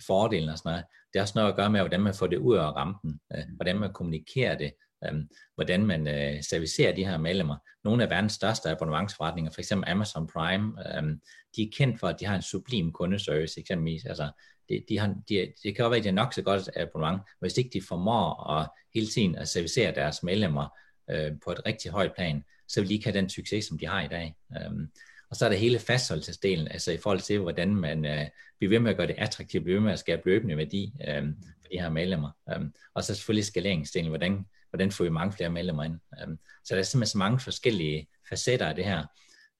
fordelen 0.07 0.49
og 0.49 0.59
sådan 0.59 0.71
noget. 0.71 0.85
Det 1.13 1.19
har 1.19 1.23
også 1.23 1.39
noget 1.39 1.51
at 1.51 1.57
gøre 1.57 1.71
med, 1.71 1.81
hvordan 1.81 2.01
man 2.01 2.15
får 2.15 2.27
det 2.27 2.39
ud 2.39 2.57
af 2.57 2.73
rampen, 2.77 3.21
øh, 3.35 3.45
hvordan 3.57 3.79
man 3.79 3.93
kommunikerer 3.93 4.59
det, 4.59 4.73
øhm, 5.07 5.29
hvordan 5.55 5.87
man 5.87 6.09
øh, 6.09 6.43
servicerer 6.43 6.95
de 6.95 7.05
her 7.05 7.19
medlemmer. 7.19 7.57
Nogle 7.85 8.03
af 8.03 8.11
verdens 8.11 8.33
største 8.33 8.71
abonnementsforretninger, 8.71 9.53
f.eks. 9.53 9.73
Amazon 9.73 10.27
Prime, 10.27 10.97
øhm, 10.97 11.21
de 11.57 11.63
er 11.63 11.69
kendt 11.73 12.01
for, 12.01 12.09
at 12.09 12.21
de 12.21 12.27
har 12.27 12.37
en 12.37 12.43
sublim 12.43 12.93
kundeservice 12.93 13.61
eksempelvis. 13.61 14.05
Altså, 14.05 14.31
de, 14.69 14.85
de 14.89 14.99
har, 14.99 15.15
de, 15.29 15.53
det 15.63 15.77
kan 15.77 15.83
jo 15.83 15.89
være, 15.89 15.99
at 15.99 16.05
de 16.05 16.09
har 16.09 16.15
nok 16.15 16.33
så 16.33 16.43
godt 16.43 16.71
abonnement, 16.77 17.23
hvis 17.41 17.57
ikke 17.57 17.71
de 17.73 17.83
formår 17.89 18.51
at 18.51 18.69
hele 18.95 19.07
tiden 19.07 19.35
at 19.35 19.49
servicere 19.49 19.95
deres 19.95 20.23
medlemmer 20.23 20.69
øh, 21.11 21.33
på 21.45 21.51
et 21.51 21.67
rigtig 21.67 21.91
højt 21.91 22.13
plan, 22.15 22.45
så 22.69 22.81
vil 22.81 22.89
de 22.89 22.95
ikke 22.95 23.07
have 23.07 23.19
den 23.19 23.29
succes, 23.29 23.65
som 23.65 23.79
de 23.79 23.87
har 23.87 24.03
i 24.03 24.09
dag. 24.09 24.35
Øhm, 24.57 24.89
og 25.31 25.37
så 25.37 25.45
er 25.45 25.49
der 25.49 25.57
hele 25.57 25.79
fastholdelsesdelen, 25.79 26.69
altså 26.69 26.93
i 26.93 26.97
forhold 26.97 27.21
til, 27.21 27.39
hvordan 27.39 27.77
man 27.77 28.05
øh, 28.05 28.27
bliver 28.59 28.71
ved 28.71 28.79
med 28.79 28.91
at 28.91 28.97
gøre 28.97 29.07
det 29.07 29.15
attraktivt, 29.19 29.65
bliver 29.65 29.77
ved 29.77 29.85
med 29.85 29.93
at 29.93 29.99
skabe 29.99 30.23
løbende 30.25 30.57
værdi 30.57 30.93
øh, 31.09 31.23
for 31.63 31.69
de 31.73 31.81
her 31.81 31.91
medlemmer. 31.91 32.31
Øh, 32.51 32.61
og 32.95 33.05
så 33.05 33.15
selvfølgelig 33.15 33.45
skaleringsdelen, 33.45 34.09
hvordan, 34.09 34.47
hvordan 34.71 34.91
får 34.91 35.05
vi 35.05 35.11
mange 35.11 35.33
flere 35.33 35.51
medlemmer 35.51 35.85
ind. 35.85 36.01
Øhm, 36.23 36.39
så 36.65 36.75
der 36.75 36.81
er 36.81 36.85
simpelthen 36.85 37.13
så 37.13 37.19
mange 37.19 37.41
forskellige 37.41 38.09
facetter 38.29 38.67
af 38.67 38.75
det 38.75 38.85
her. 38.85 39.05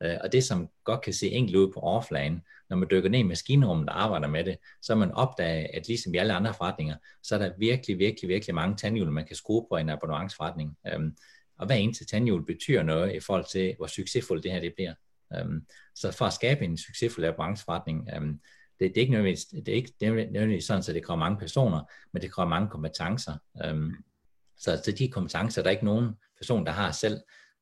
Øh, 0.03 0.17
og 0.25 0.33
det, 0.33 0.45
som 0.45 0.69
godt 0.85 1.01
kan 1.01 1.13
se 1.13 1.31
enkelt 1.31 1.57
ud 1.57 1.73
på 1.73 1.81
overfladen, 1.81 2.43
når 2.71 2.77
man 2.77 2.89
dykker 2.91 3.11
ned 3.11 3.19
i 3.19 3.23
maskinrummet 3.23 3.89
og 3.89 4.03
arbejder 4.03 4.29
med 4.29 4.45
det, 4.45 4.59
så 4.83 4.95
man 4.95 5.13
opdager, 5.13 5.67
at 5.75 5.89
ligesom 5.89 6.15
i 6.15 6.17
alle 6.17 6.33
andre 6.33 6.55
forretninger, 6.55 6.97
så 7.23 7.35
er 7.35 7.39
der 7.39 7.51
virkelig, 7.59 7.99
virkelig, 7.99 8.29
virkelig 8.29 8.55
mange 8.55 8.77
tandhjul, 8.77 9.13
man 9.13 9.27
kan 9.27 9.37
skrue 9.37 9.67
på 9.71 9.77
i 9.77 9.81
en 9.81 9.89
abonnementsforretning. 9.89 10.77
Øhm, 10.93 11.17
og 11.59 11.67
hver 11.67 11.75
eneste 11.75 12.07
tandhjul 12.07 12.47
betyder 12.47 12.83
noget 12.83 13.15
i 13.15 13.21
forhold 13.21 13.45
til, 13.53 13.75
hvor 13.77 13.87
succesfuldt 13.87 14.45
det 14.45 14.53
her 14.53 14.61
det 14.61 14.73
bliver. 14.77 14.95
Øhm, 15.37 15.67
så 15.95 16.13
for 16.13 16.25
at 16.25 16.33
skabe 16.33 16.65
en 16.65 16.77
succesfuld 16.77 17.27
abonnementsforretning, 17.27 18.07
det, 18.81 18.95
det, 18.95 18.97
er 18.97 19.01
ikke 19.01 19.13
nødvendigvis, 19.13 19.45
det 19.45 19.69
er 19.69 19.75
ikke 19.75 19.93
nødvendigvis 20.01 20.65
sådan, 20.65 20.83
at 20.89 20.95
det 20.95 21.05
kræver 21.05 21.19
mange 21.19 21.39
personer, 21.39 21.93
men 22.13 22.23
det 22.23 22.33
kræver 22.33 22.49
mange 22.49 22.69
kompetencer. 22.69 23.33
Øhm, 23.65 23.93
så, 24.59 24.81
så 24.85 24.93
de 24.93 25.09
kompetencer, 25.09 25.63
der 25.63 25.69
er 25.69 25.73
ikke 25.73 25.85
nogen 25.85 26.11
person, 26.37 26.67
der 26.67 26.73
har 26.73 26.93
selv 26.93 27.21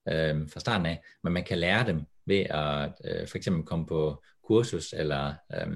øh, 0.09 0.49
fra 0.51 0.61
starten 0.61 0.87
af, 0.87 1.03
men 1.23 1.33
man 1.33 1.45
kan 1.45 1.59
lære 1.59 1.87
dem 1.87 2.03
ved 2.27 2.41
at 2.41 2.93
øh, 3.05 3.29
for 3.29 3.37
eksempel 3.37 3.63
komme 3.63 3.87
på 3.87 4.23
kursus, 4.47 4.93
eller 4.93 5.35
øh, 5.55 5.67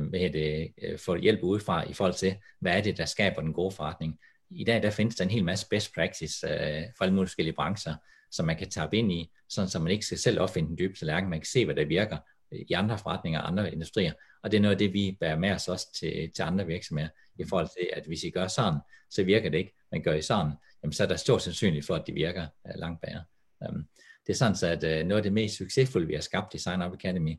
um, 0.00 0.06
hvad 0.06 0.30
det, 0.30 0.72
øh, 0.82 0.98
få 0.98 1.16
hjælp 1.16 1.42
udefra 1.42 1.90
i 1.90 1.92
forhold 1.92 2.14
til, 2.14 2.36
hvad 2.60 2.76
er 2.76 2.80
det, 2.80 2.98
der 2.98 3.04
skaber 3.04 3.40
den 3.40 3.52
gode 3.52 3.74
forretning. 3.74 4.18
I 4.50 4.64
dag 4.64 4.82
der 4.82 4.90
findes 4.90 5.16
der 5.16 5.24
en 5.24 5.30
hel 5.30 5.44
masse 5.44 5.66
best 5.70 5.94
practice 5.94 6.46
øh, 6.46 6.84
fra 6.98 7.04
alle 7.04 7.14
mulige 7.14 7.28
forskellige 7.28 7.54
brancher, 7.54 7.94
som 8.30 8.46
man 8.46 8.56
kan 8.56 8.70
tabe 8.70 8.96
ind 8.96 9.12
i, 9.12 9.30
sådan 9.48 9.68
så 9.68 9.78
man 9.78 9.92
ikke 9.92 10.06
skal 10.06 10.18
selv 10.18 10.40
opfinde 10.40 10.68
den 10.68 10.78
dybe 10.78 10.98
tallerken, 10.98 11.30
man 11.30 11.40
kan 11.40 11.46
se, 11.46 11.64
hvad 11.64 11.74
der 11.74 11.84
virker 11.84 12.18
i 12.52 12.72
andre 12.72 12.98
forretninger 12.98 13.40
og 13.40 13.48
andre 13.48 13.72
industrier. 13.72 14.12
Og 14.42 14.50
det 14.50 14.56
er 14.56 14.60
noget 14.60 14.74
af 14.74 14.78
det, 14.78 14.92
vi 14.92 15.16
bærer 15.20 15.38
med 15.38 15.50
os 15.50 15.68
også 15.68 15.86
til, 15.98 16.30
til 16.34 16.42
andre 16.42 16.66
virksomheder, 16.66 17.08
i 17.38 17.44
forhold 17.44 17.68
til, 17.68 17.90
at 17.92 18.06
hvis 18.06 18.24
I 18.24 18.30
gør 18.30 18.46
sådan, 18.46 18.80
så 19.10 19.24
virker 19.24 19.50
det 19.50 19.58
ikke, 19.58 19.72
men 19.92 20.02
gør 20.02 20.14
I 20.14 20.22
sådan, 20.22 20.52
jamen 20.82 20.92
så 20.92 21.02
er 21.02 21.06
der 21.06 21.16
stor 21.16 21.38
sandsynlighed 21.38 21.86
for, 21.86 21.94
at 21.94 22.06
det 22.06 22.14
virker 22.14 22.46
uh, 22.64 22.80
langt 22.80 23.00
bedre. 23.00 23.24
Um, 23.68 23.88
det 24.26 24.32
er 24.32 24.36
sådan 24.36 24.56
så, 24.56 24.66
at 24.66 24.84
uh, 24.84 25.06
noget 25.06 25.18
af 25.18 25.22
det 25.22 25.32
mest 25.32 25.56
succesfulde, 25.56 26.06
vi 26.06 26.14
har 26.14 26.20
skabt 26.20 26.54
i 26.54 26.58
Sign 26.58 26.82
Up 26.82 26.92
Academy, 26.92 27.36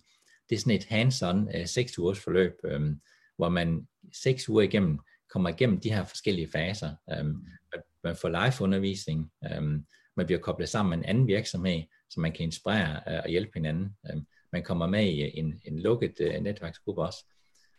det 0.49 0.55
er 0.55 0.59
sådan 0.59 0.75
et 0.75 0.85
hands-on 0.85 1.59
uh, 1.59 1.65
6 1.65 1.99
ugers 1.99 2.19
forløb, 2.19 2.53
um, 2.75 3.01
hvor 3.37 3.49
man 3.49 3.87
6 4.13 4.49
uger 4.49 4.61
igennem 4.61 4.99
kommer 5.29 5.49
igennem 5.49 5.79
de 5.79 5.93
her 5.93 6.05
forskellige 6.05 6.51
faser. 6.51 6.95
Um, 7.21 7.45
man 8.03 8.15
får 8.15 8.29
live-undervisning, 8.29 9.31
um, 9.57 9.85
man 10.17 10.25
bliver 10.25 10.39
koblet 10.41 10.69
sammen 10.69 10.89
med 10.89 10.97
en 10.97 11.09
anden 11.09 11.27
virksomhed, 11.27 11.83
så 12.09 12.19
man 12.19 12.31
kan 12.31 12.43
inspirere 12.43 13.01
øh, 13.07 13.19
og 13.23 13.29
hjælpe 13.29 13.51
hinanden. 13.53 13.97
Øh, 14.09 14.21
man 14.51 14.63
kommer 14.63 14.87
med 14.87 15.05
i 15.05 15.21
øh, 15.21 15.31
en, 15.33 15.61
en 15.65 15.79
lukket 15.79 16.13
øh, 16.19 16.41
netværksgruppe 16.41 17.01
også. 17.01 17.25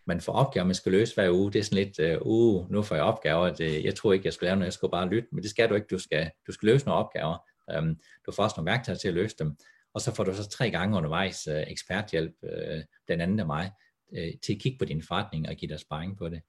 Man 0.06 0.20
får 0.20 0.32
opgaver, 0.32 0.64
man 0.66 0.74
skal 0.74 0.92
løse 0.92 1.14
hver 1.14 1.30
uge. 1.30 1.52
Det 1.52 1.58
er 1.58 1.62
sådan 1.62 1.84
lidt, 1.84 1.98
øh, 1.98 2.18
uh, 2.20 2.70
nu 2.70 2.82
får 2.82 2.94
jeg 2.94 3.04
opgaver. 3.04 3.54
Det, 3.54 3.76
øh, 3.76 3.84
jeg 3.84 3.94
tror 3.94 4.12
ikke, 4.12 4.26
jeg 4.26 4.32
skal 4.32 4.46
lave 4.46 4.56
noget, 4.56 4.66
jeg 4.66 4.72
skal 4.72 4.88
bare 4.90 5.08
lytte. 5.08 5.28
Men 5.32 5.42
det 5.42 5.50
skal 5.50 5.68
du 5.68 5.74
ikke. 5.74 5.86
Du 5.90 5.98
skal, 5.98 6.30
du 6.46 6.52
skal 6.52 6.66
løse 6.66 6.86
nogle 6.86 7.04
opgaver. 7.04 7.38
Um, 7.78 8.00
du 8.26 8.32
får 8.32 8.42
også 8.42 8.54
nogle 8.56 8.70
værktøjer 8.70 8.98
til 8.98 9.08
at 9.08 9.14
løse 9.14 9.36
dem. 9.38 9.56
Og 9.94 10.00
så 10.00 10.14
får 10.14 10.24
du 10.24 10.34
så 10.34 10.48
tre 10.48 10.70
gange 10.70 10.96
undervejs 10.96 11.48
uh, 11.48 11.54
eksperthjælp, 11.66 12.34
uh, 12.42 12.80
den 13.08 13.20
anden 13.20 13.40
af 13.40 13.46
mig, 13.46 13.70
uh, 14.12 14.32
til 14.42 14.52
at 14.54 14.60
kigge 14.60 14.78
på 14.78 14.84
din 14.84 15.02
forretning 15.02 15.48
og 15.48 15.54
give 15.54 15.68
dig 15.68 15.80
sparring 15.80 16.18
på 16.18 16.28
det. 16.28 16.42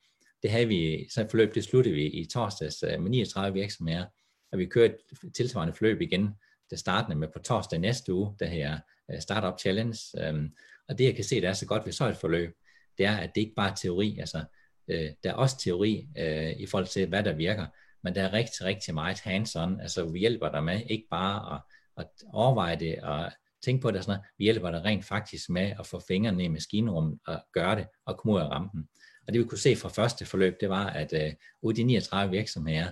Det 0.43 0.51
havde 0.51 0.67
vi, 0.67 1.07
så 1.09 1.27
forløb 1.29 1.55
det 1.55 1.63
sluttede 1.63 1.95
vi 1.95 2.05
i 2.05 2.25
torsdags 2.25 2.83
uh, 2.83 3.01
med 3.03 3.11
39 3.11 3.53
virksomheder, 3.53 4.05
og 4.51 4.59
vi 4.59 4.65
kører 4.65 4.85
et 4.85 5.33
tilsvarende 5.35 5.73
forløb 5.73 6.01
igen, 6.01 6.29
det 6.69 6.79
startende 6.79 7.17
med 7.17 7.27
på 7.27 7.39
torsdag 7.39 7.79
næste 7.79 8.13
uge, 8.13 8.35
der 8.39 8.45
her 8.45 8.79
Øh, 9.13 9.21
startup 9.21 9.59
Challenge. 9.59 9.97
Øhm, 10.17 10.51
og 10.89 10.97
det 10.97 11.05
jeg 11.05 11.15
kan 11.15 11.23
se, 11.23 11.41
der 11.41 11.49
er 11.49 11.53
så 11.53 11.65
godt 11.65 11.85
ved 11.85 11.93
så 11.93 12.07
et 12.07 12.17
forløb, 12.17 12.55
det 12.97 13.05
er, 13.05 13.17
at 13.17 13.31
det 13.35 13.41
ikke 13.41 13.55
bare 13.55 13.71
er 13.71 13.75
teori, 13.75 14.17
altså 14.19 14.43
øh, 14.87 15.09
der 15.23 15.29
er 15.29 15.33
også 15.33 15.57
teori 15.59 16.07
øh, 16.17 16.51
i 16.59 16.65
forhold 16.65 16.87
til, 16.87 17.07
hvad 17.07 17.23
der 17.23 17.33
virker, 17.33 17.65
men 18.03 18.15
der 18.15 18.23
er 18.23 18.33
rigtig, 18.33 18.65
rigtig 18.65 18.93
meget 18.93 19.19
hands-on, 19.19 19.81
altså 19.81 20.05
vi 20.11 20.19
hjælper 20.19 20.51
dig 20.51 20.63
med 20.63 20.81
ikke 20.89 21.07
bare 21.09 21.55
at, 21.55 21.61
at 21.97 22.07
overveje 22.33 22.75
det 22.79 22.99
og 22.99 23.31
tænke 23.63 23.81
på 23.81 23.91
det, 23.91 24.03
sådan 24.03 24.11
noget. 24.17 24.29
vi 24.37 24.43
hjælper 24.43 24.71
dig 24.71 24.85
rent 24.85 25.05
faktisk 25.05 25.49
med 25.49 25.73
at 25.79 25.87
få 25.87 26.01
fingrene 26.07 26.43
i 26.43 26.47
maskinrummet 26.47 27.19
og 27.27 27.39
gøre 27.53 27.75
det 27.75 27.87
og 28.05 28.17
komme 28.17 28.35
ud 28.35 28.41
af 28.41 28.49
rampen. 28.49 28.87
Og 29.27 29.33
det 29.33 29.41
vi 29.41 29.47
kunne 29.47 29.57
se 29.57 29.75
fra 29.75 29.89
første 29.89 30.25
forløb, 30.25 30.55
det 30.61 30.69
var, 30.69 30.87
at 30.87 31.13
øh, 31.13 31.33
ud 31.61 31.71
af 31.71 31.75
de 31.75 31.83
39 31.83 32.31
virksomheder, 32.31 32.87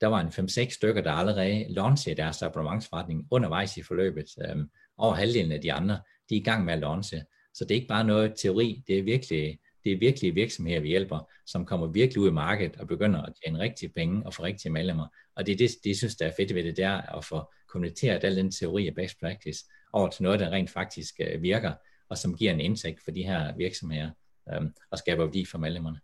der 0.00 0.06
var 0.06 0.20
en 0.20 0.48
5-6 0.48 0.70
stykker, 0.70 1.02
der 1.02 1.12
allerede 1.12 1.66
launchede 1.68 2.16
deres 2.16 2.42
abonnementsforretning 2.42 3.26
undervejs 3.30 3.76
i 3.76 3.82
forløbet. 3.82 4.26
Øhm, 4.48 4.70
over 4.98 5.14
halvdelen 5.14 5.52
af 5.52 5.60
de 5.60 5.72
andre, 5.72 6.00
de 6.30 6.36
er 6.36 6.40
i 6.40 6.44
gang 6.44 6.64
med 6.64 6.72
at 6.72 6.78
launche. 6.78 7.24
Så 7.54 7.64
det 7.64 7.70
er 7.70 7.74
ikke 7.74 7.88
bare 7.88 8.04
noget 8.04 8.34
teori, 8.36 8.82
det 8.86 8.98
er 8.98 9.02
virkelig, 9.02 9.58
det 9.84 9.92
er 9.92 9.98
virkelig 9.98 10.34
virksomheder, 10.34 10.80
vi 10.80 10.88
hjælper, 10.88 11.30
som 11.46 11.66
kommer 11.66 11.86
virkelig 11.86 12.22
ud 12.22 12.28
i 12.28 12.32
markedet 12.32 12.76
og 12.76 12.88
begynder 12.88 13.22
at 13.22 13.32
tjene 13.44 13.58
rigtige 13.58 13.92
penge 13.96 14.26
og 14.26 14.34
få 14.34 14.42
rigtige 14.42 14.72
medlemmer. 14.72 15.06
Og 15.36 15.46
det 15.46 15.52
er 15.52 15.56
det, 15.56 15.70
det 15.84 15.96
synes, 15.96 16.16
der 16.16 16.26
er 16.26 16.32
fedt 16.36 16.54
ved 16.54 16.64
det, 16.64 16.76
der 16.76 17.16
at 17.16 17.24
få 17.24 17.52
kommunikeret 17.68 18.24
al 18.24 18.36
den 18.36 18.50
teori 18.50 18.86
af 18.86 18.94
best 18.94 19.20
practice 19.20 19.64
over 19.92 20.08
til 20.08 20.22
noget, 20.22 20.40
der 20.40 20.50
rent 20.50 20.70
faktisk 20.70 21.14
øh, 21.20 21.42
virker, 21.42 21.72
og 22.08 22.18
som 22.18 22.36
giver 22.36 22.52
en 22.52 22.60
indtægt 22.60 23.04
for 23.04 23.10
de 23.10 23.22
her 23.22 23.56
virksomheder 23.56 24.10
øhm, 24.54 24.74
og 24.90 24.98
skaber 24.98 25.24
værdi 25.24 25.44
for 25.44 25.58
medlemmerne. 25.58 26.00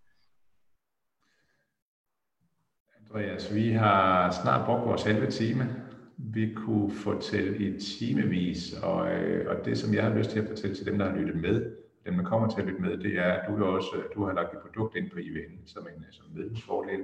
Andreas, 3.01 3.55
vi 3.55 3.73
har 3.73 4.31
snart 4.43 4.67
brugt 4.67 4.85
vores 4.85 5.03
halve 5.03 5.31
time. 5.31 5.94
Vi 6.17 6.55
kunne 6.55 6.91
fortælle 6.91 7.59
i 7.59 7.81
timevis, 7.81 8.73
og, 8.83 9.13
øh, 9.13 9.51
og 9.51 9.65
det, 9.65 9.79
som 9.79 9.95
jeg 9.95 10.05
har 10.05 10.15
lyst 10.19 10.31
til 10.31 10.41
at 10.41 10.49
fortælle 10.49 10.77
til 10.77 10.87
dem, 10.87 10.99
der 10.99 11.11
har 11.11 11.17
lyttet 11.17 11.37
med, 11.37 11.73
dem, 12.07 12.17
der 12.17 12.25
kommer 12.25 12.49
til 12.49 12.61
at 12.61 12.67
lytte 12.67 12.81
med, 12.81 12.97
det 12.97 13.19
er, 13.19 13.33
at 13.33 13.49
du, 13.49 13.65
er 13.65 13.67
også, 13.67 14.03
du 14.15 14.25
har 14.25 14.33
lagt 14.33 14.55
et 14.55 14.61
produkt 14.61 14.97
ind 14.97 15.11
på 15.11 15.19
IVN 15.19 15.67
som 15.67 15.89
en 15.97 16.05
som 16.11 16.27
medlemsfordel. 16.35 17.01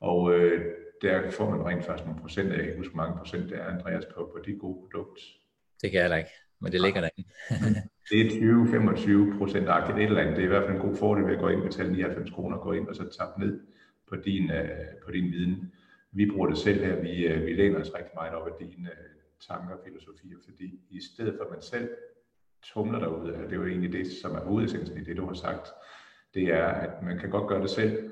Og 0.00 0.34
øh, 0.34 0.64
der 1.02 1.30
får 1.30 1.50
man 1.50 1.66
rent 1.66 1.84
faktisk 1.84 2.06
nogle 2.06 2.20
procent 2.20 2.52
af, 2.52 2.58
jeg 2.58 2.66
kan 2.66 2.76
huske, 2.76 2.94
hvor 2.94 3.02
mange 3.02 3.18
procent 3.18 3.50
det 3.50 3.58
er, 3.58 3.64
Andreas, 3.64 4.04
på, 4.04 4.30
på 4.32 4.38
de 4.46 4.58
gode 4.58 4.78
produkter. 4.80 5.22
Det 5.82 5.90
kan 5.90 6.00
jeg 6.00 6.10
da 6.10 6.16
ikke, 6.16 6.30
men 6.60 6.72
det 6.72 6.80
ligger 6.80 7.00
der 7.00 7.08
det 8.10 8.20
er 8.20 8.30
20-25 9.34 9.38
procent 9.38 9.68
agtigt 9.68 9.98
et 9.98 10.04
eller 10.04 10.20
andet. 10.20 10.36
Det 10.36 10.42
er 10.42 10.46
i 10.46 10.54
hvert 10.54 10.64
fald 10.64 10.76
en 10.76 10.86
god 10.88 10.96
fordel 10.96 11.26
ved 11.26 11.34
at 11.34 11.40
gå 11.40 11.48
ind 11.48 11.60
og 11.60 11.66
betale 11.66 11.92
99 11.92 12.30
kroner, 12.30 12.58
gå 12.58 12.72
ind 12.72 12.88
og 12.88 12.96
så 12.96 13.18
tappe 13.18 13.40
ned 13.40 13.60
på 14.08 14.16
din, 14.16 14.50
øh, 14.50 14.68
på 15.04 15.10
din 15.10 15.24
viden. 15.32 15.72
Vi 16.14 16.30
bruger 16.30 16.48
det 16.48 16.58
selv 16.58 16.84
her, 16.84 17.00
vi, 17.00 17.26
øh, 17.26 17.46
vi 17.46 17.52
læner 17.52 17.80
os 17.80 17.94
rigtig 17.94 18.12
meget 18.14 18.34
op 18.34 18.46
af 18.46 18.52
dine 18.60 18.90
øh, 18.90 19.14
tanker 19.48 19.74
og 19.74 19.80
filosofier, 19.84 20.36
fordi 20.44 20.80
i 20.90 21.00
stedet 21.00 21.34
for 21.36 21.44
at 21.44 21.50
man 21.50 21.62
selv 21.62 21.88
tumler 22.62 22.98
derude, 22.98 23.32
det 23.32 23.52
er 23.52 23.56
jo 23.56 23.66
egentlig 23.66 23.92
det, 23.92 24.06
som 24.22 24.34
er 24.34 24.40
hovedessensen 24.40 24.98
i 24.98 25.04
det, 25.04 25.16
du 25.16 25.26
har 25.26 25.34
sagt, 25.34 25.68
det 26.34 26.42
er, 26.42 26.66
at 26.66 27.02
man 27.02 27.18
kan 27.18 27.30
godt 27.30 27.48
gøre 27.48 27.62
det 27.62 27.70
selv, 27.70 28.10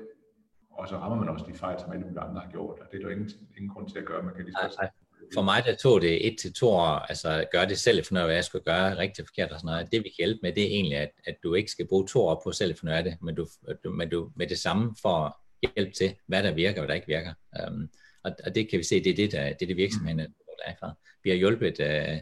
og 0.71 0.87
så 0.87 0.95
rammer 0.95 1.17
man 1.17 1.29
også 1.29 1.45
de 1.47 1.53
fejl, 1.53 1.79
som 1.79 1.91
alle 1.91 2.05
mulige 2.05 2.19
andre 2.19 2.41
har 2.41 2.51
gjort, 2.51 2.79
og 2.79 2.85
det 2.91 2.97
er 2.97 3.05
der 3.05 3.11
ingen, 3.15 3.29
ingen 3.57 3.69
grund 3.73 3.89
til 3.89 3.99
at 3.99 4.05
gøre. 4.05 4.23
Man 4.23 4.35
kan 4.35 4.45
lige 4.45 4.53
nej, 4.53 4.89
For 5.33 5.41
mig 5.41 5.63
der 5.65 5.75
tog 5.75 6.01
det 6.01 6.27
et 6.27 6.39
til 6.39 6.53
to 6.53 6.67
år, 6.67 6.99
altså 7.11 7.45
gøre 7.51 7.65
det 7.65 7.77
selv, 7.77 8.05
for 8.05 8.25
hvad 8.25 8.35
jeg 8.35 8.43
skulle 8.43 8.63
gøre 8.63 8.97
rigtig 8.97 9.25
forkert 9.27 9.51
og 9.51 9.59
sådan 9.59 9.73
noget. 9.73 9.91
Det 9.91 9.99
vi 10.03 10.09
kan 10.09 10.15
hjælpe 10.17 10.39
med, 10.43 10.53
det 10.53 10.63
er 10.63 10.67
egentlig, 10.67 10.97
at, 10.97 11.11
at 11.25 11.35
du 11.43 11.53
ikke 11.53 11.71
skal 11.71 11.87
bruge 11.87 12.07
to 12.07 12.21
år 12.21 12.41
på 12.43 12.51
selv 12.51 12.75
for 12.77 12.85
noget 12.85 12.97
af 12.97 13.03
det, 13.03 13.17
men 13.21 13.35
du, 13.35 13.47
du, 13.83 13.89
men 13.89 14.09
du 14.09 14.31
med 14.35 14.47
det 14.47 14.59
samme 14.59 14.95
for 15.01 15.42
hjælp 15.75 15.93
til, 15.93 16.15
hvad 16.25 16.43
der 16.43 16.53
virker 16.53 16.81
og 16.81 16.85
hvad 16.85 16.87
der 16.87 16.93
ikke 16.93 17.07
virker. 17.07 17.33
Um, 17.67 17.89
og, 18.23 18.31
og 18.45 18.55
det 18.55 18.69
kan 18.69 18.79
vi 18.79 18.83
se, 18.83 19.03
det 19.03 19.11
er 19.11 19.15
det, 19.15 19.31
der, 19.31 19.43
det, 19.43 19.61
er 19.61 19.67
det 19.67 19.77
virksomhederne 19.77 20.27
er 20.65 20.73
fra. 20.79 20.93
Vi 21.23 21.29
har 21.29 21.37
hjulpet 21.37 21.79
uh, 21.79 22.17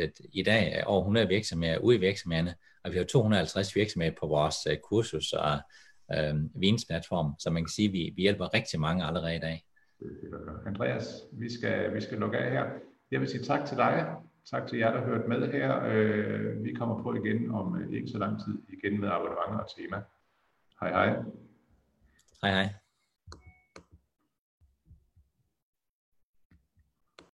et, 0.00 0.12
i 0.32 0.42
dag 0.42 0.82
over 0.86 1.00
100 1.00 1.28
virksomheder 1.28 1.78
ude 1.78 1.96
i 1.96 2.00
virksomhederne, 2.00 2.54
og 2.84 2.92
vi 2.92 2.96
har 2.96 3.04
250 3.04 3.76
virksomheder 3.76 4.14
på 4.20 4.26
vores 4.26 4.56
uh, 4.70 4.76
kursus 4.88 5.32
og 5.32 5.58
uh, 6.14 6.60
vinsplatform, 6.62 7.34
så 7.38 7.50
man 7.50 7.64
kan 7.64 7.70
sige, 7.70 7.88
at 7.88 7.92
vi, 7.92 8.12
vi 8.16 8.22
hjælper 8.22 8.54
rigtig 8.54 8.80
mange 8.80 9.04
allerede 9.04 9.36
i 9.36 9.40
dag. 9.40 9.64
Andreas, 10.66 11.06
vi 11.32 11.52
skal, 11.52 11.94
vi 11.94 12.00
skal 12.00 12.18
lukke 12.18 12.38
af 12.38 12.50
her. 12.50 12.64
Jeg 13.10 13.20
vil 13.20 13.28
sige 13.28 13.42
tak 13.42 13.66
til 13.66 13.76
dig. 13.76 14.06
Tak 14.50 14.66
til 14.68 14.78
jer, 14.78 14.92
der 14.92 15.04
hørte 15.04 15.28
med 15.28 15.52
her. 15.52 16.62
Vi 16.62 16.72
kommer 16.72 17.02
på 17.02 17.14
igen 17.14 17.50
om 17.50 17.92
ikke 17.92 18.08
så 18.08 18.18
lang 18.18 18.40
tid 18.44 18.58
igen 18.68 19.00
med 19.00 19.08
abonnementer 19.08 19.58
og 19.58 19.70
tema. 19.76 20.02
Hej 20.80 20.90
hej. 20.90 21.22
Hej 22.42 22.50
hej. 22.50 22.79